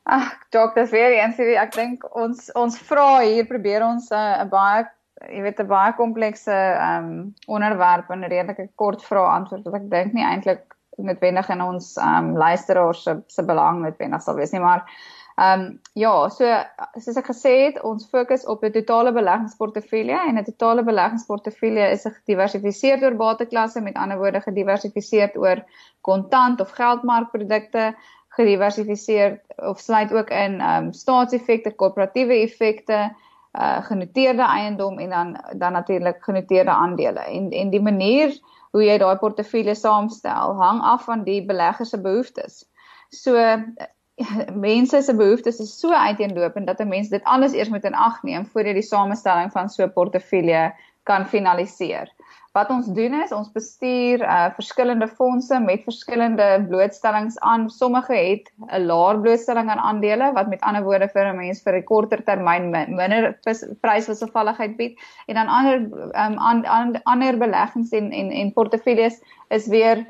Ag, 0.07 0.33
dokter 0.49 0.87
weer 0.89 1.11
eens 1.11 1.37
hierdie 1.37 1.59
ek 1.59 1.73
dink 1.75 2.05
ons 2.15 2.51
ons 2.55 2.77
vra 2.89 3.19
hier 3.19 3.45
probeer 3.45 3.83
ons 3.83 4.07
'n 4.11 4.15
uh, 4.15 4.45
baie 4.49 4.85
jy 5.25 5.41
weet 5.41 5.59
'n 5.59 5.67
baie 5.67 5.93
komplekse 5.97 6.53
ehm 6.53 7.09
um, 7.09 7.33
onderwerp 7.47 8.09
in 8.11 8.23
'n 8.23 8.31
redelike 8.31 8.69
kort 8.75 9.03
vrae 9.03 9.27
antwoord 9.37 9.65
wat 9.65 9.81
ek 9.81 9.89
dink 9.91 10.13
nie 10.13 10.25
eintlik 10.25 10.63
noodwendig 10.97 11.49
in 11.49 11.61
ons 11.61 11.95
ehm 11.97 12.31
um, 12.31 12.37
luisteraars 12.37 13.03
se 13.27 13.43
belang 13.43 13.81
noodwendig 13.81 14.21
sal 14.21 14.35
wees 14.35 14.51
nie, 14.51 14.61
maar 14.61 14.85
Ehm 15.37 15.61
um, 15.61 15.79
ja, 15.93 16.11
so 16.33 16.45
soos 16.97 17.17
ek 17.21 17.27
gesê 17.29 17.51
het, 17.67 17.75
ons 17.85 18.07
fokus 18.09 18.45
op 18.49 18.63
'n 18.65 18.71
totale 18.73 19.11
beleggingsportefeulje 19.13 20.17
en 20.27 20.39
'n 20.39 20.43
totale 20.43 20.83
beleggingsportefeulje 20.83 21.89
is 21.93 22.05
gediversifiseerd 22.05 23.03
oor 23.03 23.15
bateklasse, 23.15 23.81
met 23.81 23.99
ander 24.01 24.17
woorde 24.17 24.41
gediversifiseerd 24.41 25.37
oor 25.37 25.61
kontant 26.01 26.61
of 26.61 26.71
geldmarkprodukte, 26.71 27.95
gediversifiseerd 28.29 29.41
of 29.57 29.79
sluit 29.79 30.13
ook 30.13 30.29
in 30.29 30.59
ehm 30.59 30.85
um, 30.85 30.93
staatseffekte, 30.93 31.75
korporatiewe 31.75 32.41
effekte, 32.41 33.13
uh 33.53 33.81
genoteerde 33.85 34.43
eiendom 34.43 34.99
en 34.99 35.09
dan 35.09 35.37
dan 35.57 35.71
natuurlik 35.71 36.23
genoteerde 36.23 36.71
aandele. 36.71 37.19
En 37.19 37.51
en 37.51 37.69
die 37.69 37.81
manier 37.81 38.39
hoe 38.71 38.83
jy 38.83 38.97
daai 38.97 39.17
portefeulje 39.17 39.75
saamstel, 39.75 40.55
hang 40.61 40.81
af 40.81 41.03
van 41.03 41.23
die 41.23 41.45
belegger 41.45 41.85
se 41.85 42.01
behoeftes. 42.01 42.65
So 43.09 43.37
mense 44.67 45.01
se 45.01 45.13
behoeftes 45.15 45.59
is 45.59 45.79
so 45.79 45.93
uiteenlopend 45.93 46.67
dat 46.67 46.79
'n 46.79 46.87
mens 46.87 47.09
dit 47.09 47.23
alles 47.23 47.53
eers 47.53 47.69
moet 47.69 47.83
in 47.83 47.93
ag 47.95 48.23
neem 48.23 48.45
voordat 48.45 48.73
jy 48.73 48.79
die 48.81 48.89
samestelling 48.89 49.51
van 49.51 49.69
so 49.69 49.83
'n 49.83 49.93
portefeulje 49.93 50.73
kan 51.03 51.25
finaliseer. 51.25 52.09
Wat 52.51 52.69
ons 52.69 52.87
doen 52.87 53.13
is 53.21 53.31
ons 53.31 53.51
bestuur 53.53 54.21
uh 54.21 54.49
verskillende 54.55 55.07
fondse 55.07 55.59
met 55.59 55.83
verskillende 55.83 56.65
blootstellings 56.69 57.39
aan. 57.39 57.69
Sommige 57.69 58.13
het 58.13 58.51
'n 58.71 58.85
laer 58.85 59.19
blootstelling 59.21 59.69
aan 59.69 59.85
aandele 59.89 60.31
wat 60.33 60.49
met 60.49 60.61
ander 60.61 60.83
woorde 60.83 61.07
vir 61.07 61.29
'n 61.29 61.37
mens 61.37 61.61
vir 61.61 61.77
'n 61.77 61.83
korter 61.83 62.23
termyn 62.23 62.69
minder 62.71 63.39
pryswisselvalligheid 63.81 64.77
bied 64.77 64.99
en 65.27 65.35
dan 65.35 65.47
ander 65.47 65.77
um 66.23 66.37
an, 66.37 66.65
an, 66.65 67.01
ander 67.03 67.37
beleggings 67.37 67.91
en 67.91 68.11
en 68.11 68.31
en 68.31 68.53
portefeuilles 68.53 69.21
is 69.49 69.67
weer 69.67 70.05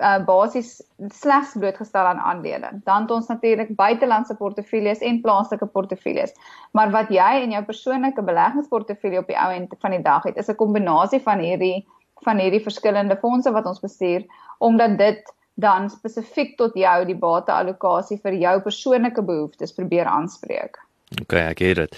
uh, 0.00 0.18
basies 0.24 0.82
slegs 1.14 1.54
blootgestel 1.58 2.06
aan 2.06 2.18
aandele. 2.18 2.70
Dan 2.84 3.02
het 3.02 3.10
ons 3.10 3.26
natuurlik 3.26 3.74
buitelandse 3.76 4.34
portefeuilles 4.34 4.98
en 4.98 5.20
plaaslike 5.20 5.66
portefeuilles. 5.66 6.34
Maar 6.72 6.90
wat 6.90 7.10
jy 7.14 7.30
in 7.42 7.50
jou 7.50 7.64
persoonlike 7.64 8.22
beleggingsportefeulje 8.22 9.18
op 9.18 9.26
die 9.26 9.38
ou 9.38 9.50
end 9.54 9.74
van 9.80 9.96
die 9.96 10.02
dag 10.02 10.22
het, 10.22 10.36
is 10.36 10.48
'n 10.48 10.56
kombinasie 10.56 11.20
van 11.20 11.38
hierdie 11.38 11.86
van 12.26 12.38
hierdie 12.38 12.62
verskillende 12.62 13.16
fondse 13.16 13.50
wat 13.50 13.66
ons 13.66 13.80
bestuur 13.80 14.24
omdat 14.58 14.98
dit 14.98 15.34
dan 15.54 15.90
spesifiek 15.90 16.56
tot 16.56 16.74
jou 16.74 17.04
die 17.06 17.18
bateallokasie 17.18 18.18
vir 18.22 18.32
jou 18.32 18.60
persoonlike 18.60 19.22
behoeftes 19.22 19.72
probeer 19.72 20.06
aanspreek. 20.06 20.78
OK, 21.22 21.32
ek 21.32 21.58
het 21.58 21.76
dit. 21.76 21.96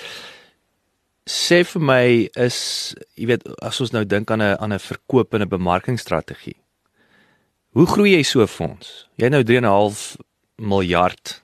Sê 1.29 1.61
vir 1.65 1.83
my 1.83 2.05
is, 2.41 2.95
jy 3.21 3.27
weet, 3.27 3.45
as 3.63 3.81
ons 3.81 3.93
nou 3.93 4.05
dink 4.05 4.31
aan 4.31 4.43
'n 4.43 4.57
aan 4.57 4.73
'n 4.73 4.79
verkoop 4.79 5.35
en 5.35 5.43
'n 5.43 5.49
bemarkingsstrategie. 5.49 6.57
Hoe 7.71 7.87
groei 7.87 8.17
jy 8.17 8.23
so 8.23 8.43
'n 8.43 8.51
fonds? 8.51 9.09
Jy 9.15 9.29
het 9.29 9.33
nou 9.33 9.45
3.5 9.45 10.17
miljard. 10.57 11.43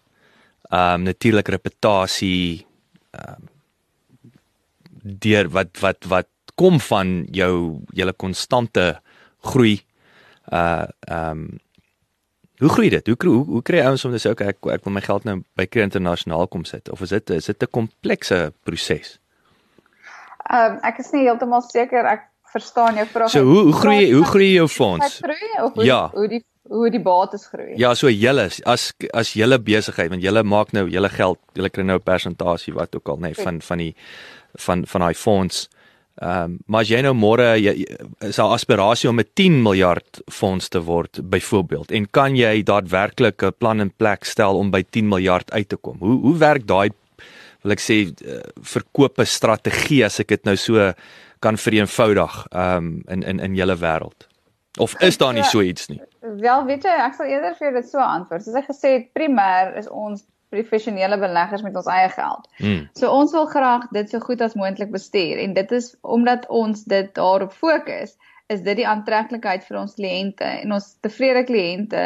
Ehm 0.71 0.95
um, 0.95 1.03
natuurlik 1.03 1.49
reputasie 1.49 2.67
ehm 3.11 3.35
um, 3.35 3.49
deur 5.03 5.49
wat 5.49 5.79
wat 5.81 6.05
wat 6.05 6.29
kom 6.55 6.81
van 6.81 7.27
jou 7.31 7.81
julle 7.95 8.13
konstante 8.13 9.01
groei. 9.41 9.81
Uh 10.53 10.87
ehm 11.01 11.31
um, 11.31 11.61
hoe 12.59 12.69
groei 12.69 12.89
dit? 12.89 13.07
Hoe 13.07 13.17
hoe, 13.19 13.45
hoe 13.45 13.63
kry 13.63 13.81
ouens 13.85 14.05
om 14.05 14.13
te 14.13 14.19
sê 14.19 14.31
okay, 14.31 14.49
ek 14.49 14.67
ek 14.67 14.85
wil 14.85 14.93
my 14.93 15.01
geld 15.01 15.25
nou 15.25 15.43
by 15.55 15.67
Credit 15.67 15.95
Internasionaal 15.95 16.49
kom 16.49 16.65
sit 16.65 16.91
of 16.91 17.01
is 17.01 17.09
dit 17.09 17.31
is 17.31 17.47
dit 17.47 17.63
'n 17.63 17.71
komplekse 17.71 18.53
proses? 18.63 19.19
Ehm 20.51 20.73
um, 20.73 20.79
ek 20.83 20.99
is 20.99 21.13
nie 21.13 21.23
heeltemal 21.23 21.63
seker 21.63 22.05
ek 22.05 22.27
verstaan 22.53 22.97
jou 23.01 23.07
vraag. 23.07 23.31
So 23.31 23.43
hoe 23.45 23.63
hoe 23.69 23.73
groei 23.73 24.13
hoe 24.13 24.25
groei 24.25 24.53
jou 24.53 24.69
fonds? 24.69 25.21
Hoe, 25.21 25.85
ja. 25.85 26.11
Hoe 26.13 26.29
die 26.29 26.45
hoe 26.69 26.91
die 26.91 27.01
bates 27.03 27.47
groei. 27.47 27.75
Ja, 27.79 27.95
so 27.95 28.11
julle 28.11 28.49
as 28.65 28.91
as 29.15 29.33
julle 29.39 29.59
besigheid 29.63 30.11
want 30.11 30.25
julle 30.25 30.43
maak 30.43 30.73
nou 30.77 30.87
julle 30.91 31.11
geld, 31.13 31.41
julle 31.55 31.71
kry 31.71 31.85
nou 31.87 31.99
'n 31.99 32.03
persentasie 32.03 32.75
wat 32.75 32.97
ook 32.97 33.09
al 33.09 33.17
nê 33.17 33.33
nee, 33.33 33.45
van 33.45 33.61
van 33.61 33.79
die 33.79 33.95
van 34.67 34.87
van 34.87 35.01
daai 35.01 35.15
fonds. 35.15 35.69
Ehm 36.17 36.45
um, 36.45 36.59
maar 36.67 36.81
as 36.81 36.89
jy 36.89 37.03
nou 37.03 37.15
môre 37.15 37.59
is 38.21 38.39
'n 38.39 38.53
aspirasie 38.57 39.09
om 39.09 39.21
'n 39.21 39.31
10 39.35 39.63
miljard 39.63 40.23
fonds 40.31 40.69
te 40.69 40.81
word 40.81 41.21
byvoorbeeld 41.23 41.91
en 41.91 42.11
kan 42.11 42.37
jy 42.37 42.63
daadwerklik 42.63 43.43
'n 43.43 43.53
plan 43.59 43.81
in 43.81 43.91
plek 43.91 44.25
stel 44.25 44.57
om 44.57 44.71
by 44.71 44.83
10 44.91 45.09
miljard 45.09 45.53
uit 45.53 45.69
te 45.69 45.77
kom? 45.77 45.97
Hoe 45.99 46.21
hoe 46.21 46.37
werk 46.39 46.67
daai 46.67 46.91
wil 47.63 47.73
ek 47.73 47.81
sê 47.81 48.07
uh, 48.07 48.41
verkope 48.63 49.25
strategie 49.25 50.05
as 50.05 50.21
ek 50.21 50.29
dit 50.29 50.45
nou 50.45 50.57
so 50.57 50.95
kan 51.39 51.59
vereenvoudig 51.59 52.47
um, 52.53 53.03
in 53.07 53.23
in 53.23 53.39
in 53.39 53.55
julle 53.55 53.77
wêreld? 53.77 54.29
Of 54.79 54.95
is 55.01 55.17
daar 55.17 55.33
nie 55.33 55.45
so 55.45 55.61
iets 55.61 55.87
nie? 55.89 56.01
Wel, 56.21 56.65
weet 56.65 56.85
jy, 56.85 56.95
ek 57.07 57.15
sal 57.17 57.27
eerder 57.31 57.55
vir 57.57 57.73
dit 57.79 57.89
so 57.89 57.99
antwoord. 58.03 58.45
Soos 58.45 58.59
ek 58.61 58.69
gesê 58.69 58.93
het, 58.99 59.07
primêr 59.17 59.73
is 59.81 59.89
ons 59.89 60.25
professionele 60.53 61.19
beleggers 61.19 61.63
met 61.65 61.77
ons 61.77 61.89
eie 61.91 62.09
geld. 62.13 62.49
Hmm. 62.61 62.85
So 62.99 63.11
ons 63.11 63.33
wil 63.33 63.49
graag 63.51 63.89
dit 63.97 64.11
so 64.11 64.21
goed 64.23 64.41
as 64.45 64.55
moontlik 64.59 64.93
bestuur 64.93 65.41
en 65.43 65.57
dit 65.57 65.73
is 65.73 65.95
omdat 66.01 66.47
ons 66.49 66.85
dit 66.85 67.09
daarop 67.15 67.53
fokus, 67.53 68.15
is 68.53 68.63
dit 68.63 68.79
die 68.79 68.87
aantreklikheid 68.87 69.65
vir 69.67 69.81
ons 69.81 69.97
kliënte 69.99 70.47
en 70.63 70.77
ons 70.77 70.93
tevrede 71.03 71.43
kliënte 71.49 72.05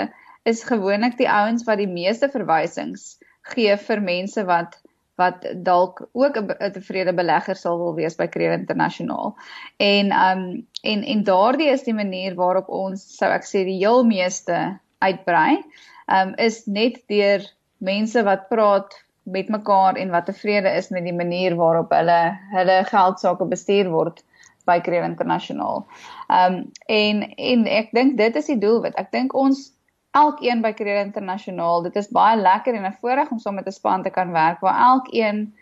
is 0.48 0.64
gewoonlik 0.64 1.18
die 1.18 1.28
ouens 1.28 1.66
wat 1.68 1.82
die 1.82 1.90
meeste 1.90 2.30
verwysings 2.32 3.18
gee 3.52 3.76
vir 3.76 4.00
mense 4.04 4.44
wat 4.48 4.79
wat 5.20 5.44
dalk 5.66 6.02
ook 6.12 6.36
'n 6.40 6.72
tevrede 6.72 7.14
belegger 7.14 7.56
sal 7.56 7.78
wil 7.78 7.94
wees 7.94 8.16
by 8.16 8.26
Creer 8.26 8.52
Internasionaal. 8.52 9.36
En 9.76 10.12
um 10.12 10.42
en 10.82 11.04
en 11.04 11.24
daardie 11.24 11.70
is 11.70 11.82
die 11.82 11.94
manier 11.94 12.34
waarop 12.34 12.68
ons 12.68 13.04
sou 13.16 13.30
ek 13.30 13.44
sê 13.44 13.64
die 13.64 13.78
heel 13.84 14.04
meeste 14.04 14.78
uitbrei. 14.98 15.62
Um 16.06 16.34
is 16.36 16.66
net 16.66 17.02
deur 17.08 17.44
mense 17.78 18.22
wat 18.22 18.48
praat 18.48 18.96
met 19.22 19.48
mekaar 19.48 19.96
en 19.96 20.10
wat 20.10 20.26
tevrede 20.26 20.70
is 20.76 20.88
met 20.90 21.04
die 21.04 21.16
manier 21.16 21.56
waarop 21.56 21.92
hulle 21.92 22.20
hulle 22.52 22.84
geld 22.84 23.20
sake 23.20 23.44
bestuur 23.44 23.90
word 23.90 24.24
by 24.66 24.80
Creer 24.80 25.04
Internasionaal. 25.04 25.86
Um 26.28 26.70
en 26.86 27.22
en 27.36 27.66
ek 27.66 27.92
dink 27.92 28.16
dit 28.16 28.36
is 28.36 28.46
die 28.46 28.58
doelwit. 28.58 28.96
Ek 28.96 29.12
dink 29.12 29.34
ons 29.34 29.70
elkeen 30.10 30.62
by 30.62 30.72
Creer 30.72 31.04
Internasionaal, 31.04 31.82
dit 31.82 31.96
is 31.96 32.08
baie 32.08 32.36
lekker 32.36 32.74
en 32.74 32.86
'n 32.86 32.98
voorreg 33.00 33.30
om 33.30 33.38
saam 33.38 33.54
met 33.54 33.66
'n 33.66 33.72
span 33.72 34.02
te 34.02 34.10
kan 34.10 34.32
werk 34.32 34.60
waar 34.60 34.78
elkeen 34.92 35.54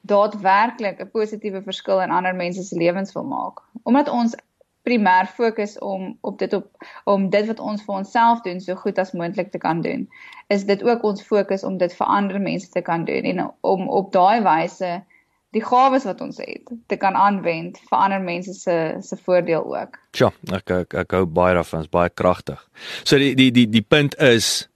daadwerklik 0.00 1.00
'n 1.00 1.10
positiewe 1.10 1.62
verskil 1.62 2.00
in 2.00 2.10
ander 2.10 2.34
mense 2.34 2.62
se 2.62 2.76
lewens 2.76 3.12
wil 3.12 3.24
maak. 3.24 3.60
Omdat 3.82 4.08
ons 4.08 4.34
primêr 4.82 5.26
fokus 5.26 5.78
om 5.78 6.18
op 6.20 6.38
dit 6.38 6.52
op 6.52 6.66
om 7.04 7.30
dit 7.30 7.46
wat 7.46 7.60
ons 7.60 7.82
vir 7.82 7.94
onsself 7.94 8.40
doen 8.40 8.60
so 8.60 8.74
goed 8.74 8.98
as 8.98 9.12
moontlik 9.12 9.50
te 9.50 9.58
kan 9.58 9.80
doen, 9.80 10.08
is 10.46 10.64
dit 10.64 10.82
ook 10.82 11.02
ons 11.02 11.22
fokus 11.22 11.64
om 11.64 11.76
dit 11.76 11.94
vir 11.94 12.06
ander 12.06 12.40
mense 12.40 12.70
te 12.70 12.80
kan 12.80 13.04
doen 13.04 13.22
en 13.22 13.54
om 13.60 13.88
op 13.88 14.12
daai 14.12 14.42
wyse 14.42 15.04
die 15.52 15.64
gawes 15.64 16.06
wat 16.08 16.20
ons 16.24 16.40
het 16.40 16.72
te 16.88 16.96
kan 16.96 17.16
aanwend 17.18 17.78
vir 17.90 17.98
ander 17.98 18.20
mense 18.24 18.54
se 18.56 18.76
se 19.04 19.16
voordeel 19.24 19.64
ook. 19.76 19.98
Ja, 20.16 20.32
ek 20.56 20.70
ek 20.80 20.98
ek 21.04 21.16
hou 21.18 21.24
baie 21.26 21.54
daarvan, 21.58 21.84
is 21.84 21.92
baie 21.92 22.10
kragtig. 22.10 22.60
So 23.04 23.20
die 23.20 23.34
die 23.36 23.50
die 23.52 23.68
die 23.68 23.84
punt 23.84 24.16
is 24.16 24.68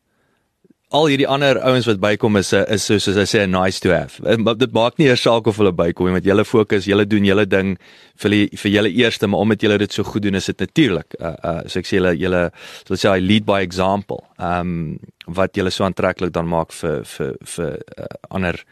al 0.94 1.08
hierdie 1.10 1.26
ander 1.26 1.58
ouens 1.66 1.88
wat 1.88 1.98
bykom 2.02 2.38
is 2.38 2.52
is 2.52 2.84
so 2.86 3.00
soos 3.02 3.16
hy 3.18 3.24
sê 3.26 3.42
a 3.42 3.48
nice 3.50 3.80
to 3.82 3.90
have. 3.90 4.20
Maar 4.38 4.58
dit 4.60 4.72
maak 4.76 5.00
nie 5.00 5.08
eers 5.08 5.24
saak 5.26 5.48
of 5.50 5.58
hulle 5.58 5.72
bykom 5.74 6.06
nie, 6.06 6.16
want 6.18 6.28
julle 6.28 6.44
fokus, 6.46 6.86
julle 6.86 7.08
doen 7.08 7.26
julle 7.26 7.46
ding 7.48 7.74
vir 8.22 8.34
die, 8.36 8.44
vir 8.62 8.72
julle 8.76 8.92
eerste, 9.02 9.26
maar 9.26 9.42
omdat 9.46 9.64
julle 9.66 9.80
dit 9.82 9.92
so 9.92 10.06
goed 10.06 10.22
doen 10.22 10.38
is 10.38 10.46
dit 10.52 10.62
natuurlik. 10.62 11.18
Uh 11.18 11.34
uh 11.42 11.58
so 11.66 11.80
ek 11.80 11.90
sê 11.90 11.98
julle 11.98 12.14
julle 12.20 12.42
so 12.84 12.94
sê 12.94 13.16
I 13.16 13.24
lead 13.24 13.48
by 13.48 13.62
example. 13.66 14.22
Um 14.38 14.98
wat 15.26 15.58
julle 15.58 15.74
so 15.74 15.84
aantreklik 15.84 16.32
dan 16.36 16.46
maak 16.46 16.72
vir 16.72 17.02
vir 17.16 17.34
vir 17.56 17.78
uh, 17.98 18.12
ander 18.30 18.62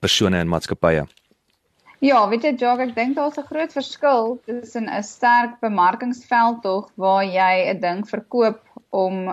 persone 0.00 0.38
en 0.38 0.48
maatskappye. 0.48 1.06
Ja, 2.04 2.28
weet 2.28 2.44
jy 2.44 2.52
Jog, 2.60 2.80
ek 2.84 2.94
dink 2.94 3.16
daar's 3.16 3.38
'n 3.38 3.48
groot 3.48 3.72
verskil 3.72 4.38
tussen 4.46 4.88
'n 4.88 5.02
sterk 5.02 5.60
bemarkingsveld 5.60 6.62
tog 6.62 6.90
waar 6.96 7.24
jy 7.24 7.72
'n 7.72 7.80
ding 7.80 8.04
verkoop 8.08 8.60
om 8.90 9.28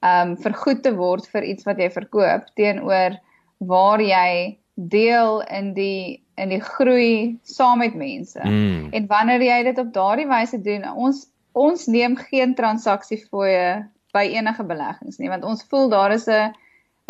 ehm 0.00 0.30
um, 0.30 0.36
vergoed 0.36 0.82
te 0.82 0.94
word 0.96 1.26
vir 1.28 1.44
iets 1.44 1.64
wat 1.64 1.78
jy 1.78 1.90
verkoop 1.90 2.48
teenoor 2.56 3.18
waar 3.58 4.00
jy 4.00 4.58
deel 4.74 5.42
in 5.42 5.74
die 5.74 6.22
in 6.40 6.48
die 6.48 6.60
groei 6.60 7.38
saam 7.42 7.78
met 7.78 7.94
mense. 7.94 8.40
Mm. 8.44 8.88
En 8.90 9.06
wanneer 9.06 9.42
jy 9.42 9.62
dit 9.62 9.78
op 9.78 9.92
daardie 9.92 10.26
wyse 10.26 10.60
doen, 10.60 10.88
ons 10.96 11.26
ons 11.52 11.86
neem 11.86 12.16
geen 12.16 12.54
transaksiefooie 12.54 13.84
by 14.14 14.22
enige 14.32 14.64
beleggings 14.64 15.18
nie, 15.18 15.28
want 15.28 15.44
ons 15.44 15.64
voel 15.70 15.88
daar 15.90 16.12
is 16.12 16.26
'n 16.26 16.54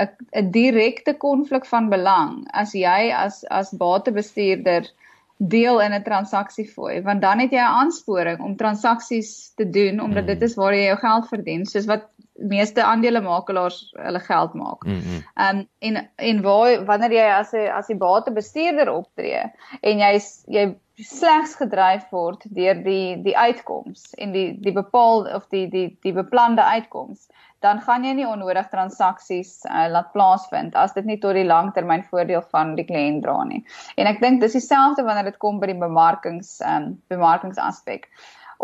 'n 0.00 0.50
direkte 0.50 1.14
konflik 1.14 1.66
van 1.66 1.88
belang 1.88 2.46
as 2.52 2.72
jy 2.72 3.12
as 3.12 3.44
as 3.48 3.70
batebestuurder 3.70 4.88
deel 5.36 5.80
in 5.80 5.92
'n 5.92 6.02
transaksiefooi 6.02 7.02
want 7.02 7.20
dan 7.20 7.38
het 7.38 7.50
jy 7.50 7.58
'n 7.60 7.76
aansporing 7.80 8.40
om 8.40 8.56
transaksies 8.56 9.52
te 9.54 9.70
doen 9.70 10.00
omdat 10.00 10.26
dit 10.26 10.42
is 10.42 10.54
waar 10.54 10.74
jy 10.74 10.84
jou 10.84 10.98
geld 10.98 11.28
verdien 11.28 11.66
soos 11.66 11.86
wat 11.86 12.08
meeste 12.40 12.82
aandelemakelaars 12.84 13.92
hulle 13.96 14.20
geld 14.20 14.54
maak. 14.54 14.84
Ehm 14.84 14.94
mm 14.94 15.58
um, 15.58 15.66
en 15.78 16.10
en 16.16 16.42
waar 16.42 16.84
wanneer 16.84 17.12
jy 17.12 17.28
as 17.38 17.52
'n 17.52 17.68
as 17.68 17.88
'n 17.88 17.98
batebestuurder 17.98 18.92
optree 18.92 19.42
en 19.80 19.98
jy 19.98 20.20
jy 20.46 20.74
slegs 21.06 21.54
gedryf 21.58 22.08
word 22.10 22.44
deur 22.56 22.80
die 22.84 23.16
die 23.24 23.36
uitkoms 23.36 24.10
en 24.18 24.32
die 24.32 24.48
die 24.60 24.74
bepaal 24.76 25.26
of 25.36 25.46
die 25.54 25.66
die 25.70 25.86
die 26.02 26.12
beplande 26.16 26.64
uitkoms 26.64 27.28
dan 27.60 27.80
gaan 27.84 28.04
jy 28.04 28.14
nie 28.16 28.26
onnodig 28.26 28.68
transaksies 28.72 29.60
uh, 29.68 29.86
laat 29.92 30.12
plaasvind 30.14 30.76
as 30.80 30.94
dit 30.96 31.04
nie 31.08 31.18
tot 31.20 31.36
die 31.36 31.46
langtermyn 31.46 32.04
voordeel 32.08 32.42
van 32.52 32.74
die 32.78 32.86
kliënt 32.88 33.22
dra 33.26 33.36
nie. 33.44 33.60
En 34.00 34.08
ek 34.08 34.20
dink 34.24 34.40
dis 34.40 34.56
dieselfde 34.56 35.04
wanneer 35.04 35.28
dit 35.28 35.40
kom 35.42 35.60
by 35.60 35.68
die 35.68 35.80
bemarkings 35.80 36.56
um, 36.64 36.94
bemarkingsaspek. 37.12 38.08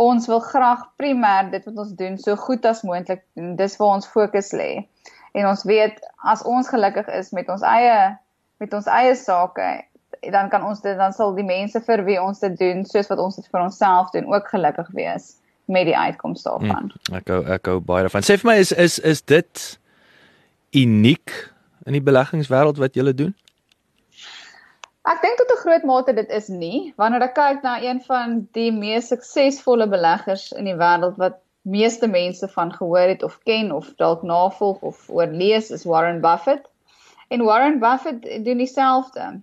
Ons 0.01 0.29
wil 0.29 0.41
graag 0.45 0.87
primêr 1.01 1.51
dit 1.53 1.65
wat 1.69 1.83
ons 1.85 1.93
doen 1.97 2.17
so 2.21 2.37
goed 2.41 2.65
as 2.69 2.85
moontlik 2.89 3.25
doen. 3.37 3.55
Dis 3.61 3.77
waar 3.81 3.99
ons 3.99 4.09
fokus 4.09 4.53
lê. 4.57 4.87
En 5.37 5.49
ons 5.53 5.65
weet 5.69 6.01
as 6.25 6.45
ons 6.49 6.69
gelukkig 6.69 7.09
is 7.13 7.33
met 7.37 7.53
ons 7.53 7.65
eie 7.65 8.17
met 8.57 8.73
ons 8.73 8.87
eie 8.89 9.13
sake, 9.21 9.67
dan 10.31 10.49
kan 10.49 10.65
ons 10.65 10.81
dit 10.81 10.97
dan 10.97 11.13
sal 11.13 11.35
die 11.35 11.47
mense 11.47 11.81
vir 11.81 12.05
wie 12.05 12.21
ons 12.23 12.41
dit 12.41 12.59
doen, 12.59 12.85
soos 12.85 13.09
wat 13.13 13.19
ons 13.19 13.37
dit 13.37 13.49
vir 13.53 13.61
onsself 13.63 14.11
doen, 14.11 14.29
ook 14.33 14.49
gelukkig 14.49 14.89
wees 14.93 15.37
met 15.67 15.87
die 15.87 15.97
uitkoms 15.97 16.43
daarvan. 16.47 16.93
Hmm, 16.93 17.17
ek 17.19 17.33
hou 17.33 17.41
ek 17.57 17.67
hou 17.71 17.81
baie 17.81 18.07
daarvan. 18.07 18.27
Sê 18.27 18.39
vir 18.41 18.51
my 18.53 18.57
is 18.63 18.73
is 18.73 18.99
is 18.99 19.23
dit 19.23 19.65
uniek 20.77 21.33
in 21.87 21.97
die 21.97 22.03
beleggingswêreld 22.03 22.79
wat 22.83 22.95
julle 22.99 23.15
doen? 23.15 23.35
Ek 25.07 25.23
dink 25.23 25.39
tot 25.39 25.51
'n 25.55 25.63
groot 25.63 25.85
mate 25.87 26.13
dit 26.15 26.31
is 26.31 26.49
nie. 26.49 26.93
Wanneer 26.99 27.23
ek 27.23 27.35
kyk 27.35 27.63
na 27.63 27.81
een 27.83 28.01
van 28.03 28.49
die 28.53 28.73
mees 28.73 29.09
suksesvolle 29.09 29.87
beleggers 29.87 30.53
in 30.53 30.65
die 30.65 30.79
wêreld 30.79 31.19
wat 31.23 31.39
meeste 31.63 32.07
mense 32.07 32.49
van 32.49 32.73
gehoor 32.73 33.09
het 33.15 33.23
of 33.23 33.39
ken 33.43 33.73
of 33.73 33.93
dalk 33.97 34.23
navolg 34.23 34.83
of 34.83 35.09
oorlees 35.09 35.71
is 35.71 35.85
Warren 35.85 36.21
Buffett. 36.21 36.67
En 37.29 37.45
Warren 37.45 37.79
Buffett 37.79 38.23
doen 38.45 38.59
dieselfde 38.59 39.41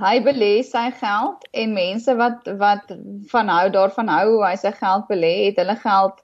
hy 0.00 0.20
belê 0.24 0.62
sy 0.64 0.88
geld 0.96 1.44
en 1.52 1.74
mense 1.76 2.12
wat 2.16 2.48
wat 2.60 2.92
van 3.32 3.48
hou 3.52 3.68
daarvan 3.72 4.08
hou 4.08 4.26
hoe 4.36 4.44
hy 4.46 4.54
sy 4.56 4.72
geld 4.76 5.08
belê 5.10 5.32
het 5.46 5.60
hulle 5.60 5.76
geld 5.82 6.22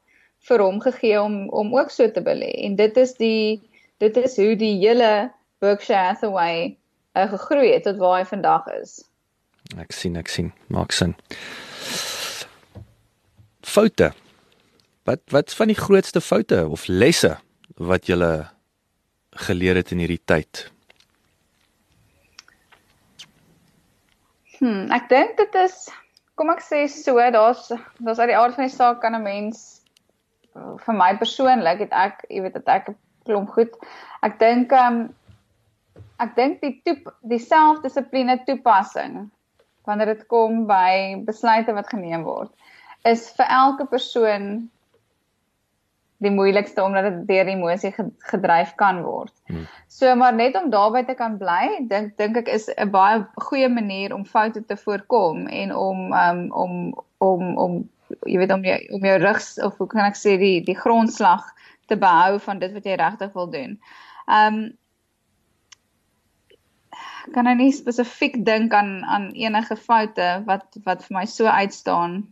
vir 0.48 0.62
hom 0.64 0.78
gegee 0.80 1.18
om 1.20 1.48
om 1.50 1.74
ook 1.76 1.90
so 1.90 2.08
te 2.10 2.22
belê. 2.24 2.52
En 2.64 2.76
dit 2.76 2.96
is 2.96 3.14
die 3.20 3.60
dit 3.98 4.16
is 4.16 4.36
hoe 4.36 4.54
die 4.56 4.76
hele 4.78 5.30
Berkshire 5.60 6.12
Hathaway 6.12 6.76
uh, 7.16 7.26
gegroei 7.32 7.72
het 7.72 7.84
tot 7.84 7.98
waar 7.98 8.20
hy 8.20 8.28
vandag 8.30 8.70
is. 8.78 9.02
Ek 9.76 9.92
sien 9.92 10.16
ek 10.16 10.30
sien. 10.32 10.52
Maak 10.72 10.94
sin. 10.96 11.16
Foute. 13.66 14.12
Wat 15.04 15.20
wat 15.34 15.52
van 15.54 15.72
die 15.72 15.78
grootste 15.78 16.22
foute 16.24 16.64
of 16.68 16.86
lesse 16.88 17.36
wat 17.76 18.08
jy 18.08 18.16
geleer 19.38 19.76
het 19.76 19.92
in 19.92 20.00
hierdie 20.02 20.22
tyd 20.24 20.66
Hm, 24.58 24.90
ek 24.94 25.08
dink 25.08 25.36
dit 25.38 25.58
is 25.64 25.88
kom 26.38 26.50
ek 26.50 26.62
sê 26.62 26.84
so, 26.90 27.18
daar's 27.18 27.68
daar's 27.98 28.18
uit 28.18 28.30
die 28.30 28.38
aard 28.38 28.54
van 28.54 28.66
die 28.68 28.74
saak 28.74 29.00
kan 29.02 29.14
'n 29.14 29.22
mens 29.22 29.82
vir 30.54 30.94
my 30.94 31.12
persoonlik 31.18 31.78
het 31.84 31.92
ek, 31.92 32.24
jy 32.30 32.42
weet, 32.42 32.54
dat 32.54 32.68
ek 32.68 32.90
klomp 33.24 33.50
goed. 33.54 33.74
Ek 34.22 34.38
dink 34.38 34.72
ehm 34.72 35.00
um, 35.00 35.14
ek 36.18 36.34
dink 36.34 36.60
die 36.60 36.80
toep 36.84 37.12
die 37.30 37.38
selfdissipline 37.38 38.38
toepassing 38.46 39.30
wanneer 39.86 40.14
dit 40.14 40.26
kom 40.26 40.66
by 40.66 41.22
besluite 41.26 41.74
wat 41.74 41.90
geneem 41.90 42.24
word 42.26 42.50
is 43.06 43.28
vir 43.36 43.46
elke 43.54 43.86
persoon 43.86 44.68
die 46.18 46.30
moeilikste 46.34 46.82
omdat 46.82 47.04
dit 47.06 47.18
deur 47.28 47.50
emosie 47.52 47.92
gedryf 48.30 48.72
kan 48.80 49.02
word. 49.02 49.32
Hmm. 49.46 49.66
So 49.86 50.14
maar 50.18 50.34
net 50.34 50.56
om 50.58 50.70
daarby 50.70 51.04
te 51.06 51.14
kan 51.14 51.36
bly, 51.38 51.84
dink 51.90 52.16
dink 52.18 52.36
ek 52.42 52.48
is 52.48 52.68
'n 52.74 52.90
baie 52.90 53.22
goeie 53.48 53.68
manier 53.68 54.14
om 54.14 54.26
foute 54.26 54.64
te 54.64 54.76
voorkom 54.76 55.46
en 55.46 55.74
om 55.76 56.12
um, 56.12 56.42
om 56.52 56.72
om 57.18 57.56
om 57.56 57.78
jy 58.26 58.38
weet 58.38 58.52
om 58.52 58.64
jou 58.64 58.78
om 58.98 59.04
jou 59.04 59.16
rug 59.22 59.40
of 59.64 59.78
hoe 59.78 59.86
kan 59.86 60.04
ek 60.08 60.18
sê 60.18 60.36
die 60.40 60.60
die 60.64 60.78
grondslag 60.78 61.46
te 61.86 61.96
behou 61.96 62.38
van 62.38 62.58
dit 62.58 62.72
wat 62.72 62.84
jy 62.84 62.98
regtig 62.98 63.32
wil 63.32 63.50
doen. 63.50 63.78
Um 64.26 64.60
kan 67.32 67.44
nou 67.44 67.54
nie 67.58 67.72
spesifiek 67.72 68.40
dink 68.44 68.72
aan 68.74 69.04
aan 69.04 69.30
enige 69.36 69.76
foute 69.76 70.28
wat 70.46 70.78
wat 70.84 71.04
vir 71.04 71.18
my 71.18 71.24
so 71.26 71.46
uitstaan 71.46 72.22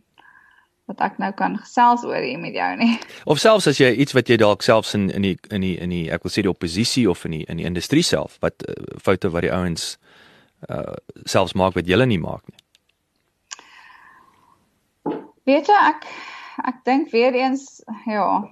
wat 0.87 1.01
ek 1.03 1.17
nou 1.19 1.31
kan 1.35 1.57
gesels 1.59 2.05
oor 2.07 2.23
hier 2.23 2.39
met 2.39 2.55
jou 2.55 2.69
nie. 2.79 2.93
Of 3.31 3.41
selfs 3.43 3.67
as 3.67 3.81
jy 3.81 3.91
iets 4.03 4.15
wat 4.15 4.29
jy 4.31 4.39
dalk 4.39 4.63
selfs 4.63 4.95
in 4.95 5.09
in 5.11 5.25
die 5.25 5.35
in 5.51 5.65
die 5.65 5.75
in 5.83 5.91
die 5.91 6.05
ek 6.13 6.23
wil 6.23 6.33
sê 6.33 6.45
die 6.45 6.53
oppositie 6.53 7.07
of 7.11 7.25
in 7.27 7.39
die 7.39 7.43
in 7.51 7.59
die 7.59 7.67
industrie 7.67 8.05
self 8.07 8.37
wat 8.45 8.63
uh, 8.67 8.77
foute 9.03 9.31
wat 9.33 9.47
die 9.47 9.53
ouens 9.53 9.97
uh 10.71 10.95
selfs 11.25 11.53
maak 11.53 11.75
wat 11.75 11.89
julle 11.91 12.07
nie 12.07 12.21
maak 12.21 12.43
nie. 12.47 12.63
Weet 15.47 15.67
jy 15.67 15.81
ek 15.91 16.07
ek 16.71 16.81
dink 16.87 17.11
weer 17.11 17.35
eens 17.35 17.83
ja. 18.07 18.47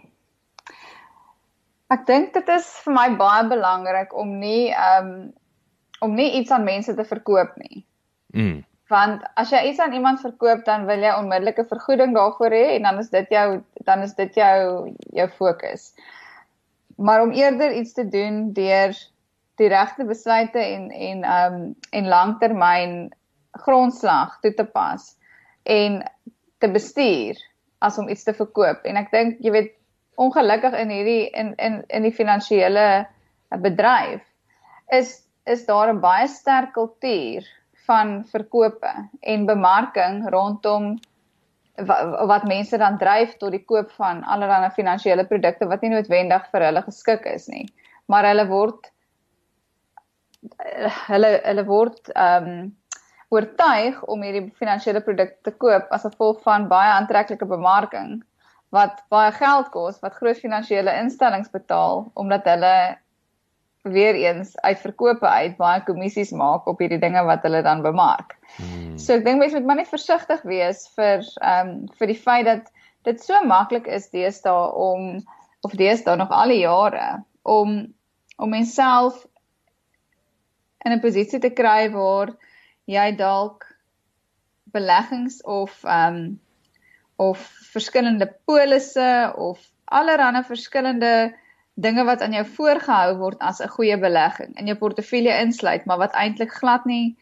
Ek 1.93 2.05
dink 2.09 2.33
dit 2.35 2.47
is 2.49 2.67
vir 2.83 2.93
my 2.93 3.09
baie 3.17 3.47
belangrik 3.47 4.13
om 4.17 4.37
nie 4.41 4.73
um, 4.75 5.33
om 6.03 6.15
nie 6.17 6.31
iets 6.41 6.51
aan 6.51 6.67
mense 6.67 6.93
te 6.95 7.05
verkoop 7.07 7.55
nie. 7.61 7.85
Mm. 8.35 8.63
Want 8.87 9.23
as 9.33 9.49
jy 9.49 9.63
iets 9.69 9.79
aan 9.81 9.95
iemand 9.97 10.21
verkoop, 10.21 10.61
dan 10.65 10.85
wil 10.85 11.01
jy 11.01 11.13
onmiddellike 11.17 11.65
vergoeding 11.69 12.13
daarvoor 12.13 12.53
hê 12.53 12.65
en 12.75 12.85
dan 12.85 12.99
is 13.01 13.09
dit 13.09 13.31
jou 13.33 13.47
dan 13.87 14.03
is 14.05 14.13
dit 14.13 14.37
jou 14.37 14.93
jou 15.17 15.27
fokus. 15.37 15.93
Maar 16.97 17.23
om 17.25 17.33
eerder 17.33 17.73
iets 17.73 17.93
te 17.93 18.05
doen 18.07 18.53
deur 18.53 18.93
die 19.57 19.69
regte 19.71 20.05
besluite 20.05 20.59
en 20.59 20.91
en 20.91 21.23
ehm 21.23 21.55
um, 21.55 21.75
en 21.89 22.11
langtermyn 22.13 22.95
grondslag 23.65 24.37
toe 24.43 24.53
te 24.53 24.65
pas 24.65 25.15
en 25.63 26.03
te 26.59 26.69
bestuur 26.71 27.41
as 27.79 27.97
om 27.97 28.09
iets 28.09 28.23
te 28.23 28.33
verkoop. 28.33 28.85
En 28.85 29.01
ek 29.01 29.11
dink 29.11 29.41
jy 29.41 29.51
weet 29.51 29.73
ongelukkig 30.15 30.77
in 30.79 30.93
hierdie 30.93 31.29
in 31.33 31.53
in 31.57 31.81
in 31.87 32.05
die 32.05 32.15
finansiële 32.15 32.87
bedryf 33.65 34.21
is 34.93 35.21
is 35.45 35.65
daar 35.65 35.93
'n 35.93 35.99
baie 35.99 36.27
sterk 36.27 36.73
kultuur 36.73 37.45
van 37.87 38.15
verkope 38.31 38.91
en 39.21 39.45
bemarking 39.45 40.23
rondom 40.33 40.95
wat, 41.75 42.25
wat 42.27 42.47
mense 42.47 42.77
dan 42.77 42.97
dryf 42.97 43.35
tot 43.37 43.51
die 43.51 43.63
koop 43.65 43.91
van 43.97 44.23
allerlei 44.23 44.69
finansiële 44.75 45.25
produkte 45.27 45.67
wat 45.67 45.81
nie 45.83 45.91
noodwendig 45.93 46.47
vir 46.51 46.67
hulle 46.69 46.83
geskik 46.85 47.25
is 47.31 47.47
nie. 47.51 47.65
Maar 48.07 48.31
hulle 48.31 48.47
word 48.47 48.91
hulle 51.09 51.31
hulle 51.43 51.65
word 51.69 52.11
ehm 52.13 52.49
um, 52.49 52.73
oortuig 53.33 53.97
om 54.13 54.21
hierdie 54.21 54.51
finansiële 54.55 55.01
produkte 55.03 55.49
te 55.49 55.51
koop 55.59 55.89
as 55.95 56.05
gevolg 56.05 56.43
van 56.45 56.67
baie 56.69 56.91
aantreklike 56.93 57.47
bemarking 57.49 58.19
wat 58.75 59.01
baie 59.09 59.31
geld 59.35 59.71
kos, 59.73 59.97
wat 60.03 60.15
groot 60.19 60.37
finansiële 60.39 60.93
instellings 61.01 61.49
betaal 61.51 62.05
omdat 62.21 62.45
hulle 62.49 62.75
weer 63.85 64.15
eens 64.15 64.55
uit 64.57 64.79
verkope 64.81 65.27
uit 65.27 65.57
baie 65.57 65.83
kommissies 65.85 66.31
maak 66.31 66.67
op 66.67 66.79
hierdie 66.81 66.99
dinge 66.99 67.21
wat 67.27 67.43
hulle 67.45 67.61
dan 67.65 67.83
bemark. 67.85 68.37
Hmm. 68.57 68.97
So 68.97 69.13
ek 69.13 69.25
dink 69.25 69.39
mense 69.41 69.59
moet 69.59 69.67
maar 69.69 69.79
net 69.81 69.91
versigtig 69.91 70.41
wees 70.47 70.87
vir 70.97 71.21
ehm 71.21 71.69
um, 71.69 71.75
vir 71.99 72.11
die 72.11 72.19
feit 72.19 72.47
dat 72.49 72.71
dit 73.05 73.21
so 73.21 73.41
maklik 73.45 73.87
is 73.87 74.09
deesdae 74.09 74.71
om 74.87 75.21
of 75.65 75.77
deesdae 75.77 76.17
nog 76.17 76.33
al 76.33 76.53
die 76.53 76.63
jare 76.63 77.23
om 77.43 77.77
om 78.41 78.49
menself 78.49 79.21
in 80.85 80.91
'n 80.91 81.01
posisie 81.01 81.39
te 81.39 81.53
kry 81.53 81.91
waar 81.93 82.33
jy 82.85 83.11
dalk 83.15 83.69
beleggings 84.73 85.41
of 85.43 85.83
ehm 85.83 86.15
um, 86.15 86.39
of 87.17 87.39
verskillende 87.71 88.27
polisse 88.45 89.33
of 89.37 89.59
allerlei 89.85 90.43
verskillende 90.43 91.33
dinge 91.75 92.05
wat 92.07 92.21
aan 92.21 92.33
jou 92.33 92.45
voorgehou 92.57 93.17
word 93.19 93.39
as 93.39 93.61
'n 93.61 93.67
goeie 93.67 93.97
belegging 93.99 94.57
in 94.59 94.67
jou 94.67 94.77
portefeulje 94.77 95.39
insluit, 95.41 95.85
maar 95.85 95.97
wat 95.97 96.13
eintlik 96.13 96.51
glad 96.51 96.85
nie 96.85 97.15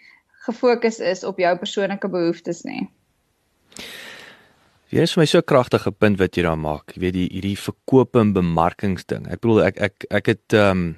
gefokus 0.45 0.99
is 0.99 1.24
op 1.24 1.38
jou 1.39 1.58
persoonlike 1.58 2.10
behoeftes 2.10 2.64
nie. 2.64 2.89
Jy 4.93 5.01
is 5.01 5.16
my 5.18 5.26
so 5.26 5.41
kragtige 5.41 5.91
punt 5.91 6.20
wat 6.20 6.36
jy 6.38 6.43
daar 6.43 6.60
maak. 6.60 6.93
Jy 6.93 7.01
weet 7.01 7.14
die 7.14 7.30
hierdie 7.32 7.58
verkoop 7.58 8.16
en 8.16 8.34
bemarkingsding. 8.34 9.26
Ek 9.32 9.41
bedoel 9.41 9.64
ek 9.64 9.80
ek 9.82 10.06
ek 10.10 10.26
het 10.26 10.54
ehm 10.54 10.70
um, 10.70 10.95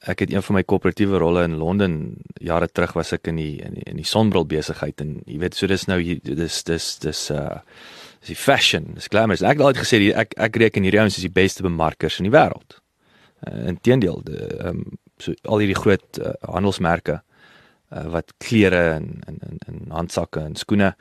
ek 0.00 0.22
het 0.24 0.30
een 0.32 0.42
van 0.42 0.56
my 0.56 0.62
koöperatiewe 0.64 1.18
rolle 1.20 1.44
in 1.44 1.58
Londen 1.60 1.94
jare 2.40 2.68
terug 2.72 2.94
was 2.96 3.12
ek 3.12 3.28
in 3.28 3.36
die 3.36 3.60
in 3.60 3.74
die, 3.76 3.84
in 3.84 3.96
die 4.00 4.08
sonbril 4.08 4.46
besigheid 4.48 5.00
en 5.04 5.18
jy 5.26 5.36
weet 5.42 5.56
so 5.56 5.68
dis 5.68 5.84
nou 5.90 6.00
dis 6.00 6.62
dis 6.64 6.86
dis 7.04 7.24
uh 7.36 7.60
dis 8.20 8.34
die 8.34 8.38
fashion, 8.38 8.92
dis 8.94 9.08
glamorous. 9.12 9.42
Ek 9.42 9.58
het 9.58 9.66
altyd 9.66 9.84
gesê 9.84 10.00
die, 10.02 10.10
ek 10.16 10.36
ek 10.36 10.58
reken 10.60 10.86
hierdie 10.86 11.00
ouens 11.00 11.16
is 11.16 11.26
die 11.26 11.32
beste 11.32 11.64
bemarkers 11.66 12.18
in 12.20 12.28
die 12.28 12.34
wêreld. 12.34 12.78
Uh, 13.46 13.70
Inteendeel, 13.72 14.22
ehm 14.28 14.84
um, 14.84 14.98
so 15.20 15.34
al 15.52 15.60
hierdie 15.60 15.76
groot 15.76 16.18
uh, 16.20 16.32
handelsmerke 16.48 17.18
uh, 17.20 18.06
wat 18.14 18.32
klere 18.40 18.94
en 18.96 19.18
en 19.28 19.40
en, 19.44 19.58
en 19.68 19.82
handsakke 19.98 20.40
en 20.40 20.56
skoene 20.56 20.94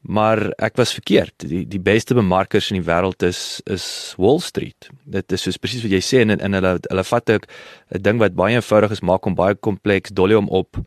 maar 0.00 0.40
ek 0.62 0.76
was 0.78 0.92
verkeerd. 0.94 1.34
Die 1.50 1.64
die 1.68 1.80
beste 1.82 2.14
bemarkers 2.14 2.70
in 2.70 2.78
die 2.78 2.86
wêreld 2.86 3.22
is 3.26 3.60
is 3.66 4.14
Wall 4.16 4.40
Street. 4.40 4.88
Dit 5.04 5.32
is 5.32 5.42
soos 5.42 5.58
presies 5.58 5.82
wat 5.82 5.92
jy 5.92 6.02
sê 6.04 6.22
en 6.22 6.36
in 6.36 6.54
hulle 6.56 6.76
hulle 6.78 7.04
vat 7.04 7.30
ook 7.30 7.46
'n 7.94 8.02
ding 8.02 8.18
wat 8.18 8.34
baie 8.34 8.54
eenvoudig 8.54 8.90
is, 8.90 9.02
maak 9.02 9.24
hom 9.24 9.34
baie 9.34 9.54
kompleks, 9.54 10.10
dolly 10.10 10.34
hom 10.34 10.48
op 10.48 10.78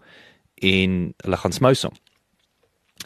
en 0.61 1.13
hulle 1.23 1.37
gaan 1.37 1.51
smous 1.51 1.83
hom. 1.83 1.93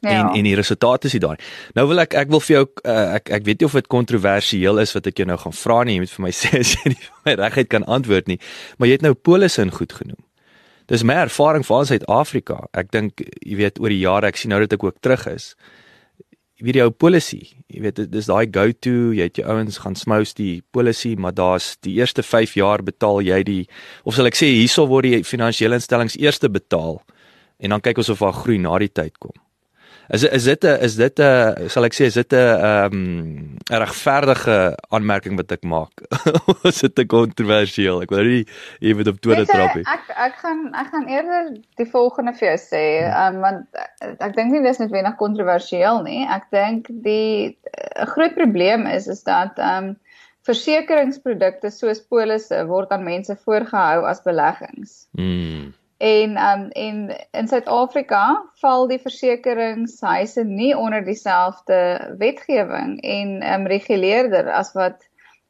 Ja. 0.01 0.09
En 0.09 0.35
en 0.35 0.43
die 0.43 0.55
resultate 0.55 1.07
is 1.07 1.15
hier 1.15 1.21
daar. 1.21 1.39
Nou 1.73 1.87
wil 1.87 2.03
ek 2.03 2.13
ek 2.13 2.29
wil 2.33 2.43
vir 2.43 2.55
jou 2.55 2.65
uh, 2.83 3.15
ek 3.19 3.31
ek 3.39 3.47
weet 3.47 3.59
nie 3.61 3.69
of 3.69 3.77
dit 3.77 3.87
kontroversieel 3.87 4.79
is 4.83 4.93
wat 4.97 5.07
ek 5.07 5.21
jou 5.21 5.27
nou 5.29 5.37
gaan 5.41 5.55
vra 5.55 5.81
nie. 5.83 5.97
Jy 5.97 6.05
moet 6.05 6.15
vir 6.17 6.25
my 6.27 6.33
sê 6.41 6.53
as 6.59 6.75
jy 6.75 6.93
nie 6.93 7.01
vir 7.01 7.25
my 7.29 7.35
reguit 7.43 7.71
kan 7.71 7.87
antwoord 7.97 8.31
nie. 8.31 8.39
Maar 8.77 8.91
jy 8.91 8.99
het 8.99 9.07
nou 9.07 9.13
polisse 9.15 9.61
in 9.61 9.73
goed 9.75 9.93
genoem. 9.93 10.21
Dis 10.91 11.03
my 11.03 11.15
ervaring 11.23 11.65
van 11.65 11.87
Suid-Afrika. 11.89 12.67
Ek 12.77 12.91
dink 12.93 13.23
jy 13.41 13.57
weet 13.57 13.81
oor 13.81 13.89
die 13.89 14.03
jare 14.03 14.29
ek 14.29 14.37
sien 14.37 14.53
nou 14.53 14.61
dat 14.61 14.75
ek 14.77 14.83
ook 14.85 15.01
terug 15.01 15.25
is. 15.31 15.55
Jy 16.55 16.67
weet 16.69 16.77
jou 16.79 16.91
polisie. 16.93 17.41
Jy 17.73 17.81
weet 17.83 18.03
dis 18.13 18.29
daai 18.29 18.45
go-to, 18.47 19.11
jy 19.17 19.25
het 19.27 19.41
jou 19.41 19.47
ouens 19.49 19.79
gaan 19.83 19.97
smous 19.99 20.35
die 20.37 20.61
polisie, 20.71 21.15
maar 21.19 21.33
daar's 21.35 21.73
die 21.83 21.97
eerste 21.97 22.23
5 22.23 22.53
jaar 22.55 22.83
betaal 22.85 23.19
jy 23.25 23.41
die 23.43 23.63
of 24.05 24.15
sal 24.15 24.29
ek 24.29 24.37
sê 24.39 24.47
hierso 24.53 24.85
word 24.87 25.09
die 25.09 25.25
finansiële 25.27 25.81
instellings 25.81 26.15
eerste 26.21 26.47
betaal 26.47 27.01
en 27.59 27.75
dan 27.75 27.83
kyk 27.83 27.99
ons 28.03 28.13
of 28.13 28.23
daar 28.23 28.37
groei 28.37 28.59
na 28.61 28.77
die 28.79 28.91
tyd 28.91 29.17
kom. 29.19 29.35
Is 30.09 30.23
is 30.23 30.43
dit 30.43 30.63
'n 30.63 30.77
is 30.85 30.95
dit 30.95 31.19
'n 31.19 31.69
sal 31.69 31.85
ek 31.85 31.93
sê 31.93 32.05
is 32.05 32.13
dit 32.13 32.33
'n 32.33 32.37
ehm 32.37 32.93
um, 32.93 33.57
'n 33.71 33.79
regverdige 33.81 34.77
aanmerking 34.89 35.35
wat 35.37 35.51
ek 35.51 35.63
maak? 35.63 36.05
is 36.71 36.81
dit 36.81 36.95
te 36.95 37.05
kontroversieel? 37.05 38.01
Ek 38.01 38.09
wil 38.13 38.23
nie 38.23 38.45
ewe 38.79 39.09
op 39.09 39.19
Twitter 39.19 39.45
trap 39.45 39.75
nie. 39.75 39.85
Ek 39.89 40.05
ek 40.27 40.35
gaan 40.43 40.73
ek 40.73 40.91
gaan 40.93 41.07
eerder 41.07 41.57
die 41.81 41.89
volgende 41.89 42.33
vir 42.37 42.53
jou 42.53 42.59
sê, 42.61 42.85
um, 43.09 43.41
want 43.41 43.65
ek 44.21 44.35
dink 44.35 44.51
nie 44.51 44.61
dis 44.61 44.79
net 44.79 44.93
wenig 44.93 45.17
kontroversieel 45.17 46.03
nie. 46.05 46.21
Ek 46.29 46.49
dink 46.51 46.87
die 46.89 47.57
'n 47.97 48.05
groot 48.13 48.35
probleem 48.35 48.85
is 48.85 49.07
is 49.07 49.23
dat 49.23 49.57
ehm 49.57 49.89
um, 49.89 49.95
versekeringsprodukte 50.45 51.71
soos 51.73 52.03
polisse 52.05 52.59
word 52.69 52.91
aan 52.93 53.03
mense 53.03 53.33
voorgehou 53.45 54.05
as 54.05 54.21
beleggings. 54.21 55.07
Mm. 55.17 55.73
En 55.97 56.37
um 56.37 56.69
en 56.69 56.97
in 57.31 57.47
Suid-Afrika 57.47 58.43
val 58.59 58.87
die 58.87 58.99
versekeringshuise 58.99 60.43
nie 60.43 60.73
onder 60.77 61.05
dieselfde 61.05 61.77
wetgewing 62.19 62.97
en 63.01 63.37
um 63.53 63.67
reguleerder 63.67 64.51
as 64.51 64.73
wat 64.75 65.05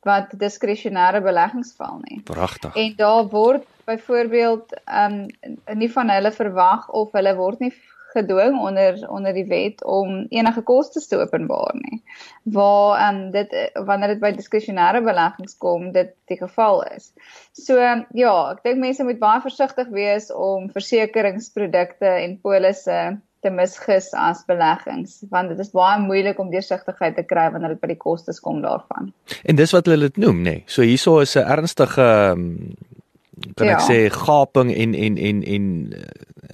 wat 0.05 0.29
diskresionêre 0.37 1.21
beleggings 1.25 1.73
val 1.79 1.97
nie. 2.03 2.19
Pragtig. 2.23 2.75
En 2.77 2.93
daar 2.95 3.25
word 3.29 3.65
byvoorbeeld 3.89 4.75
um 4.85 5.25
nie 5.73 5.89
van 5.91 6.09
hulle 6.13 6.31
verwag 6.31 6.89
of 6.89 7.11
hulle 7.17 7.35
word 7.35 7.59
nie 7.59 7.73
gedwing 8.15 8.57
onder 8.59 8.97
onder 9.11 9.35
die 9.35 9.45
wet 9.49 9.83
om 9.83 10.25
enige 10.29 10.63
kostes 10.67 11.07
te 11.11 11.19
openbaar 11.19 11.75
nie. 11.81 12.01
Waar 12.57 12.97
ehm 12.99 13.21
um, 13.21 13.31
dit 13.35 13.53
wanneer 13.73 14.15
dit 14.15 14.23
by 14.23 14.31
diskresionêre 14.37 15.03
beleggings 15.03 15.57
kom, 15.57 15.91
dit 15.91 16.15
die 16.31 16.39
geval 16.39 16.83
is. 16.95 17.11
So 17.51 17.77
ja, 18.23 18.35
ek 18.55 18.63
dink 18.63 18.81
mense 18.81 19.03
moet 19.03 19.21
baie 19.21 19.43
versigtig 19.45 19.91
wees 19.93 20.31
om 20.33 20.71
versekeringsprodukte 20.73 22.11
en 22.25 22.39
polisse 22.41 22.99
te 23.45 23.51
misgis 23.53 24.09
as 24.17 24.41
beleggings 24.49 25.19
want 25.29 25.51
dit 25.53 25.61
is 25.61 25.71
baie 25.75 25.99
moeilik 26.01 26.39
om 26.41 26.49
deursigtigheid 26.53 27.17
te 27.19 27.25
kry 27.29 27.45
wanneer 27.53 27.75
dit 27.75 27.83
by 27.83 27.91
die 27.93 28.01
kostes 28.01 28.41
kom 28.41 28.63
daarvan. 28.65 29.11
En 29.45 29.59
dis 29.59 29.73
wat 29.75 29.89
hulle 29.91 30.09
dit 30.09 30.21
noem, 30.23 30.41
nê. 30.41 30.57
Nee. 30.57 30.63
So 30.65 30.81
hierso 30.87 31.19
is 31.21 31.35
'n 31.37 31.45
ernstige 31.57 32.07
um, 32.33 32.73
kan 33.55 33.67
ja. 33.67 33.77
ek 33.77 33.85
sê 33.85 33.97
gaping 34.13 34.71
en 34.73 34.93
en 34.95 35.17
en 35.17 35.43
en 35.43 35.65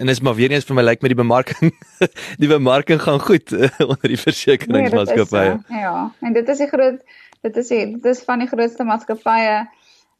en 0.01 0.09
is 0.09 0.21
maar 0.21 0.35
weer 0.35 0.51
eens 0.51 0.65
vir 0.65 0.77
my 0.77 0.85
lyk 0.85 1.01
like 1.01 1.05
met 1.05 1.13
die 1.13 1.21
bemarking 1.23 1.73
die 2.43 2.49
bemarking 2.49 3.01
gaan 3.01 3.21
goed 3.21 3.53
onder 3.91 4.13
die 4.13 4.19
versekeringsmaatskappye. 4.21 5.59
Nee, 5.69 5.83
ja, 5.85 6.09
en 6.21 6.33
dit 6.37 6.49
is 6.49 6.63
die 6.63 6.69
groot 6.71 7.01
dit 7.41 7.57
is 7.57 7.71
die, 7.73 7.85
dit 7.97 8.05
is 8.05 8.23
van 8.25 8.43
die 8.43 8.49
grootste 8.49 8.85
maatskappye 8.87 9.61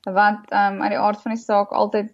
wat 0.09 0.49
ehm 0.49 0.77
um, 0.77 0.81
aan 0.81 0.93
die 0.93 1.01
aard 1.01 1.21
van 1.21 1.35
die 1.35 1.41
saak 1.41 1.73
altyd 1.77 2.09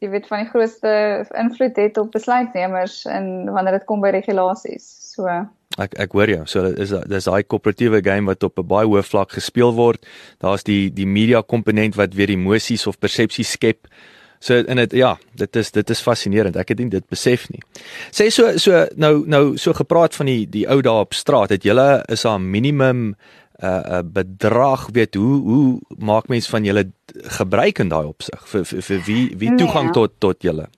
jy 0.00 0.08
weet 0.14 0.28
van 0.30 0.44
die 0.44 0.48
grootste 0.48 0.92
invloed 1.36 1.76
het 1.76 1.98
op 2.00 2.12
besluitnemers 2.12 3.02
en 3.04 3.50
wanneer 3.52 3.76
dit 3.76 3.84
kom 3.88 4.00
by 4.00 4.12
regulasies. 4.16 4.86
So 5.12 5.28
Ek 5.78 5.94
ek 5.98 6.12
hoor 6.12 6.28
jou. 6.28 6.46
So 6.46 6.64
is 6.64 6.90
dis 6.90 7.24
daai 7.24 7.42
koöperatiewe 7.42 8.02
game 8.02 8.26
wat 8.26 8.42
op 8.42 8.58
'n 8.58 8.66
baie 8.66 8.86
hoë 8.86 9.02
vlak 9.02 9.32
gespeel 9.32 9.72
word. 9.72 10.06
Daar's 10.38 10.62
die 10.62 10.90
die 10.90 11.06
media 11.06 11.42
komponent 11.42 11.94
wat 11.94 12.14
weer 12.14 12.30
emosies 12.30 12.86
of 12.86 12.98
persepsies 12.98 13.50
skep 13.50 13.86
So 14.40 14.56
en 14.56 14.80
dit 14.80 14.92
ja, 14.96 15.18
dit 15.36 15.56
is 15.56 15.70
dit 15.70 15.90
is 15.90 16.00
fascinerend. 16.00 16.56
Ek 16.56 16.72
het 16.72 16.80
nie 16.80 16.88
dit 16.88 17.04
besef 17.12 17.44
nie. 17.52 17.60
Sê 18.08 18.30
so 18.32 18.54
so 18.56 18.86
nou 18.96 19.26
nou 19.28 19.44
so 19.60 19.76
gepraat 19.76 20.16
van 20.16 20.30
die 20.30 20.46
die 20.48 20.64
ou 20.72 20.80
daar 20.84 21.04
op 21.04 21.14
straat. 21.14 21.52
Het 21.52 21.68
julle 21.68 22.00
is 22.08 22.24
daar 22.24 22.40
minimum 22.40 23.12
'n 23.12 23.66
uh, 23.66 24.00
'n 24.00 24.12
bedrag 24.12 24.88
weet 24.92 25.14
hoe 25.14 25.40
hoe 25.44 25.80
maak 25.98 26.28
mens 26.28 26.48
van 26.48 26.64
julle 26.64 26.88
gebruik 27.36 27.78
in 27.78 27.88
daai 27.88 28.06
opsig 28.06 28.48
vir, 28.48 28.64
vir 28.64 28.82
vir 28.82 29.00
wie 29.04 29.34
wie 29.36 29.54
toegang 29.56 29.84
nee. 29.84 29.92
tot 29.92 30.12
tot 30.18 30.42
julle? 30.42 30.68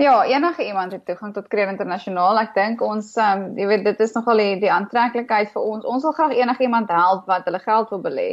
Ja, 0.00 0.24
enige 0.24 0.64
iemand 0.66 0.92
het 0.92 1.04
toegang 1.04 1.34
tot 1.34 1.48
Kreer 1.52 1.68
Internasionaal. 1.68 2.38
Ek 2.40 2.54
dink 2.56 2.80
ons 2.80 3.10
um 3.20 3.42
jy 3.58 3.66
weet 3.68 3.82
dit 3.84 3.98
is 4.00 4.14
nogal 4.16 4.38
die, 4.40 4.54
die 4.62 4.70
aantreklikheid 4.72 5.50
vir 5.52 5.66
ons. 5.72 5.84
Ons 5.84 6.06
wil 6.06 6.14
graag 6.16 6.32
enige 6.38 6.64
iemand 6.64 6.88
help 6.88 7.26
wat 7.28 7.44
hulle 7.44 7.60
geld 7.60 7.92
wil 7.92 8.00
belê 8.06 8.28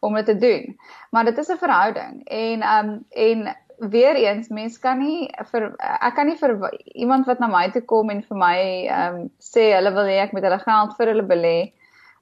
om 0.00 0.16
dit 0.16 0.30
te 0.30 0.36
doen. 0.40 0.70
Maar 1.12 1.28
dit 1.28 1.42
is 1.42 1.50
'n 1.52 1.60
verhouding 1.60 2.22
en 2.24 2.64
um 2.76 2.88
en 3.26 3.52
weer 3.92 4.16
eens 4.16 4.48
mens 4.48 4.78
kan 4.78 4.98
nie 4.98 5.28
vir 5.52 5.68
ek 6.00 6.14
kan 6.14 6.26
nie 6.26 6.38
vir 6.40 6.56
iemand 6.94 7.26
wat 7.26 7.38
na 7.38 7.52
my 7.52 7.68
toe 7.70 7.82
kom 7.82 8.10
en 8.10 8.22
vir 8.22 8.36
my 8.36 8.60
um 8.88 9.30
sê 9.52 9.74
hulle 9.76 9.92
wil 9.92 10.08
hê 10.08 10.24
ek 10.24 10.32
moet 10.32 10.48
hulle 10.48 10.62
geld 10.64 10.96
vir 10.96 11.06
hulle 11.12 11.26
belê 11.34 11.72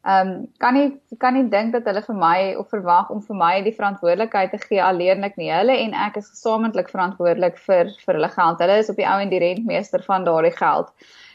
Ehm 0.09 0.29
um, 0.29 0.47
kan 0.59 0.75
nie 0.75 1.01
kan 1.19 1.35
nie 1.35 1.49
dink 1.53 1.73
dat 1.73 1.89
hulle 1.91 2.01
vir 2.05 2.17
my 2.17 2.55
of 2.61 2.71
verwag 2.73 3.11
om 3.13 3.19
vir 3.25 3.37
my 3.37 3.55
die 3.67 3.75
verantwoordelikheid 3.77 4.55
te 4.55 4.61
gee 4.63 4.81
alleenlik 4.81 5.35
nie. 5.37 5.51
Hulle 5.53 5.75
en 5.85 5.97
ek 6.07 6.17
is 6.21 6.31
gesamentlik 6.31 6.89
verantwoordelik 6.95 7.59
vir 7.67 7.91
vir 8.07 8.17
hulle 8.17 8.31
geld. 8.37 8.63
Hulle 8.65 8.79
is 8.85 8.89
op 8.89 8.97
die 8.97 9.09
ou 9.09 9.19
en 9.25 9.33
die 9.35 9.43
rentmeester 9.43 10.05
van 10.07 10.25
daardie 10.25 10.55
geld. 10.57 10.89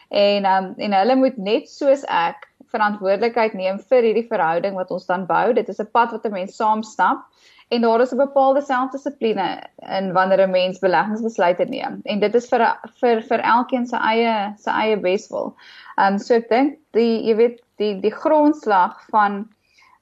En 0.10 0.50
ehm 0.50 0.72
um, 0.72 0.74
en 0.88 0.98
hulle 1.00 1.20
moet 1.22 1.38
net 1.38 1.70
soos 1.70 2.06
ek 2.10 2.50
verantwoordelikheid 2.74 3.54
neem 3.54 3.78
vir 3.92 4.08
hierdie 4.08 4.30
verhouding 4.32 4.80
wat 4.80 4.92
ons 4.96 5.06
dan 5.12 5.28
bou. 5.30 5.54
Dit 5.54 5.70
is 5.70 5.82
'n 5.84 5.92
pad 5.92 6.16
wat 6.16 6.26
'n 6.26 6.34
mens 6.40 6.56
saam 6.56 6.82
stap 6.84 7.28
en 7.70 7.82
daar 7.82 8.02
is 8.02 8.14
'n 8.14 8.18
bepaalde 8.26 8.62
selfdissipline 8.62 9.64
in 10.00 10.14
wanneer 10.14 10.48
'n 10.48 10.52
mens 10.52 10.80
beleggingsbesluite 10.80 11.66
neem. 11.66 12.00
En 12.04 12.20
dit 12.20 12.36
is 12.36 12.50
vir 12.50 12.66
vir 13.02 13.22
vir 13.22 13.40
elkeen 13.40 13.86
se 13.86 13.98
eie 13.98 14.54
se 14.58 14.72
eie 14.72 14.98
beswil. 14.98 15.54
Ehm 15.98 16.14
um, 16.14 16.20
so 16.20 16.34
ek 16.34 16.50
dink 16.50 16.78
die 16.92 17.22
jy 17.30 17.36
weet 17.36 17.62
die 17.82 18.00
die 18.00 18.14
grondslag 18.14 19.02
van 19.10 19.44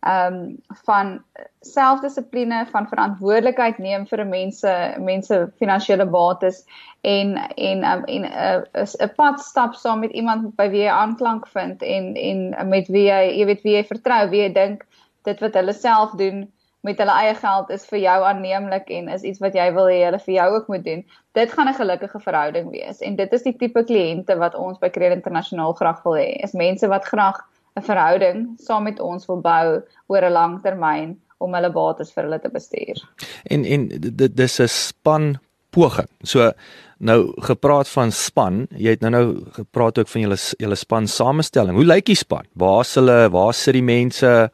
ehm 0.02 0.34
um, 0.34 0.58
van 0.86 1.24
selfdissipline, 1.62 2.66
van 2.72 2.88
verantwoordelikheid 2.90 3.78
neem 3.78 4.08
vir 4.10 4.24
mense 4.26 4.72
mense 4.98 5.38
finansiële 5.62 6.08
bates 6.10 6.64
en 7.02 7.36
en 7.38 7.84
um, 7.92 8.06
en 8.06 8.24
'n 8.26 8.64
uh, 8.78 8.86
'n 9.06 9.14
pad 9.16 9.40
stap 9.40 9.76
saam 9.76 10.00
met 10.00 10.12
iemand 10.12 10.56
by 10.56 10.70
wie 10.70 10.82
jy 10.82 10.90
aanklank 10.90 11.48
vind 11.48 11.82
en 11.82 12.16
en 12.16 12.70
met 12.70 12.88
wie 12.88 13.06
jy 13.06 13.22
jy 13.38 13.46
weet 13.46 13.62
wie 13.62 13.76
jy 13.76 13.84
vertrou, 13.84 14.30
wie 14.30 14.42
jy 14.42 14.54
dink 14.54 14.88
dit 15.24 15.40
wat 15.40 15.54
hulle 15.54 15.74
self 15.74 16.12
doen 16.18 16.50
met 16.82 16.98
hulle 16.98 17.14
eie 17.22 17.36
geld 17.36 17.70
is 17.70 17.86
vir 17.86 18.00
jou 18.00 18.18
aanneemlik 18.26 18.90
en 18.90 19.08
is 19.08 19.22
iets 19.22 19.40
wat 19.40 19.54
jy 19.54 19.70
wil 19.74 19.86
hê 19.86 20.00
hulle 20.06 20.20
vir 20.20 20.34
jou 20.34 20.50
ook 20.56 20.68
moet 20.68 20.84
doen. 20.84 21.06
Dit 21.38 21.52
gaan 21.54 21.70
'n 21.70 21.78
gelukkige 21.78 22.20
verhouding 22.20 22.72
wees 22.72 23.00
en 23.00 23.16
dit 23.16 23.34
is 23.34 23.44
die 23.44 23.58
tipe 23.58 23.84
kliënte 23.84 24.38
wat 24.38 24.56
ons 24.56 24.80
by 24.80 24.90
Credit 24.90 25.18
Internasionaal 25.18 25.74
graag 25.74 26.04
wil 26.04 26.18
hê. 26.18 26.42
Is 26.44 26.54
mense 26.54 26.88
wat 26.88 27.06
graag 27.06 27.38
'n 27.76 27.82
verhouding 27.82 28.48
saam 28.60 28.84
met 28.84 29.00
ons 29.00 29.26
wil 29.28 29.42
bou 29.42 29.82
oor 30.08 30.26
'n 30.26 30.32
lang 30.32 30.62
termyn 30.64 31.20
om 31.38 31.54
hulle 31.54 31.72
bates 31.72 32.12
vir 32.14 32.24
hulle 32.24 32.40
te 32.40 32.50
bestuur. 32.50 32.98
En 33.44 33.66
en 33.66 33.88
dit 33.88 34.36
dis 34.36 34.60
'n 34.60 34.68
span 34.68 35.40
poging. 35.70 36.10
So 36.24 36.52
nou 37.00 37.34
gepraat 37.42 37.88
van 37.88 38.12
span, 38.12 38.68
jy 38.70 38.90
het 38.90 39.02
nou 39.02 39.12
nou 39.12 39.44
gepraat 39.52 39.98
ook 39.98 40.08
van 40.08 40.22
julle 40.22 40.38
julle 40.58 40.76
span 40.76 41.08
samestelling. 41.08 41.76
Hoe 41.76 41.86
lyk 41.86 42.06
die 42.06 42.16
span? 42.16 42.46
Waar 42.54 42.82
is 42.82 42.96
hulle? 42.96 43.30
Waar 43.30 43.54
sit 43.54 43.74
die 43.74 43.84
mense? 43.84 44.52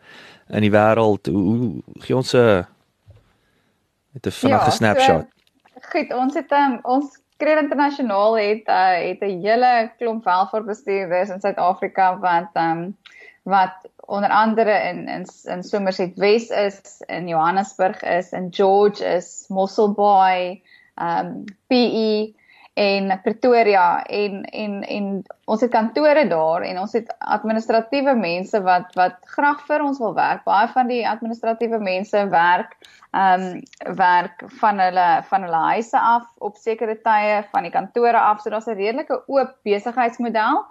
in 0.47 0.63
die 0.63 0.71
wêreld. 0.71 1.27
Hoe, 1.27 1.43
hoe 1.43 2.03
gee 2.05 2.15
ons 2.15 2.33
'n 2.33 2.65
met 4.11 4.25
'n 4.25 4.31
vinnige 4.31 4.71
ja, 4.71 4.77
snapshot? 4.79 5.25
So, 5.73 5.79
goed, 5.91 6.13
ons 6.13 6.33
het 6.33 6.51
um, 6.51 6.79
ons 6.83 7.21
Credit 7.37 7.63
Internasionaal 7.63 8.37
het 8.37 8.67
uh, 8.67 8.97
het 9.09 9.21
'n 9.21 9.41
hele 9.41 9.91
klomp 9.97 10.23
welvaartbestuurders 10.23 11.29
in 11.29 11.39
Suid-Afrika 11.39 12.19
wat 12.19 12.49
um, 12.53 12.97
wat 13.47 13.87
onder 14.07 14.29
andere 14.29 14.89
in 14.89 15.07
in 15.07 15.25
in 15.43 15.63
Somerset 15.63 16.15
West 16.15 16.51
is, 16.51 17.01
in 17.07 17.27
Johannesburg 17.27 18.01
is, 18.03 18.31
in 18.31 18.47
George 18.51 19.05
is, 19.05 19.45
Mosselbaai, 19.47 20.61
um 20.95 21.43
PE 21.67 22.33
en 22.77 23.19
Pretoria 23.23 24.03
en 24.03 24.43
en 24.43 24.81
en 24.83 25.23
ons 25.45 25.61
het 25.61 25.71
kantore 25.71 26.27
daar 26.27 26.61
en 26.61 26.79
ons 26.79 26.91
het 26.93 27.15
administratiewe 27.19 28.13
mense 28.15 28.61
wat 28.61 28.93
wat 28.99 29.17
graag 29.33 29.63
vir 29.65 29.81
ons 29.81 29.97
wil 30.03 30.13
werk. 30.13 30.43
Baie 30.45 30.67
van 30.75 30.91
die 30.91 31.01
administratiewe 31.09 31.79
mense 31.79 32.27
werk 32.29 32.77
ehm 33.17 33.47
um, 33.47 33.95
werk 33.97 34.43
van 34.59 34.79
hulle 34.83 35.07
van 35.29 35.47
hulle 35.47 35.63
huise 35.71 35.99
af 35.99 36.27
op 36.37 36.59
sekere 36.61 36.99
tye 37.01 37.41
van 37.51 37.65
die 37.65 37.73
kantore 37.73 38.19
af. 38.19 38.41
So 38.41 38.49
daar's 38.49 38.67
'n 38.67 38.77
redelike 38.77 39.23
oop 39.25 39.57
besigheidsmodel. 39.63 40.65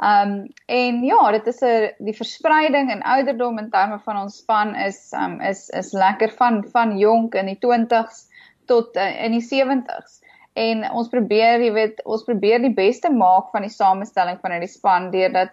Ehm 0.00 0.30
um, 0.30 0.52
en 0.66 1.02
ja, 1.04 1.30
dit 1.30 1.46
is 1.46 1.60
'n 1.60 1.90
die 1.98 2.16
verspreiding 2.16 2.90
in 2.90 3.02
ouderdom 3.02 3.58
in 3.58 3.70
terme 3.70 3.98
van 3.98 4.16
ons 4.16 4.36
span 4.36 4.74
is 4.74 5.12
um, 5.12 5.40
is 5.40 5.68
is 5.68 5.92
lekker 5.92 6.30
van 6.38 6.64
van 6.72 6.98
jonk 6.98 7.34
in 7.34 7.46
die 7.46 7.58
20s 7.66 8.24
tot 8.64 8.96
uh, 8.96 9.24
in 9.24 9.32
die 9.36 9.44
70s 9.44 10.20
en 10.52 10.90
ons 10.90 11.08
probeer, 11.08 11.60
jy 11.60 11.72
weet, 11.72 12.00
ons 12.04 12.24
probeer 12.24 12.62
die 12.62 12.74
beste 12.74 13.10
maak 13.12 13.50
van 13.52 13.62
die 13.62 13.74
samestelling 13.74 14.40
van 14.40 14.56
hierdie 14.56 14.72
span 14.72 15.10
deurdat 15.10 15.52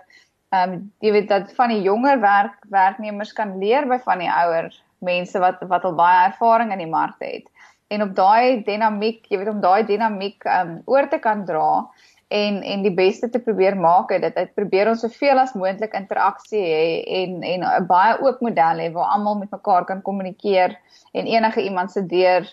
ehm 0.55 0.73
um, 0.73 0.91
jy 1.03 1.11
weet 1.11 1.27
dat 1.27 1.51
van 1.59 1.69
die 1.75 1.81
jonger 1.83 2.21
werk 2.23 2.55
werknemers 2.71 3.33
kan 3.35 3.57
leer 3.59 3.85
by 3.85 3.99
van 3.99 4.23
die 4.23 4.31
ouer 4.31 4.71
mense 5.03 5.39
wat 5.43 5.59
wat 5.67 5.83
al 5.83 5.95
baie 5.95 6.27
ervaring 6.29 6.71
in 6.71 6.79
die 6.79 6.93
mark 6.93 7.19
het. 7.19 7.51
En 7.91 8.01
op 8.01 8.15
daai 8.15 8.63
dinamiek, 8.63 9.25
jy 9.27 9.37
weet 9.37 9.51
om 9.51 9.59
daai 9.61 9.83
dinamiek 9.83 10.45
ehm 10.45 10.69
um, 10.69 10.77
oor 10.85 11.11
te 11.11 11.19
kan 11.19 11.43
dra 11.45 11.89
en 12.27 12.61
en 12.61 12.81
die 12.83 12.93
beste 12.93 13.29
te 13.29 13.39
probeer 13.39 13.77
maak 13.79 14.11
het 14.11 14.21
dit 14.21 14.35
uit 14.35 14.53
probeer 14.53 14.89
ons 14.91 15.03
soveel 15.05 15.39
as 15.39 15.53
moontlik 15.55 15.93
interaksie 15.95 16.63
hê 16.63 16.87
en 17.21 17.43
en 17.43 17.63
'n 17.63 17.87
baie 17.87 18.17
oop 18.21 18.41
model 18.41 18.83
hê 18.83 18.91
waar 18.91 19.13
almal 19.15 19.37
met 19.37 19.51
mekaar 19.51 19.85
kan 19.85 20.01
kommunikeer 20.01 20.75
en 21.13 21.25
enige 21.25 21.61
iemand 21.63 21.91
se 21.91 22.05
deur 22.05 22.47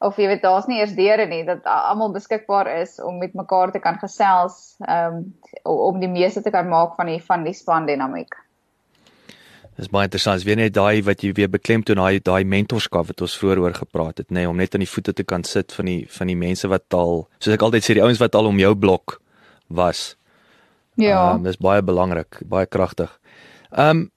of 0.00 0.16
jy 0.16 0.26
weet 0.26 0.42
daar's 0.42 0.66
nie 0.66 0.78
eers 0.80 0.94
deure 0.96 1.26
nie 1.26 1.44
dat 1.44 1.64
almal 1.64 2.12
beskikbaar 2.12 2.66
is 2.80 3.00
om 3.00 3.18
met 3.18 3.34
mekaar 3.34 3.72
te 3.72 3.78
kan 3.78 3.98
gesels 3.98 4.76
um, 4.88 5.34
om 5.64 6.00
die 6.00 6.08
meeste 6.08 6.42
te 6.42 6.50
kan 6.50 6.68
maak 6.68 6.94
van 6.96 7.06
die 7.06 7.20
van 7.22 7.44
die 7.44 7.52
span 7.52 7.86
dinamiek. 7.86 8.34
Dis 9.80 9.88
baie 9.88 10.04
interessant. 10.04 10.42
Jy 10.42 10.50
weet 10.50 10.60
net 10.60 10.76
daai 10.76 11.00
wat 11.06 11.22
jy 11.24 11.32
weer 11.38 11.48
beklemtoon 11.48 12.00
daai 12.02 12.20
daai 12.20 12.44
mentorskap 12.44 13.08
wat 13.08 13.22
ons 13.24 13.36
vooroor 13.40 13.72
gepraat 13.78 14.20
het, 14.20 14.28
nê, 14.28 14.42
nee, 14.42 14.50
om 14.50 14.58
net 14.60 14.76
aan 14.76 14.84
die 14.84 14.90
voete 14.90 15.14
te 15.16 15.24
kan 15.24 15.44
sit 15.48 15.72
van 15.72 15.88
die 15.88 16.02
van 16.12 16.28
die 16.28 16.36
mense 16.36 16.68
wat 16.68 16.84
al, 16.96 17.24
soos 17.40 17.56
ek 17.56 17.64
altyd 17.64 17.86
sê, 17.86 17.96
die 17.96 18.04
ouens 18.04 18.20
wat 18.20 18.36
al 18.36 18.50
om 18.50 18.60
jou 18.60 18.74
blok 18.76 19.16
was. 19.72 20.18
Ja. 21.00 21.32
Um, 21.32 21.46
dis 21.48 21.56
baie 21.56 21.80
belangrik, 21.80 22.42
baie 22.44 22.68
kragtig. 22.68 23.12
Ehm 23.72 24.04
um, 24.04 24.08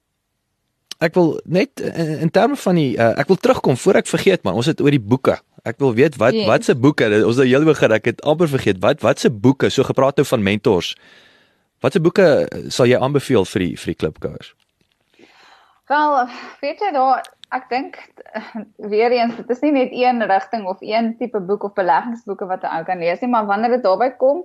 ek 1.02 1.16
wil 1.18 1.34
net 1.44 1.80
in, 1.82 2.12
in 2.24 2.30
terme 2.32 2.56
van 2.56 2.78
die 2.78 2.94
uh, 2.96 3.10
ek 3.20 3.28
wil 3.28 3.36
terugkom 3.36 3.76
voor 3.76 3.98
ek 4.00 4.08
vergeet 4.08 4.44
man, 4.46 4.54
ons 4.56 4.70
het 4.70 4.80
oor 4.80 4.94
die 4.94 5.02
boeke 5.02 5.34
Ek 5.64 5.78
wil 5.80 5.94
weet 5.96 6.18
wat 6.20 6.36
yes. 6.36 6.44
wat 6.46 6.66
se 6.66 6.74
boeke, 6.76 7.06
ons 7.24 7.38
het 7.40 7.48
heel 7.48 7.64
begin, 7.64 7.92
ek 7.96 8.10
het 8.10 8.18
amper 8.28 8.50
vergeet 8.52 8.82
wat 8.84 9.00
wat 9.00 9.22
se 9.22 9.30
boeke, 9.32 9.70
so 9.72 9.86
gepraat 9.88 10.20
nou 10.20 10.26
van 10.28 10.44
mentors. 10.44 10.92
Wat 11.80 11.96
se 11.96 12.02
boeke 12.04 12.26
sal 12.68 12.90
jy 12.90 13.00
aanbeveel 13.00 13.48
vir 13.48 13.64
die 13.64 13.70
vir 13.80 13.92
die 13.94 13.96
klipkouers? 14.02 14.52
Wel, 15.86 16.28
weet 16.60 16.80
jy 16.80 16.92
daar 16.92 17.24
ek 17.54 17.66
dink 17.70 17.98
weer 18.92 19.12
eens 19.12 19.36
dit 19.36 19.50
is 19.52 19.60
nie 19.62 19.72
net 19.74 19.90
een 19.92 20.24
rigting 20.26 20.64
of 20.66 20.80
een 20.80 21.12
tipe 21.18 21.40
boek 21.40 21.66
of 21.68 21.74
beleggingsboeke 21.76 22.48
wat 22.50 22.64
'n 22.64 22.72
ou 22.76 22.84
kan 22.84 22.98
lees 22.98 23.20
nie, 23.20 23.30
maar 23.30 23.46
wanneer 23.46 23.76
dit 23.76 23.84
daarby 23.84 24.08
kom, 24.22 24.44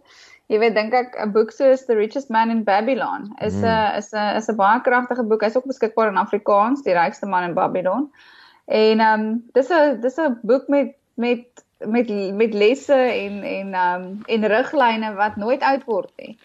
jy 0.52 0.60
weet 0.60 0.76
dink 0.76 0.94
ek 0.94 1.16
'n 1.16 1.32
boek 1.32 1.52
soos 1.52 1.86
The 1.86 1.96
Richest 1.96 2.30
Man 2.30 2.50
in 2.50 2.64
Babylon 2.64 3.32
is 3.40 3.56
'n 3.56 3.66
mm. 3.66 3.98
is 3.98 4.12
'n 4.14 4.36
is 4.36 4.50
'n 4.50 4.56
baie 4.56 4.82
kragtige 4.82 5.24
boek. 5.24 5.42
Hy's 5.42 5.56
ook 5.56 5.72
beskikbaar 5.72 6.12
in 6.12 6.18
Afrikaans, 6.18 6.84
Die 6.84 6.94
rykste 6.94 7.26
man 7.26 7.44
in 7.44 7.54
Babylon. 7.54 8.12
En 8.66 9.00
ehm 9.00 9.20
um, 9.20 9.50
dis 9.54 9.70
'n 9.70 10.00
dis 10.02 10.18
'n 10.18 10.40
boek 10.44 10.68
met 10.68 10.96
met 11.16 11.46
met 11.80 12.10
met 12.34 12.54
lesse 12.54 12.94
en 12.94 13.44
en 13.44 13.68
um 13.74 14.22
en 14.26 14.48
riglyne 14.48 15.14
wat 15.14 15.36
nooit 15.36 15.62
oud 15.62 15.84
word 15.86 16.12
nie. 16.18 16.38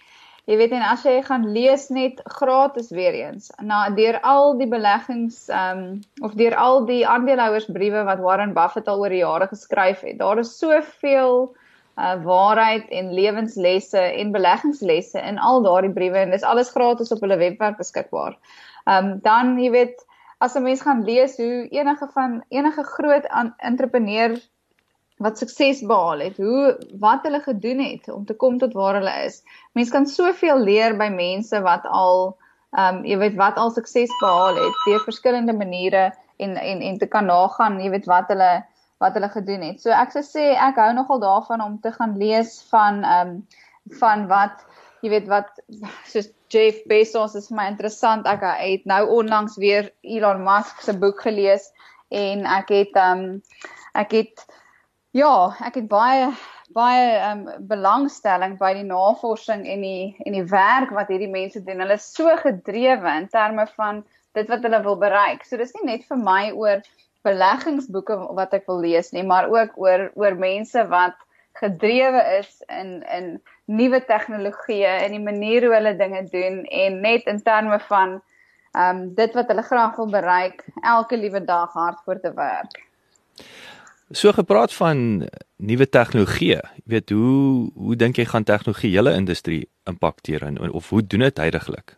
Jy 0.45 0.57
weet 0.61 0.75
en 0.77 0.83
as 0.85 1.05
jy 1.09 1.23
gaan 1.25 1.45
lees 1.57 1.87
net 1.89 2.19
gratis 2.37 2.91
weer 2.93 3.15
eens 3.17 3.49
na 3.65 3.87
deur 3.97 4.19
al 4.29 4.59
die 4.59 4.69
beleggings 4.69 5.47
um 5.49 6.03
of 6.21 6.35
deur 6.37 6.57
al 6.61 6.85
die 6.85 7.01
aandeelhouersbriewe 7.09 8.03
wat 8.05 8.21
Warren 8.21 8.53
Buffett 8.57 8.91
al 8.93 9.01
oor 9.01 9.15
die 9.15 9.23
jare 9.23 9.49
geskryf 9.49 10.03
het. 10.05 10.19
Daar 10.21 10.43
is 10.43 10.53
soveel 10.59 11.55
uh 11.97 12.17
waarheid 12.27 12.91
en 12.91 13.13
lewenslesse 13.15 14.01
en 14.01 14.33
beleggingslesse 14.35 15.21
in 15.23 15.39
al 15.39 15.63
daardie 15.63 15.93
briewe 15.95 16.19
en 16.19 16.35
dis 16.35 16.43
alles 16.45 16.73
gratis 16.75 17.13
op 17.15 17.23
hulle 17.25 17.39
webwerf 17.41 17.79
beskikbaar. 17.81 18.37
Um 18.85 19.15
dan 19.25 19.57
jy 19.63 19.71
weet 19.71 20.05
as 20.45 20.57
'n 20.59 20.63
mens 20.63 20.83
gaan 20.85 21.05
lees 21.05 21.37
hoe 21.41 21.69
enige 21.71 22.09
van 22.13 22.43
enige 22.49 22.85
groot 22.85 23.25
entrepreneur 23.57 24.37
wat 25.25 25.41
sukses 25.41 25.81
behaal 25.89 26.21
het, 26.27 26.37
hoe 26.37 26.75
wat 27.01 27.25
hulle 27.25 27.41
gedoen 27.41 27.81
het 27.81 28.09
om 28.13 28.25
te 28.29 28.37
kom 28.37 28.59
tot 28.61 28.75
waar 28.77 28.99
hulle 28.99 29.15
is. 29.25 29.41
Mense 29.73 29.93
kan 29.95 30.07
soveel 30.11 30.61
leer 30.61 30.97
by 31.01 31.09
mense 31.13 31.61
wat 31.65 31.87
al 31.89 32.35
ehm 32.75 32.97
um, 32.99 33.05
jy 33.07 33.17
weet 33.21 33.37
wat 33.39 33.59
al 33.63 33.71
sukses 33.71 34.11
behaal 34.21 34.57
het 34.59 34.79
deur 34.85 35.03
verskillende 35.07 35.55
maniere 35.55 36.09
en 36.43 36.57
en 36.59 36.81
en 36.83 36.97
te 36.99 37.07
kan 37.07 37.27
nagaan, 37.31 37.79
jy 37.81 37.91
weet 37.93 38.09
wat 38.11 38.33
hulle 38.35 38.53
wat 39.03 39.15
hulle 39.15 39.29
gedoen 39.31 39.63
het. 39.63 39.81
So 39.83 39.95
ek 39.95 40.15
sou 40.15 40.25
sê 40.27 40.49
ek 40.69 40.81
hou 40.83 40.91
nogal 40.97 41.23
daarvan 41.23 41.63
om 41.63 41.77
te 41.81 41.93
gaan 41.95 42.17
lees 42.19 42.57
van 42.73 43.05
ehm 43.05 43.37
um, 43.37 43.37
van 44.01 44.27
wat 44.27 44.65
jy 45.05 45.13
weet 45.13 45.29
wat 45.29 45.61
soos 46.11 46.33
Jeff 46.49 46.83
Bezos 46.91 47.35
is 47.39 47.49
vir 47.51 47.57
my 47.59 47.69
interessant. 47.73 48.27
Ek 48.27 48.45
het 48.45 48.85
nou 48.91 49.03
onlangs 49.21 49.57
weer 49.61 49.91
Elon 50.03 50.43
Musk 50.45 50.81
se 50.81 50.95
boek 50.99 51.21
gelees 51.27 51.71
en 52.11 52.45
ek 52.59 52.75
het 52.75 53.01
ehm 53.07 53.25
um, 53.25 53.41
ek 53.95 54.19
het 54.19 54.47
ja, 55.15 55.55
ek 55.63 55.79
het 55.83 55.89
baie 55.91 56.33
baie 56.75 57.19
um, 57.29 57.43
belangstelling 57.69 58.57
by 58.59 58.73
die 58.75 58.87
navorsing 58.89 59.63
en 59.69 59.83
die 59.85 60.15
en 60.25 60.35
die 60.35 60.47
werk 60.51 60.91
wat 60.97 61.11
hierdie 61.13 61.31
mense 61.31 61.61
doen. 61.63 61.83
Hulle 61.85 61.99
is 62.01 62.07
so 62.17 62.33
gedrewe 62.41 63.13
in 63.21 63.29
terme 63.31 63.67
van 63.77 64.03
dit 64.35 64.49
wat 64.51 64.65
hulle 64.67 64.81
wil 64.83 64.97
bereik. 64.99 65.45
So 65.47 65.61
dis 65.61 65.75
nie 65.77 65.87
net 65.93 66.07
vir 66.09 66.19
my 66.19 66.49
oor 66.57 66.83
beleggingsboeke 67.25 68.17
wat 68.37 68.57
ek 68.59 68.67
wil 68.69 68.83
lees 68.85 69.13
nie, 69.15 69.23
maar 69.23 69.47
ook 69.53 69.77
oor 69.81 70.09
oor 70.19 70.39
mense 70.41 70.83
wat 70.91 71.21
gedrewe 71.61 72.23
is 72.41 72.51
in 72.73 72.97
in 73.15 73.29
nuwe 73.71 74.01
tegnologieë 74.09 74.97
en 75.05 75.15
die 75.15 75.23
manier 75.23 75.69
hoe 75.69 75.77
hulle 75.77 75.95
dinge 76.01 76.25
doen 76.33 76.65
en 76.65 76.99
net 77.05 77.31
in 77.31 77.39
terme 77.45 77.79
van 77.91 78.19
ehm 78.75 79.05
um, 79.05 79.05
dit 79.15 79.39
wat 79.39 79.53
hulle 79.53 79.63
graag 79.63 79.95
wil 80.01 80.11
bereik, 80.11 80.67
elke 80.83 81.17
liewe 81.17 81.45
dag 81.45 81.73
hard 81.79 82.03
voor 82.03 82.21
te 82.21 82.35
werk. 82.35 82.83
So 84.15 84.31
gepraat 84.31 84.71
van 84.79 84.99
nuwe 85.59 85.87
tegnologieë, 85.91 86.61
jy 86.79 86.91
weet 86.93 87.11
hoe 87.11 87.71
hoe 87.75 87.97
dink 87.99 88.21
jy 88.21 88.29
gaan 88.31 88.47
tegnologie 88.47 88.93
hele 88.95 89.11
industrie 89.19 89.65
impakteer 89.91 90.45
en 90.47 90.61
of 90.71 90.91
hoe 90.95 91.03
doen 91.03 91.25
dit 91.27 91.41
heidaglik? 91.43 91.97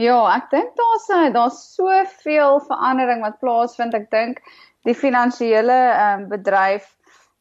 Ja, 0.00 0.16
ek 0.32 0.48
dink 0.54 0.72
daar's 0.78 1.10
eh, 1.12 1.28
daar's 1.34 1.58
soveel 1.74 2.62
verandering 2.64 3.20
wat 3.20 3.36
plaasvind. 3.44 3.92
Ek 3.92 4.08
dink 4.14 4.40
die 4.88 4.96
finansiële 4.96 5.76
ehm 5.90 6.24
um, 6.24 6.28
bedryf 6.32 6.88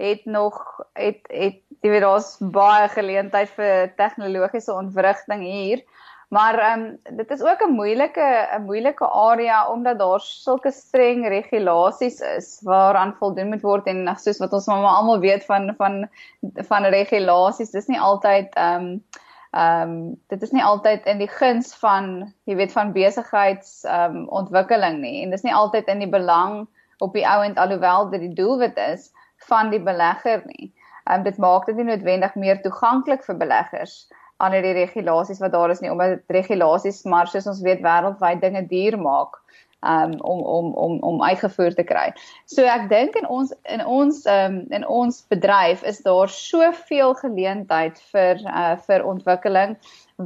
het 0.02 0.26
nog 0.26 0.60
het 1.00 1.24
het 1.32 1.62
jy 1.80 1.94
weet 1.96 2.04
daar's 2.04 2.36
baie 2.42 2.90
geleentheid 2.92 3.56
vir 3.56 3.94
tegnologiese 3.96 4.76
ontwrigting 4.76 5.48
hier. 5.48 5.86
Maar 6.32 6.60
ehm 6.60 6.82
um, 6.82 7.16
dit 7.18 7.30
is 7.32 7.42
ook 7.44 7.62
'n 7.64 7.74
moeilike 7.74 8.28
'n 8.58 8.64
moeilike 8.66 9.08
area 9.10 9.70
omdat 9.70 10.00
daar 10.00 10.20
sulke 10.20 10.72
streng 10.72 11.28
regulasies 11.28 12.20
is 12.20 12.60
waaraan 12.64 13.16
voldoen 13.16 13.48
moet 13.48 13.62
word 13.62 13.86
en 13.86 14.16
soos 14.18 14.38
wat 14.38 14.54
ons 14.54 14.68
almal 14.68 15.20
weet 15.20 15.46
van 15.46 15.74
van 15.76 16.10
van 16.56 16.84
regulasies, 16.84 17.72
dis 17.72 17.88
nie 17.88 18.00
altyd 18.00 18.56
ehm 18.56 18.76
um, 18.76 19.04
ehm 19.52 19.90
um, 19.90 20.22
dit 20.28 20.42
is 20.42 20.52
nie 20.52 20.64
altyd 20.64 21.06
in 21.06 21.18
die 21.18 21.28
guns 21.28 21.76
van 21.76 22.34
jy 22.44 22.56
weet 22.56 22.72
van 22.72 22.92
besigheids 22.92 23.84
ehm 23.84 24.16
um, 24.16 24.28
ontwikkeling 24.28 25.00
nie 25.00 25.24
en 25.24 25.30
dis 25.30 25.44
nie 25.44 25.54
altyd 25.54 25.88
in 25.88 26.00
die 26.00 26.10
belang 26.10 26.68
op 26.98 27.14
die 27.14 27.28
ou 27.28 27.44
end 27.44 27.58
alhoewel 27.58 28.10
dit 28.10 28.20
die 28.20 28.34
doelwit 28.34 28.78
is 28.78 29.12
van 29.36 29.70
die 29.70 29.84
belegger 29.84 30.42
nie. 30.46 30.74
Ehm 31.04 31.18
um, 31.18 31.24
dit 31.24 31.38
maak 31.38 31.66
dit 31.66 31.76
nie 31.76 31.90
noodwendig 31.92 32.36
meer 32.36 32.62
toeganklik 32.62 33.24
vir 33.24 33.38
beleggers 33.38 34.08
ander 34.42 34.66
die 34.66 34.78
regulasies 34.78 35.42
wat 35.44 35.54
daar 35.56 35.74
is 35.74 35.82
nie 35.84 35.92
omdat 35.92 36.26
regulasies 36.34 37.04
maar 37.04 37.30
soos 37.30 37.48
ons 37.48 37.62
weet 37.66 37.84
wêreldwyd 37.86 38.42
dinge 38.42 38.66
duur 38.68 38.98
maak 39.02 39.42
um 39.82 40.14
om 40.20 40.42
om 40.42 40.74
om 40.74 41.00
om 41.00 41.24
uitgevoer 41.24 41.74
te 41.74 41.84
kry. 41.84 42.12
So 42.46 42.66
ek 42.70 42.88
dink 42.90 43.16
in 43.18 43.26
ons 43.28 43.54
in 43.66 43.82
ons 43.86 44.22
um 44.30 44.60
in 44.70 44.86
ons 44.86 45.24
bedryf 45.34 45.82
is 45.84 46.04
daar 46.06 46.30
soveel 46.30 47.16
geleentheid 47.18 47.98
vir 48.14 48.44
uh 48.46 48.76
vir 48.86 49.06
ontwikkeling 49.06 49.74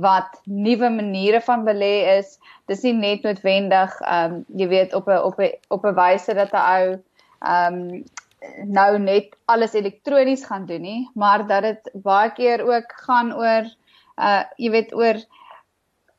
wat 0.03 0.41
nuwe 0.43 0.89
maniere 0.91 1.41
van 1.41 1.63
belê 1.63 2.18
is. 2.18 2.36
Dis 2.68 2.84
nie 2.84 2.93
net 2.99 3.24
noodwendig 3.24 3.95
um 4.18 4.43
jy 4.59 4.68
weet 4.68 4.93
op 4.93 5.07
'n 5.07 5.24
op 5.24 5.39
'n 5.39 5.55
op 5.70 5.86
'n 5.86 5.95
wyse 5.95 6.34
dat 6.34 6.51
'n 6.51 6.68
ou 6.76 6.86
um 7.55 8.03
nou 8.66 8.99
net 8.99 9.36
alles 9.45 9.74
elektronies 9.74 10.45
gaan 10.45 10.66
doen 10.66 10.82
nie, 10.82 11.09
maar 11.16 11.47
dat 11.47 11.63
dit 11.63 11.89
baie 11.93 12.32
keer 12.32 12.61
ook 12.61 12.91
gaan 13.07 13.34
oor 13.34 13.66
uh 14.18 14.43
jy 14.57 14.72
weet 14.72 14.93
oor 14.93 15.20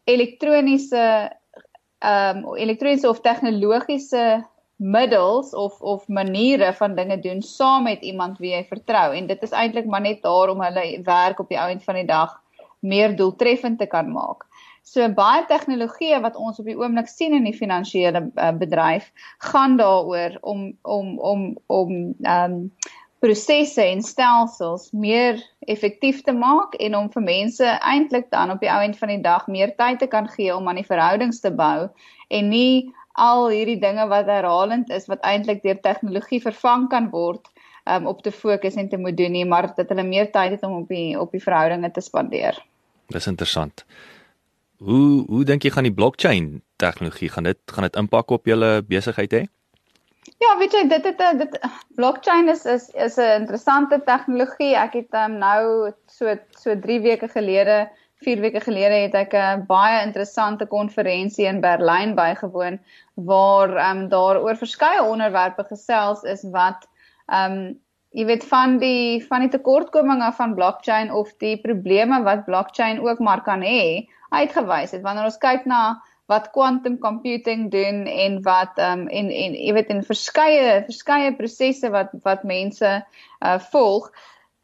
elektroniese 0.07 1.05
ehm 1.99 2.45
um, 2.45 2.57
elektroniese 2.57 3.09
of 3.09 3.21
tegnologiese 3.21 4.45
middels 4.77 5.55
of 5.55 5.81
of 5.81 6.09
maniere 6.09 6.73
van 6.73 6.95
dinge 6.95 7.19
doen 7.21 7.43
saam 7.43 7.83
met 7.89 8.03
iemand 8.03 8.39
wie 8.39 8.53
jy 8.53 8.65
vertrou 8.69 9.15
en 9.17 9.27
dit 9.27 9.43
is 9.43 9.53
eintlik 9.53 9.87
maar 9.87 10.05
net 10.05 10.23
daar 10.23 10.53
om 10.53 10.61
hulle 10.61 10.85
werk 11.05 11.41
op 11.41 11.49
die 11.49 11.59
ou 11.59 11.71
end 11.71 11.85
van 11.85 11.95
die 11.95 12.07
dag 12.07 12.37
meer 12.81 13.17
doeltreffend 13.17 13.79
te 13.79 13.87
kan 13.87 14.13
maak. 14.13 14.45
So 14.87 15.09
baie 15.11 15.47
tegnologie 15.49 16.15
wat 16.23 16.37
ons 16.37 16.61
op 16.63 16.69
die 16.69 16.77
oomblik 16.79 17.09
sien 17.11 17.35
in 17.35 17.49
die 17.49 17.57
finansiële 17.57 18.21
uh, 18.29 18.53
bedryf 18.55 19.09
gaan 19.49 19.77
daaroor 19.81 20.37
om 20.43 20.69
om 20.83 21.19
om 21.19 21.49
om 21.67 21.97
ehm 22.23 22.53
um, 22.53 22.61
prosesse 23.25 23.83
en 23.83 24.03
stelsels 24.03 24.91
meer 24.93 25.41
effektief 25.67 26.23
te 26.23 26.33
maak 26.37 26.75
en 26.75 26.95
om 26.99 27.09
vir 27.13 27.23
mense 27.23 27.73
eintlik 27.81 28.29
dan 28.31 28.53
op 28.53 28.61
die 28.61 28.71
ou 28.71 28.83
end 28.85 28.99
van 28.99 29.13
die 29.15 29.23
dag 29.25 29.47
meer 29.49 29.73
tyd 29.79 29.99
te 30.03 30.11
kan 30.13 30.29
gee 30.29 30.55
om 30.55 30.69
aan 30.69 30.81
die 30.83 30.89
verhoudings 30.89 31.41
te 31.41 31.51
bou 31.51 31.89
en 32.29 32.49
nie 32.53 32.93
al 33.17 33.49
hierdie 33.49 33.79
dinge 33.81 34.05
wat 34.13 34.29
herhalend 34.29 34.91
is 34.93 35.09
wat 35.09 35.25
eintlik 35.25 35.63
deur 35.65 35.81
tegnologie 35.81 36.43
vervang 36.45 36.89
kan 36.93 37.09
word 37.15 37.49
um, 37.89 38.07
op 38.07 38.23
te 38.23 38.33
fokus 38.33 38.77
en 38.77 38.89
te 38.89 39.01
moet 39.01 39.17
doen 39.17 39.33
nie 39.33 39.47
maar 39.49 39.71
dat 39.77 39.89
hulle 39.89 40.05
meer 40.05 40.31
tyd 40.33 40.57
het 40.57 40.63
om 40.69 40.83
op 40.83 40.93
die 40.93 41.17
op 41.21 41.33
die 41.33 41.43
verhoudinge 41.43 41.91
te 41.91 42.05
spandeer. 42.05 42.59
Dis 43.15 43.27
interessant. 43.31 43.85
Hoe 44.83 45.25
hoe 45.29 45.45
dink 45.45 45.65
jy 45.65 45.73
gaan 45.73 45.89
die 45.89 45.95
blockchain 45.95 46.51
tegnologie 46.77 47.31
gaan 47.33 47.49
dit 47.49 47.61
gaan 47.73 47.89
dit 47.89 47.97
impak 47.97 48.31
op 48.31 48.47
julle 48.47 48.83
besigheid 48.85 49.33
hê? 49.33 49.45
Ja, 50.39 50.57
weet 50.59 50.73
jy, 50.75 50.83
dit 50.91 51.05
het 51.05 51.21
dit 51.39 51.59
blockchain 51.99 52.49
is 52.49 52.65
is 52.65 52.89
is 52.95 53.17
'n 53.17 53.41
interessante 53.41 54.01
tegnologie. 54.05 54.75
Ek 54.75 54.93
het 54.93 55.15
um, 55.15 55.39
nou 55.39 55.93
so 56.07 56.35
so 56.51 56.75
3 56.81 57.01
weke 57.01 57.29
gelede, 57.29 57.89
4 58.25 58.41
weke 58.41 58.61
gelede 58.61 58.95
het 59.07 59.15
ek 59.15 59.35
'n 59.35 59.67
baie 59.67 60.03
interessante 60.03 60.67
konferensie 60.67 61.47
in 61.47 61.61
Berlyn 61.61 62.15
bygewoon 62.15 62.81
waar 63.15 63.77
ehm 63.77 63.99
um, 63.99 64.09
daar 64.09 64.43
oor 64.43 64.57
verskeie 64.57 65.03
onderwerpe 65.03 65.65
gesels 65.65 66.23
is 66.23 66.43
wat 66.51 66.89
ehm 67.27 67.53
um, 67.53 67.81
jy 68.11 68.25
weet 68.25 68.45
van 68.45 68.79
die 68.79 69.25
van 69.29 69.41
die 69.41 69.53
tekortkominge 69.53 70.33
van 70.33 70.55
blockchain 70.55 71.13
of 71.13 71.37
die 71.39 71.57
probleme 71.61 72.23
wat 72.23 72.45
blockchain 72.45 73.01
ook 73.01 73.19
maar 73.19 73.43
kan 73.43 73.63
hê 73.63 74.09
uitgewys 74.31 74.91
het. 74.91 75.03
Wanneer 75.03 75.25
ons 75.25 75.39
kyk 75.39 75.65
na 75.65 76.03
wat 76.27 76.51
quantum 76.51 76.99
computing 76.99 77.71
doen 77.71 78.07
en 78.07 78.43
wat 78.43 78.79
ehm 78.79 79.01
um, 79.01 79.09
en 79.09 79.31
en 79.31 79.55
jy 79.55 79.73
weet 79.77 79.93
in 79.95 80.03
verskeie 80.05 80.83
verskeie 80.89 81.35
prosesse 81.39 81.91
wat 81.95 82.11
wat 82.23 82.43
mense 82.43 82.91
uh 83.41 83.59
volg. 83.71 84.11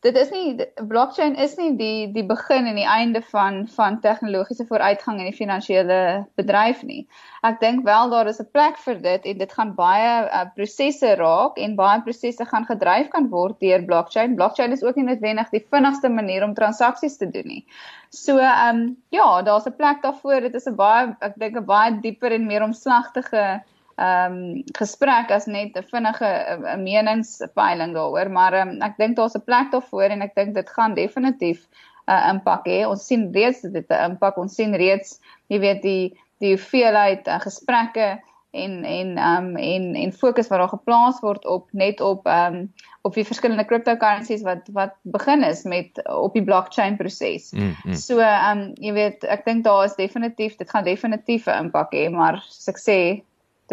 Dit 0.02 0.16
is 0.18 0.32
nie 0.34 0.56
blockchain 0.90 1.36
is 1.38 1.52
nie 1.60 1.76
die 1.78 2.08
die 2.10 2.24
begin 2.26 2.66
en 2.66 2.74
die 2.74 2.86
einde 2.90 3.20
van 3.30 3.68
van 3.70 4.00
tegnologiese 4.02 4.64
vooruitgang 4.66 5.20
in 5.22 5.28
die 5.28 5.36
finansiële 5.36 5.98
bedryf 6.40 6.80
nie. 6.88 7.04
Ek 7.46 7.60
dink 7.60 7.84
wel 7.86 8.10
daar 8.10 8.26
is 8.26 8.40
'n 8.42 8.48
plek 8.50 8.80
vir 8.86 8.98
dit 9.04 9.28
en 9.30 9.38
dit 9.38 9.52
gaan 9.58 9.70
baie 9.78 10.10
uh, 10.26 10.42
prosesse 10.56 11.14
raak 11.22 11.58
en 11.58 11.78
baie 11.78 12.02
prosesse 12.02 12.44
gaan 12.50 12.66
gedryf 12.66 13.12
kan 13.14 13.28
word 13.30 13.60
deur 13.60 13.86
blockchain. 13.86 14.34
Blockchain 14.34 14.72
is 14.72 14.82
ook 14.82 14.98
nie 14.98 15.06
noodwendig 15.06 15.54
die 15.54 15.66
vinnigste 15.70 16.08
manier 16.08 16.42
om 16.44 16.54
transaksies 16.54 17.16
te 17.16 17.30
doen 17.30 17.46
nie. 17.46 17.64
So 18.10 18.38
ehm 18.38 18.76
um, 18.76 18.96
ja, 19.10 19.42
daar's 19.42 19.70
'n 19.70 19.76
plek 19.76 20.02
daarvoor. 20.02 20.40
Dit 20.40 20.54
is 20.54 20.66
'n 20.66 20.74
baie 20.74 21.16
ek 21.20 21.38
dink 21.38 21.56
'n 21.56 21.64
baie 21.64 22.00
dieper 22.00 22.32
en 22.32 22.46
meer 22.46 22.62
omslagtige 22.62 23.62
ehm 23.96 24.32
um, 24.32 24.62
gesprek 24.78 25.30
as 25.30 25.46
net 25.46 25.76
'n 25.76 25.88
vinnige 25.90 26.30
'n 26.74 26.82
meningspeiling 26.82 27.94
daaroor, 27.94 28.30
maar 28.30 28.54
um, 28.54 28.80
ek 28.82 28.96
dink 28.96 29.16
daar's 29.16 29.36
'n 29.36 29.44
plek 29.44 29.70
daarvoor 29.70 30.10
en 30.10 30.22
ek 30.22 30.34
dink 30.34 30.54
dit 30.54 30.68
gaan 30.70 30.94
definitief 30.94 31.68
'n 32.06 32.12
uh, 32.12 32.28
impak 32.32 32.66
hê. 32.66 32.86
Ons 32.88 33.06
sien 33.06 33.32
reeds 33.32 33.60
dit 33.60 33.88
'n 33.90 34.10
impak. 34.10 34.36
Ons 34.36 34.54
sien 34.54 34.74
reeds, 34.74 35.20
jy 35.48 35.58
weet, 35.58 35.82
die 35.82 36.18
die 36.38 36.54
hoeveelheid 36.56 37.28
uh, 37.28 37.40
gesprekke 37.40 38.20
en 38.52 38.84
en 38.84 39.16
ehm 39.16 39.44
um, 39.44 39.56
en 39.56 39.94
en 39.94 40.12
fokus 40.12 40.48
wat 40.48 40.58
daar 40.58 40.68
geplaas 40.68 41.20
word 41.20 41.44
op 41.46 41.68
net 41.72 42.00
op 42.00 42.26
ehm 42.26 42.54
um, 42.54 42.72
op 43.02 43.14
die 43.14 43.24
verskillende 43.24 43.64
cryptocurrencies 43.64 44.42
wat 44.42 44.68
wat 44.72 44.92
begin 45.02 45.42
is 45.42 45.62
met 45.62 46.08
op 46.08 46.32
die 46.32 46.44
blockchain 46.44 46.96
proses. 46.96 47.50
Mm, 47.50 47.74
mm. 47.84 47.94
So 47.94 48.18
ehm 48.18 48.58
um, 48.58 48.72
jy 48.74 48.92
weet 48.92 49.24
ek 49.24 49.44
dink 49.44 49.64
daar 49.64 49.84
is 49.84 49.96
definitief 49.96 50.56
dit 50.56 50.70
gaan 50.70 50.84
definitief 50.84 51.46
'n 51.46 51.64
impak 51.64 51.94
hê, 51.94 52.10
maar 52.10 52.42
soos 52.44 52.68
ek 52.68 52.78
sê 52.78 52.98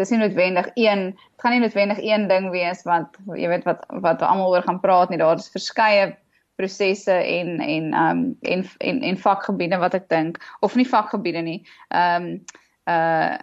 dis 0.00 0.12
nie 0.12 0.20
noodwendig 0.22 0.70
een 0.74 1.10
dit 1.12 1.44
gaan 1.44 1.54
nie 1.56 1.62
noodwendig 1.62 2.00
een 2.04 2.26
ding 2.30 2.50
wees 2.54 2.82
wat 2.88 3.20
jy 3.36 3.50
weet 3.52 3.68
wat 3.68 3.84
wat 4.04 4.20
we 4.22 4.28
almal 4.28 4.54
oor 4.54 4.66
gaan 4.66 4.80
praat 4.82 5.12
nie. 5.12 5.20
Daar 5.20 5.40
is 5.40 5.52
verskeie 5.52 6.14
prosesse 6.60 7.12
en 7.12 7.60
en 7.60 7.92
ehm 7.92 8.18
um, 8.18 8.24
en 8.40 8.64
en 8.78 9.02
en 9.10 9.20
vakgebiede 9.26 9.78
wat 9.80 9.94
ek 10.00 10.08
dink 10.12 10.40
of 10.60 10.76
nie 10.76 10.88
vakgebiede 10.88 11.44
nie. 11.46 11.60
Ehm 11.88 12.32
um, 12.32 12.40
uh, 12.90 13.38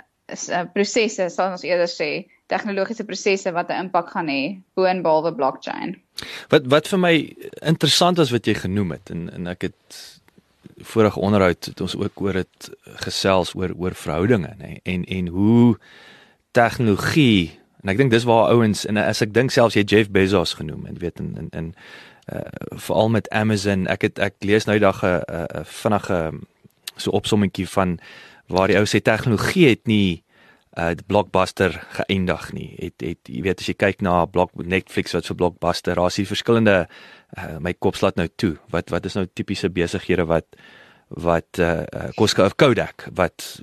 prosesse 0.74 1.30
sal 1.32 1.56
ons 1.56 1.64
eerder 1.64 1.90
sê 1.90 2.28
tegnologiese 2.52 3.06
prosesse 3.08 3.52
wat 3.56 3.72
'n 3.72 3.88
impak 3.88 4.12
gaan 4.14 4.30
hê 4.30 4.60
bo 4.76 4.84
en 4.84 5.02
behalwe 5.02 5.34
blockchain. 5.36 5.96
Wat 6.50 6.68
wat 6.68 6.88
vir 6.88 7.00
my 7.00 7.16
interessant 7.62 8.20
is 8.20 8.32
wat 8.32 8.46
jy 8.46 8.54
genoem 8.54 8.92
het 8.92 9.10
en 9.10 9.30
en 9.34 9.48
ek 9.48 9.62
het 9.62 10.04
vorige 10.78 11.20
onderhoud 11.20 11.66
het 11.66 11.82
ons 11.82 11.96
ook 11.96 12.22
oor 12.22 12.34
dit 12.34 12.70
gesels 13.06 13.56
oor 13.56 13.74
oor 13.78 13.96
verhoudinge 13.96 14.54
nê 14.60 14.80
en 14.84 15.06
en 15.06 15.28
hoe 15.28 15.78
tegnologie 16.58 17.58
En 17.88 17.94
ek 17.94 18.02
dink 18.02 18.12
dis 18.12 18.26
waar 18.28 18.50
ouens 18.52 18.86
en 18.90 19.00
as 19.00 19.22
ek 19.24 19.34
dink 19.36 19.54
selfs 19.54 19.78
jy 19.78 19.86
Jeff 19.88 20.10
Bezos 20.12 20.58
genoem 20.58 20.90
en 20.90 20.98
weet 21.00 21.22
in 21.24 21.34
in 21.40 21.50
in 21.56 21.74
uh 22.28 22.42
veral 22.84 23.10
met 23.14 23.30
Amazon, 23.32 23.86
ek 23.88 24.02
het 24.04 24.20
ek 24.20 24.42
lees 24.44 24.66
nou 24.68 24.76
die 24.76 24.84
dag 24.84 25.04
'n 25.06 25.22
'n 25.24 25.64
vinnige 25.64 26.20
so 26.98 27.12
opsommingkie 27.12 27.68
van 27.68 28.00
waar 28.48 28.68
die 28.68 28.78
ou 28.78 28.84
sê 28.84 29.00
tegnologie 29.00 29.70
het 29.70 29.88
nie 29.88 30.24
uh 30.78 30.92
blockbuster 31.08 31.80
geëindig 32.00 32.52
nie. 32.54 32.76
Het 32.78 33.02
het 33.02 33.22
jy 33.24 33.42
weet 33.42 33.60
as 33.60 33.70
jy 33.72 33.78
kyk 33.78 34.02
na 34.02 34.26
blok 34.26 34.52
Netflix 34.56 35.14
wat 35.14 35.28
vir 35.28 35.36
blockbuster, 35.36 35.96
daar's 35.96 36.18
hier 36.18 36.28
verskillende 36.28 36.88
uh, 37.38 37.58
my 37.60 37.74
kop 37.74 37.96
slaat 37.96 38.16
nou 38.16 38.28
toe. 38.36 38.58
Wat 38.70 38.90
wat 38.90 39.06
is 39.06 39.16
nou 39.16 39.26
tipiese 39.34 39.70
besighede 39.70 40.26
wat 40.26 40.46
wat 41.08 41.60
uh, 41.60 41.82
Koska 42.16 42.46
of 42.46 42.56
Kodak 42.56 43.08
wat 43.16 43.62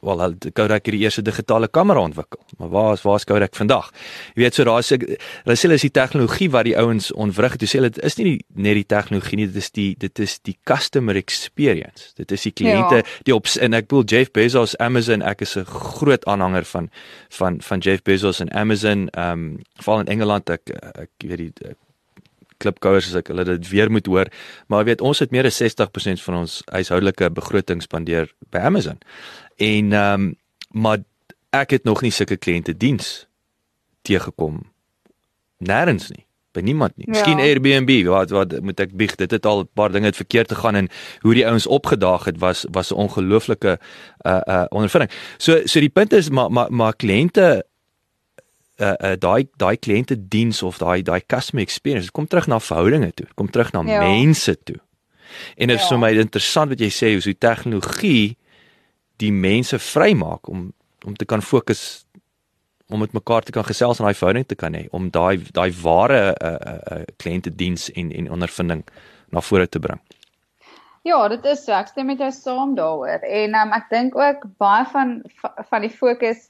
wel 0.00 0.22
al 0.22 0.34
Kodak 0.52 0.86
het 0.86 0.94
die 0.94 1.02
eerste 1.02 1.22
digitale 1.22 1.68
kamera 1.68 2.00
ontwikkel. 2.00 2.40
Maar 2.58 2.68
waar 2.68 2.92
is 2.92 3.02
waar 3.02 3.16
is 3.16 3.24
Kodak 3.24 3.54
vandag? 3.54 3.90
Jy 4.34 4.42
weet 4.42 4.54
so 4.54 4.64
daar's 4.64 4.90
hulle 4.90 5.56
sê 5.56 5.66
hulle 5.66 5.78
is 5.78 5.86
die 5.86 5.90
tegnologie 5.90 6.50
wat 6.50 6.68
die 6.68 6.76
ouens 6.78 7.10
ontwrig 7.12 7.56
het. 7.56 7.64
Hulle 7.66 7.90
sê 7.90 7.90
dit 7.90 7.98
is 8.06 8.18
nie 8.20 8.36
net 8.54 8.78
die 8.78 8.86
tegnologie 8.86 9.40
nie, 9.40 9.48
dit 9.50 9.62
is 9.62 9.70
die 9.74 9.88
dit 9.98 10.22
is 10.22 10.38
die 10.46 10.56
customer 10.64 11.18
experience. 11.18 12.12
Dit 12.16 12.32
is 12.32 12.46
die 12.46 12.54
kliënte 12.54 13.02
ja. 13.02 13.08
die 13.26 13.34
op 13.34 13.50
en 13.60 13.74
ek 13.78 13.90
bedoel 13.90 14.06
Jeff 14.10 14.30
Bezos 14.30 14.76
Amazon, 14.82 15.22
ek 15.22 15.42
is 15.42 15.56
'n 15.56 15.64
groot 15.64 16.24
aanhanger 16.26 16.64
van 16.64 16.90
van 17.30 17.60
van 17.60 17.78
Jeff 17.78 18.02
Bezos 18.02 18.40
en 18.40 18.52
Amazon. 18.52 19.08
Ehm 19.08 19.32
um, 19.32 19.58
veral 19.82 20.06
in 20.06 20.14
Engeland 20.18 20.50
ek 20.50 20.70
ek 20.94 21.10
weet 21.18 21.38
die 21.38 21.76
klipkouers 22.58 23.10
as 23.10 23.14
ek 23.20 23.28
hulle 23.32 23.44
dit 23.44 23.68
weer 23.68 23.90
moet 23.90 24.06
hoor, 24.06 24.30
maar 24.66 24.84
weet 24.84 25.00
ons 25.00 25.18
het 25.18 25.30
meer 25.30 25.46
as 25.46 25.62
60% 25.62 26.22
van 26.22 26.34
ons 26.42 26.62
huishoudelike 26.72 27.30
begroting 27.30 27.82
spandeer 27.82 28.32
by 28.50 28.58
Amazon. 28.58 28.98
En 29.56 29.92
ehm 29.92 30.12
um, 30.20 30.34
maar 30.76 30.98
ek 31.54 31.70
het 31.70 31.84
nog 31.84 32.02
nie 32.02 32.10
sulke 32.10 32.36
kliënte 32.36 32.74
diens 32.76 33.26
teëgekom 34.04 34.58
nêrens 35.62 36.10
nie 36.12 36.26
by 36.56 36.64
niemand 36.64 36.96
nie. 36.96 37.08
Miskien 37.12 37.40
ja. 37.40 37.50
Airbnb, 37.50 37.92
wat 38.08 38.32
wat 38.34 38.56
moet 38.64 38.80
ek 38.80 38.94
bieg, 38.96 39.14
dit 39.20 39.30
het 39.30 39.46
al 39.46 39.64
'n 39.64 39.68
paar 39.76 39.92
dinge 39.92 40.08
het 40.08 40.16
verkeerd 40.16 40.52
gegaan 40.52 40.74
en 40.74 40.88
hoe 41.20 41.34
die 41.34 41.46
ouens 41.46 41.66
opgedaag 41.66 42.24
het 42.24 42.38
was 42.40 42.64
was 42.72 42.90
'n 42.90 43.00
ongelooflike 43.04 43.78
uh 44.26 44.40
uh 44.48 44.64
ondervinding. 44.68 45.12
So 45.38 45.60
so 45.64 45.80
die 45.80 45.92
punt 45.92 46.12
is 46.12 46.30
maar 46.30 46.50
maar 46.50 46.72
maar 46.72 46.96
kliënte 46.96 47.64
uh 48.80 48.94
uh 49.00 49.16
daai 49.16 49.48
daai 49.56 49.76
kliënte 49.76 50.16
diens 50.28 50.62
of 50.62 50.78
daai 50.78 51.02
daai 51.02 51.20
customer 51.24 51.62
experience 51.62 52.12
kom 52.12 52.26
terug 52.26 52.46
na 52.46 52.58
verhoudinge 52.60 53.12
toe 53.16 53.26
kom 53.34 53.48
terug 53.48 53.72
na 53.72 53.82
ja. 53.88 54.00
mense 54.04 54.56
toe 54.64 54.80
en 55.56 55.68
dit 55.68 55.76
is 55.76 55.82
ja. 55.82 55.88
vir 55.88 56.02
my 56.02 56.10
interessant 56.20 56.70
wat 56.70 56.80
jy 56.80 56.90
sê 56.92 57.12
hoe 57.14 57.22
so 57.24 57.32
tegnologie 57.32 58.36
die 59.22 59.32
mense 59.32 59.78
vrymaak 59.78 60.48
om 60.52 60.72
om 61.06 61.14
te 61.16 61.24
kan 61.24 61.42
fokus 61.42 62.04
om 62.92 63.00
met 63.00 63.12
mekaar 63.12 63.42
te 63.42 63.52
kan 63.52 63.64
gesels 63.64 63.98
en 63.98 64.06
daai 64.06 64.18
verhouding 64.18 64.46
te 64.46 64.58
kan 64.58 64.74
hê 64.74 64.86
om 64.92 65.08
daai 65.10 65.40
daai 65.52 65.70
ware 65.82 66.20
uh 66.34 66.52
uh, 66.52 66.76
uh 66.98 67.02
kliënte 67.16 67.54
diens 67.56 67.88
en 67.94 68.12
en 68.12 68.30
ondervinding 68.38 68.84
na 69.32 69.40
vore 69.40 69.66
te 69.66 69.80
bring 69.80 70.02
Ja, 71.06 71.28
dit 71.30 71.44
is 71.46 71.60
so. 71.62 71.70
Ek 71.70 71.92
stem 71.92 72.08
met 72.10 72.18
jou 72.18 72.32
saam 72.34 72.72
daaroor. 72.74 73.22
En 73.22 73.52
um, 73.54 73.72
ek 73.76 73.84
dink 73.92 74.16
ook 74.18 74.48
baie 74.58 74.82
van 74.90 75.20
van 75.70 75.84
die 75.86 75.92
fokus 75.92 76.48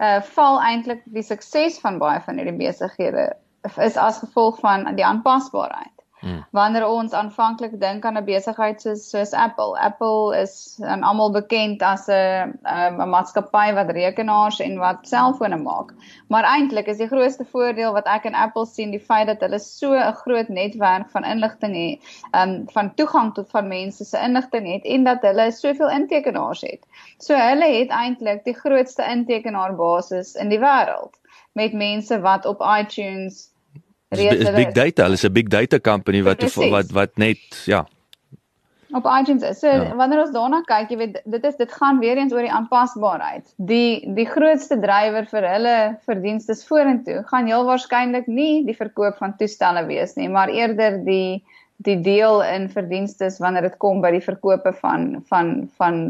uh 0.00 0.20
val 0.34 0.60
eintlik 0.62 1.02
die 1.04 1.22
sukses 1.22 1.78
van 1.80 1.98
baie 1.98 2.20
van 2.20 2.38
hierdie 2.40 2.56
besighede 2.58 3.32
is 3.76 3.96
as 3.96 4.18
gevolg 4.18 4.58
van 4.60 4.88
die 4.96 5.06
aanpasbaarheid. 5.06 6.01
Hmm. 6.22 6.44
Wanneer 6.54 6.84
ons 6.86 7.14
aanvanklik 7.18 7.72
dink 7.80 8.04
aan 8.06 8.18
'n 8.18 8.24
besigheid 8.24 8.82
soos 8.82 9.08
soos 9.10 9.32
Apple, 9.44 9.74
Apple 9.88 10.36
is 10.38 10.78
aan 10.80 11.02
almal 11.02 11.32
bekend 11.34 11.82
as 11.82 12.06
'n 12.08 12.52
'n 12.62 13.08
maatskappy 13.14 13.72
wat 13.78 13.90
rekenaars 13.90 14.60
en 14.60 14.78
wat 14.78 15.08
selfone 15.08 15.56
maak. 15.56 15.90
Maar 16.28 16.44
eintlik 16.44 16.86
is 16.86 17.02
die 17.02 17.10
grootste 17.10 17.44
voordeel 17.44 17.92
wat 17.92 18.06
ek 18.06 18.24
in 18.30 18.38
Apple 18.38 18.66
sien 18.66 18.94
die 18.94 19.02
feit 19.10 19.26
dat 19.26 19.40
hulle 19.40 19.58
so 19.58 19.98
'n 19.98 20.14
groot 20.22 20.48
netwerk 20.48 21.10
van 21.10 21.24
inligting 21.24 21.74
het, 21.74 22.00
um 22.42 22.54
van 22.70 22.94
toegang 22.94 23.34
tot 23.34 23.50
van 23.50 23.68
mense 23.68 24.04
se 24.04 24.18
inligting 24.18 24.72
het 24.72 24.84
en 24.84 25.04
dat 25.04 25.22
hulle 25.22 25.50
soveel 25.50 25.90
intekenaars 25.90 26.60
het. 26.60 26.86
So 27.18 27.34
hulle 27.34 27.66
het 27.78 27.90
eintlik 27.90 28.44
die 28.44 28.54
grootste 28.54 29.02
intekenaarbasis 29.02 30.34
in 30.34 30.48
die 30.48 30.62
wêreld 30.62 31.18
met 31.52 31.72
mense 31.72 32.20
wat 32.20 32.46
op 32.46 32.62
iTunes 32.78 33.51
reeds 34.18 34.44
is 34.44 34.54
big 34.56 34.72
data, 34.76 35.08
hulle 35.08 35.18
is 35.20 35.24
'n 35.24 35.32
big 35.32 35.48
data 35.48 35.78
company 35.80 36.22
wat 36.22 36.38
Precies. 36.38 36.70
wat 36.70 36.90
wat 36.92 37.16
net 37.16 37.64
ja 37.66 37.86
op 38.92 39.06
iTunes 39.20 39.42
is. 39.42 39.58
So 39.58 39.66
ja. 39.66 39.94
wanneer 39.96 40.20
ons 40.20 40.34
daarna 40.34 40.60
kyk, 40.68 40.92
jy 40.92 40.98
weet 41.00 41.20
dit 41.24 41.46
is 41.48 41.56
dit 41.56 41.72
gaan 41.72 42.00
weer 42.02 42.20
eens 42.20 42.32
oor 42.34 42.44
die 42.44 42.52
aanpasbaarheid. 42.52 43.46
Die 43.56 44.12
die 44.16 44.26
grootste 44.28 44.78
drywer 44.80 45.26
vir 45.30 45.48
hulle 45.48 45.76
verdienste 46.08 46.56
vorentoe 46.68 47.22
gaan 47.30 47.48
heel 47.50 47.64
waarskynlik 47.68 48.28
nie 48.28 48.64
die 48.68 48.76
verkoop 48.76 49.18
van 49.20 49.36
toestelle 49.40 49.86
wees 49.88 50.16
nie, 50.20 50.28
maar 50.32 50.52
eerder 50.52 51.00
die 51.06 51.42
die 51.82 51.98
deel 52.00 52.42
in 52.46 52.68
verdienste 52.70 53.30
wanneer 53.42 53.66
dit 53.66 53.78
kom 53.82 54.02
by 54.04 54.12
die 54.14 54.24
verkope 54.24 54.74
van 54.82 55.22
van 55.30 55.54
van 55.80 56.04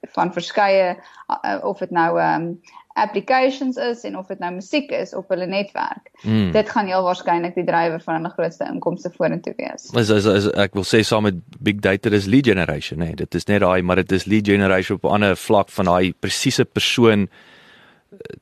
van 0.00 0.32
verskeie 0.32 0.96
uh, 0.96 1.58
of 1.62 1.78
dit 1.78 1.90
nou 1.90 2.20
ehm 2.20 2.42
um, 2.42 2.58
applications 2.96 3.76
is 3.76 4.04
en 4.08 4.14
of 4.16 4.26
dit 4.26 4.38
nou 4.40 4.54
musiek 4.54 4.90
is 4.90 5.10
op 5.14 5.28
hulle 5.28 5.46
netwerk. 5.46 6.08
Mm. 6.22 6.50
Dit 6.52 6.70
gaan 6.72 6.86
heel 6.88 7.02
waarskynlik 7.04 7.54
die 7.54 7.64
drywer 7.68 8.00
van 8.00 8.14
hulle 8.14 8.30
grootste 8.32 8.64
inkomste 8.72 9.10
vorentoe 9.12 9.52
wees. 9.58 9.90
Is, 9.92 10.08
is, 10.08 10.24
is 10.24 10.46
ek 10.56 10.72
wil 10.78 10.86
sê 10.88 11.02
saam 11.04 11.28
met 11.28 11.42
big 11.60 11.82
data 11.84 12.08
is 12.16 12.24
lead 12.24 12.48
generation, 12.48 13.02
nee, 13.04 13.12
dit 13.14 13.36
is 13.36 13.44
net 13.52 13.60
daai 13.60 13.82
maar 13.84 14.00
dit 14.00 14.16
is 14.16 14.24
lead 14.24 14.48
generation 14.48 14.96
op 14.96 15.04
'n 15.04 15.18
ander 15.18 15.36
vlak 15.36 15.68
van 15.76 15.92
daai 15.92 16.14
presiese 16.24 16.64
persoon 16.64 17.28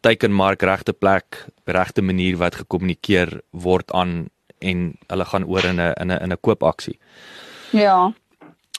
teikenmark 0.06 0.62
regte 0.62 0.92
plek, 0.92 1.46
regte 1.66 2.02
manier 2.02 2.36
wat 2.36 2.54
gekommunikeer 2.54 3.40
word 3.50 3.90
aan 3.92 4.28
en 4.62 4.92
hulle 5.10 5.24
gaan 5.24 5.44
oor 5.44 5.64
in 5.64 5.80
'n 5.80 5.92
in 6.00 6.10
'n 6.10 6.22
in 6.22 6.32
'n 6.32 6.40
koopaksie. 6.40 6.98
Ja. 7.72 8.12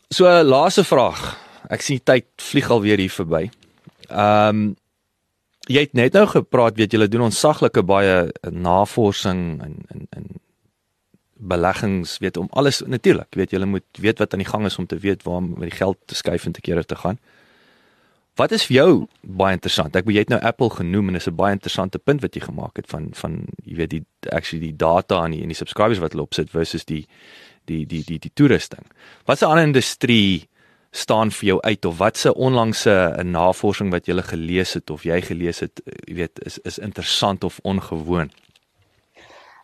So 0.10 0.44
laaste 0.44 0.84
vraag. 0.84 1.45
Ek 1.70 1.82
sien 1.82 2.02
tyd 2.04 2.26
vlieg 2.38 2.70
alweer 2.70 2.98
hier 2.98 3.14
verby. 3.14 3.50
Ehm 4.10 4.50
um, 4.50 4.76
jy 5.66 5.82
het 5.82 5.96
net 5.98 6.14
nou 6.14 6.28
gepraat 6.30 6.76
weet 6.78 6.92
julle 6.94 7.08
doen 7.10 7.26
onsaglike 7.26 7.82
baie 7.82 8.30
navorsing 8.54 9.62
en 9.66 9.80
en 9.90 10.08
en 10.10 10.28
beleggings 11.36 12.18
weet 12.24 12.38
om 12.38 12.48
alles 12.52 12.82
natuurlik 12.86 13.36
weet 13.36 13.52
julle 13.52 13.66
moet 13.66 13.86
weet 14.00 14.22
wat 14.22 14.34
aan 14.34 14.44
die 14.44 14.50
gang 14.50 14.66
is 14.66 14.78
om 14.78 14.86
te 14.86 15.00
weet 15.00 15.24
waar 15.24 15.42
met 15.44 15.70
die 15.70 15.78
geld 15.80 15.98
te 16.06 16.16
skuif 16.16 16.46
en 16.46 16.52
te 16.52 16.62
kere 16.62 16.86
te 16.86 16.96
gaan. 16.96 17.18
Wat 18.36 18.52
is 18.52 18.66
vir 18.68 18.76
jou 18.76 18.90
baie 19.22 19.56
interessant? 19.56 19.96
Ek 19.96 20.06
weet 20.06 20.16
jy 20.16 20.24
het 20.26 20.32
nou 20.34 20.42
Apple 20.44 20.70
genoem 20.70 21.08
en 21.08 21.18
dis 21.18 21.28
'n 21.28 21.36
baie 21.36 21.56
interessante 21.56 22.00
punt 22.00 22.22
wat 22.22 22.36
jy 22.36 22.42
gemaak 22.42 22.76
het 22.78 22.88
van 22.88 23.10
van 23.14 23.46
jy 23.64 23.76
weet 23.76 23.90
die 23.90 24.06
actually 24.30 24.66
die 24.66 24.76
data 24.76 25.24
en 25.26 25.32
die 25.32 25.42
en 25.42 25.48
die 25.48 25.62
subscribers 25.62 26.00
wat 26.00 26.12
hulle 26.12 26.28
opsit 26.28 26.50
versus 26.50 26.86
die 26.86 27.08
die 27.66 27.86
die 27.86 28.04
die 28.04 28.20
die 28.20 28.32
toerusting. 28.34 28.86
Wat 29.26 29.42
'n 29.42 29.46
ander 29.46 29.64
industrie 29.64 30.48
staan 30.96 31.32
vir 31.32 31.48
jou 31.48 31.60
uit 31.62 31.86
of 31.86 31.98
watse 31.98 32.32
onlangse 32.34 32.96
navorsing 33.24 33.92
wat 33.92 34.08
jy 34.08 34.22
gelees 34.32 34.74
het 34.78 34.90
of 34.90 35.04
jy 35.04 35.20
gelees 35.22 35.60
het, 35.60 35.82
eh, 35.86 35.94
jy 36.08 36.16
weet, 36.22 36.40
is 36.46 36.58
is 36.64 36.80
interessant 36.80 37.44
of 37.44 37.60
ongewoon? 37.64 38.32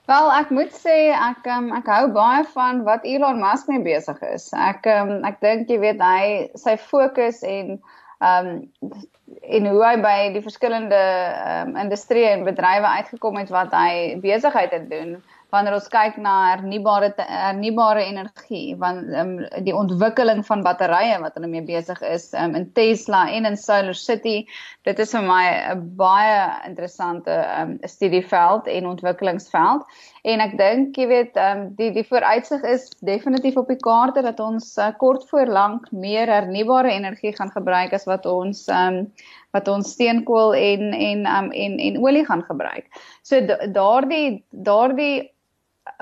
Wel, 0.10 0.32
ek 0.34 0.50
moet 0.50 0.74
sê 0.76 0.98
ek 1.16 1.48
um, 1.48 1.72
ek 1.78 1.88
hou 1.88 2.10
baie 2.12 2.44
van 2.52 2.84
wat 2.84 3.06
Elon 3.08 3.40
Musk 3.40 3.70
mee 3.72 3.84
besig 3.86 4.20
is. 4.34 4.50
Ek 4.52 4.86
um, 4.92 5.22
ek 5.24 5.40
dink 5.40 5.70
jy 5.72 5.80
weet 5.80 6.04
hy 6.04 6.24
sy 6.60 6.76
fokus 6.78 7.44
en 7.48 7.78
ehm 8.22 8.52
um, 8.52 9.02
en 9.42 9.68
hoe 9.72 9.84
hy 9.86 9.94
by 10.04 10.18
die 10.34 10.44
verskillende 10.44 11.00
ehm 11.00 11.72
um, 11.72 11.78
industrieë 11.86 12.34
en 12.36 12.48
bedrywe 12.50 12.90
uitgekom 12.98 13.40
het 13.40 13.54
wat 13.56 13.72
hy 13.78 14.20
besigheid 14.26 14.74
te 14.76 14.82
doen 14.92 15.16
wanneer 15.52 15.76
ons 15.76 15.90
kyk 15.92 16.18
na 16.24 16.34
hernubare 16.54 17.12
hernubare 17.18 18.06
energie 18.08 18.76
want 18.80 19.10
um, 19.20 19.34
die 19.66 19.76
ontwikkeling 19.76 20.44
van 20.48 20.64
batterye 20.64 21.18
wat 21.24 21.36
hulle 21.36 21.50
mee 21.52 21.66
besig 21.68 22.00
is 22.08 22.30
um, 22.40 22.56
in 22.56 22.70
Tesla 22.78 23.26
en 23.30 23.50
in 23.50 23.58
Solar 23.60 23.98
City 23.98 24.46
dit 24.88 25.02
is 25.04 25.12
vir 25.16 25.26
my 25.28 25.44
'n 25.74 25.84
baie 26.00 26.38
interessante 26.70 27.36
um, 27.58 27.78
studieveld 27.84 28.68
en 28.68 28.88
ontwikkelingsveld 28.94 29.84
en 30.24 30.46
ek 30.48 30.58
dink 30.58 30.98
jy 30.98 31.08
weet 31.12 31.38
um, 31.38 31.68
die 31.76 31.92
die 31.92 32.08
vooruitsig 32.08 32.64
is 32.64 32.88
definitief 33.02 33.60
op 33.60 33.68
die 33.68 33.82
kaarte 33.82 34.24
dat 34.24 34.40
ons 34.40 34.78
uh, 34.78 34.92
kort 35.04 35.28
voor 35.30 35.52
lank 35.52 35.92
meer 35.92 36.32
hernubare 36.32 36.92
energie 36.92 37.36
gaan 37.36 37.52
gebruik 37.52 37.94
as 37.94 38.08
wat 38.08 38.26
ons 38.26 38.68
um, 38.72 39.04
wat 39.52 39.68
ons 39.68 39.92
steenkool 39.92 40.56
en 40.56 40.94
en 40.96 41.28
um, 41.28 41.52
en 41.52 41.78
en 41.78 42.00
olie 42.00 42.26
gaan 42.26 42.44
gebruik. 42.48 42.88
So 43.28 43.42
daardie 43.76 44.44
daardie 44.50 45.32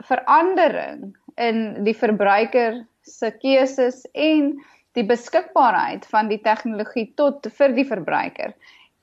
verandering 0.08 1.16
in 1.38 1.84
die 1.84 1.96
verbruiker 1.96 2.86
se 3.02 3.32
keuses 3.42 4.04
en 4.14 4.58
die 4.98 5.06
beskikbaarheid 5.06 6.06
van 6.10 6.28
die 6.28 6.42
tegnologie 6.44 7.14
tot 7.16 7.48
vir 7.58 7.76
die 7.78 7.86
verbruiker 7.86 8.54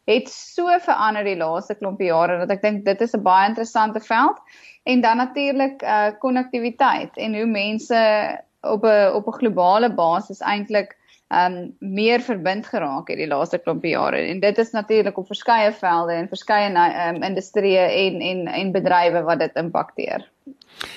het 0.07 0.29
so 0.31 0.71
verander 0.83 1.27
die 1.27 1.39
laaste 1.39 1.75
klompie 1.79 2.11
jare 2.13 2.39
dat 2.43 2.53
ek 2.57 2.63
dink 2.63 2.85
dit 2.87 3.01
is 3.03 3.15
'n 3.15 3.23
baie 3.23 3.49
interessante 3.49 4.01
veld. 4.01 4.39
En 4.85 5.01
dan 5.01 5.17
natuurlik 5.17 5.83
uh 5.83 6.11
konnektiwiteit 6.19 7.17
en 7.17 7.35
hoe 7.35 7.47
mense 7.47 7.99
op 8.63 8.85
'n 8.85 9.15
op 9.15 9.27
'n 9.27 9.39
globale 9.41 9.91
basis 9.91 10.41
eintlik 10.41 10.97
um 11.29 11.75
meer 11.79 12.23
verbind 12.23 12.67
geraak 12.71 13.09
het 13.11 13.19
die 13.19 13.27
laaste 13.27 13.59
klompie 13.59 13.97
jare 13.97 14.21
en 14.31 14.41
dit 14.41 14.59
is 14.63 14.71
natuurlik 14.71 15.17
op 15.19 15.27
verskeie 15.27 15.73
velde 15.75 16.13
en 16.13 16.29
verskeie 16.31 16.71
um, 16.71 17.23
industrieë 17.23 17.89
en 18.05 18.21
en 18.21 18.47
en 18.47 18.73
bedrywe 18.73 19.23
wat 19.27 19.43
dit 19.43 19.59
impakteer. 19.59 20.23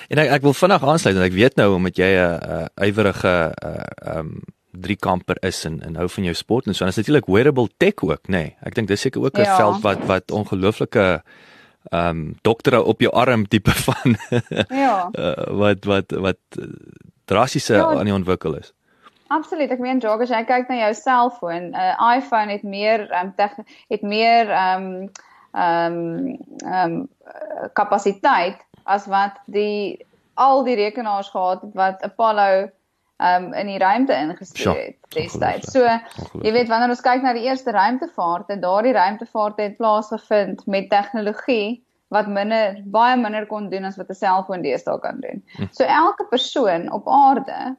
En 0.08 0.22
ek 0.22 0.30
ek 0.38 0.46
wil 0.46 0.54
vinnig 0.54 0.86
aansluit 0.86 1.16
want 1.16 1.26
ek 1.26 1.36
weet 1.38 1.58
nou 1.58 1.74
omdat 1.74 1.98
jy 1.98 2.14
'n 2.14 2.68
ywerige 2.86 3.52
uh 3.64 4.18
um 4.18 4.40
drie 4.70 4.96
kamper 4.96 5.36
is 5.42 5.64
en 5.64 5.80
en 5.82 5.96
hou 5.96 6.08
van 6.08 6.24
jou 6.24 6.34
sport 6.34 6.66
en 6.66 6.74
so. 6.74 6.84
En 6.84 6.90
is 6.90 6.96
natuurlik 6.96 7.26
wearable 7.26 7.68
tech 7.76 8.02
ook, 8.02 8.28
nê. 8.28 8.30
Nee. 8.30 8.56
Ek 8.62 8.74
dink 8.74 8.88
dis 8.88 9.00
seker 9.00 9.22
ook 9.22 9.38
'n 9.38 9.42
ja. 9.42 9.56
veld 9.56 9.82
wat 9.82 10.06
wat 10.06 10.30
ongelooflike 10.30 11.22
ehm 11.90 12.08
um, 12.08 12.36
doktere 12.42 12.82
op 12.82 13.00
jou 13.00 13.12
arm 13.12 13.48
tipe 13.48 13.70
van 13.88 14.16
ja. 14.68 15.10
Uh, 15.12 15.34
wat 15.58 15.84
wat 15.84 16.12
wat 16.12 16.38
drastiese 17.24 17.74
ja. 17.74 17.98
aan 17.98 18.04
die 18.04 18.14
ontwikkel 18.14 18.54
is. 18.54 18.72
Absoluut. 19.30 19.70
Ek 19.70 19.78
meen 19.78 20.00
Jogger, 20.02 20.26
as 20.26 20.32
jy 20.34 20.42
kyk 20.48 20.70
na 20.70 20.76
jou 20.80 20.94
selfoon, 20.98 21.70
'n 21.70 21.74
uh, 21.78 22.16
iPhone 22.18 22.50
het 22.50 22.62
meer 22.66 23.06
um, 23.14 23.30
het 23.88 24.02
meer 24.02 24.50
ehm 24.50 24.86
um, 24.86 25.10
ehm 25.54 25.98
um, 25.98 26.38
ehm 26.66 26.94
um, 26.94 27.08
kapasiteit 27.78 28.58
as 28.84 29.06
wat 29.06 29.38
die 29.46 30.06
al 30.34 30.64
die 30.66 30.74
rekenaars 30.74 31.30
gehad 31.30 31.62
het 31.62 31.74
wat 31.74 32.02
Apollo 32.02 32.70
ehm 33.20 33.44
um, 33.44 33.52
in 33.52 33.70
die 33.70 33.78
ruimte 33.78 34.14
ingestuur 34.14 34.74
het 34.74 34.96
destyds. 35.14 35.70
So 35.70 35.84
jy 36.42 36.52
weet 36.52 36.72
wanneer 36.72 36.90
ons 36.90 37.04
kyk 37.04 37.22
na 37.22 37.34
die 37.36 37.46
eerste 37.46 37.70
ruimtevaart, 37.70 38.50
en 38.50 38.64
daardie 38.64 38.96
ruimtevaart 38.96 39.60
het 39.62 39.76
plaasgevind 39.76 40.66
met 40.66 40.90
tegnologie 40.90 41.84
wat 42.10 42.26
minder 42.26 42.80
baie 42.84 43.14
minder 43.16 43.46
kon 43.46 43.70
doen 43.70 43.84
as 43.86 43.96
wat 44.00 44.10
'n 44.10 44.18
selfoon 44.24 44.66
deesdae 44.66 44.98
kan 44.98 45.20
doen. 45.20 45.44
Hm. 45.54 45.70
So 45.70 45.84
elke 45.84 46.26
persoon 46.26 46.90
op 46.92 47.08
aarde 47.08 47.76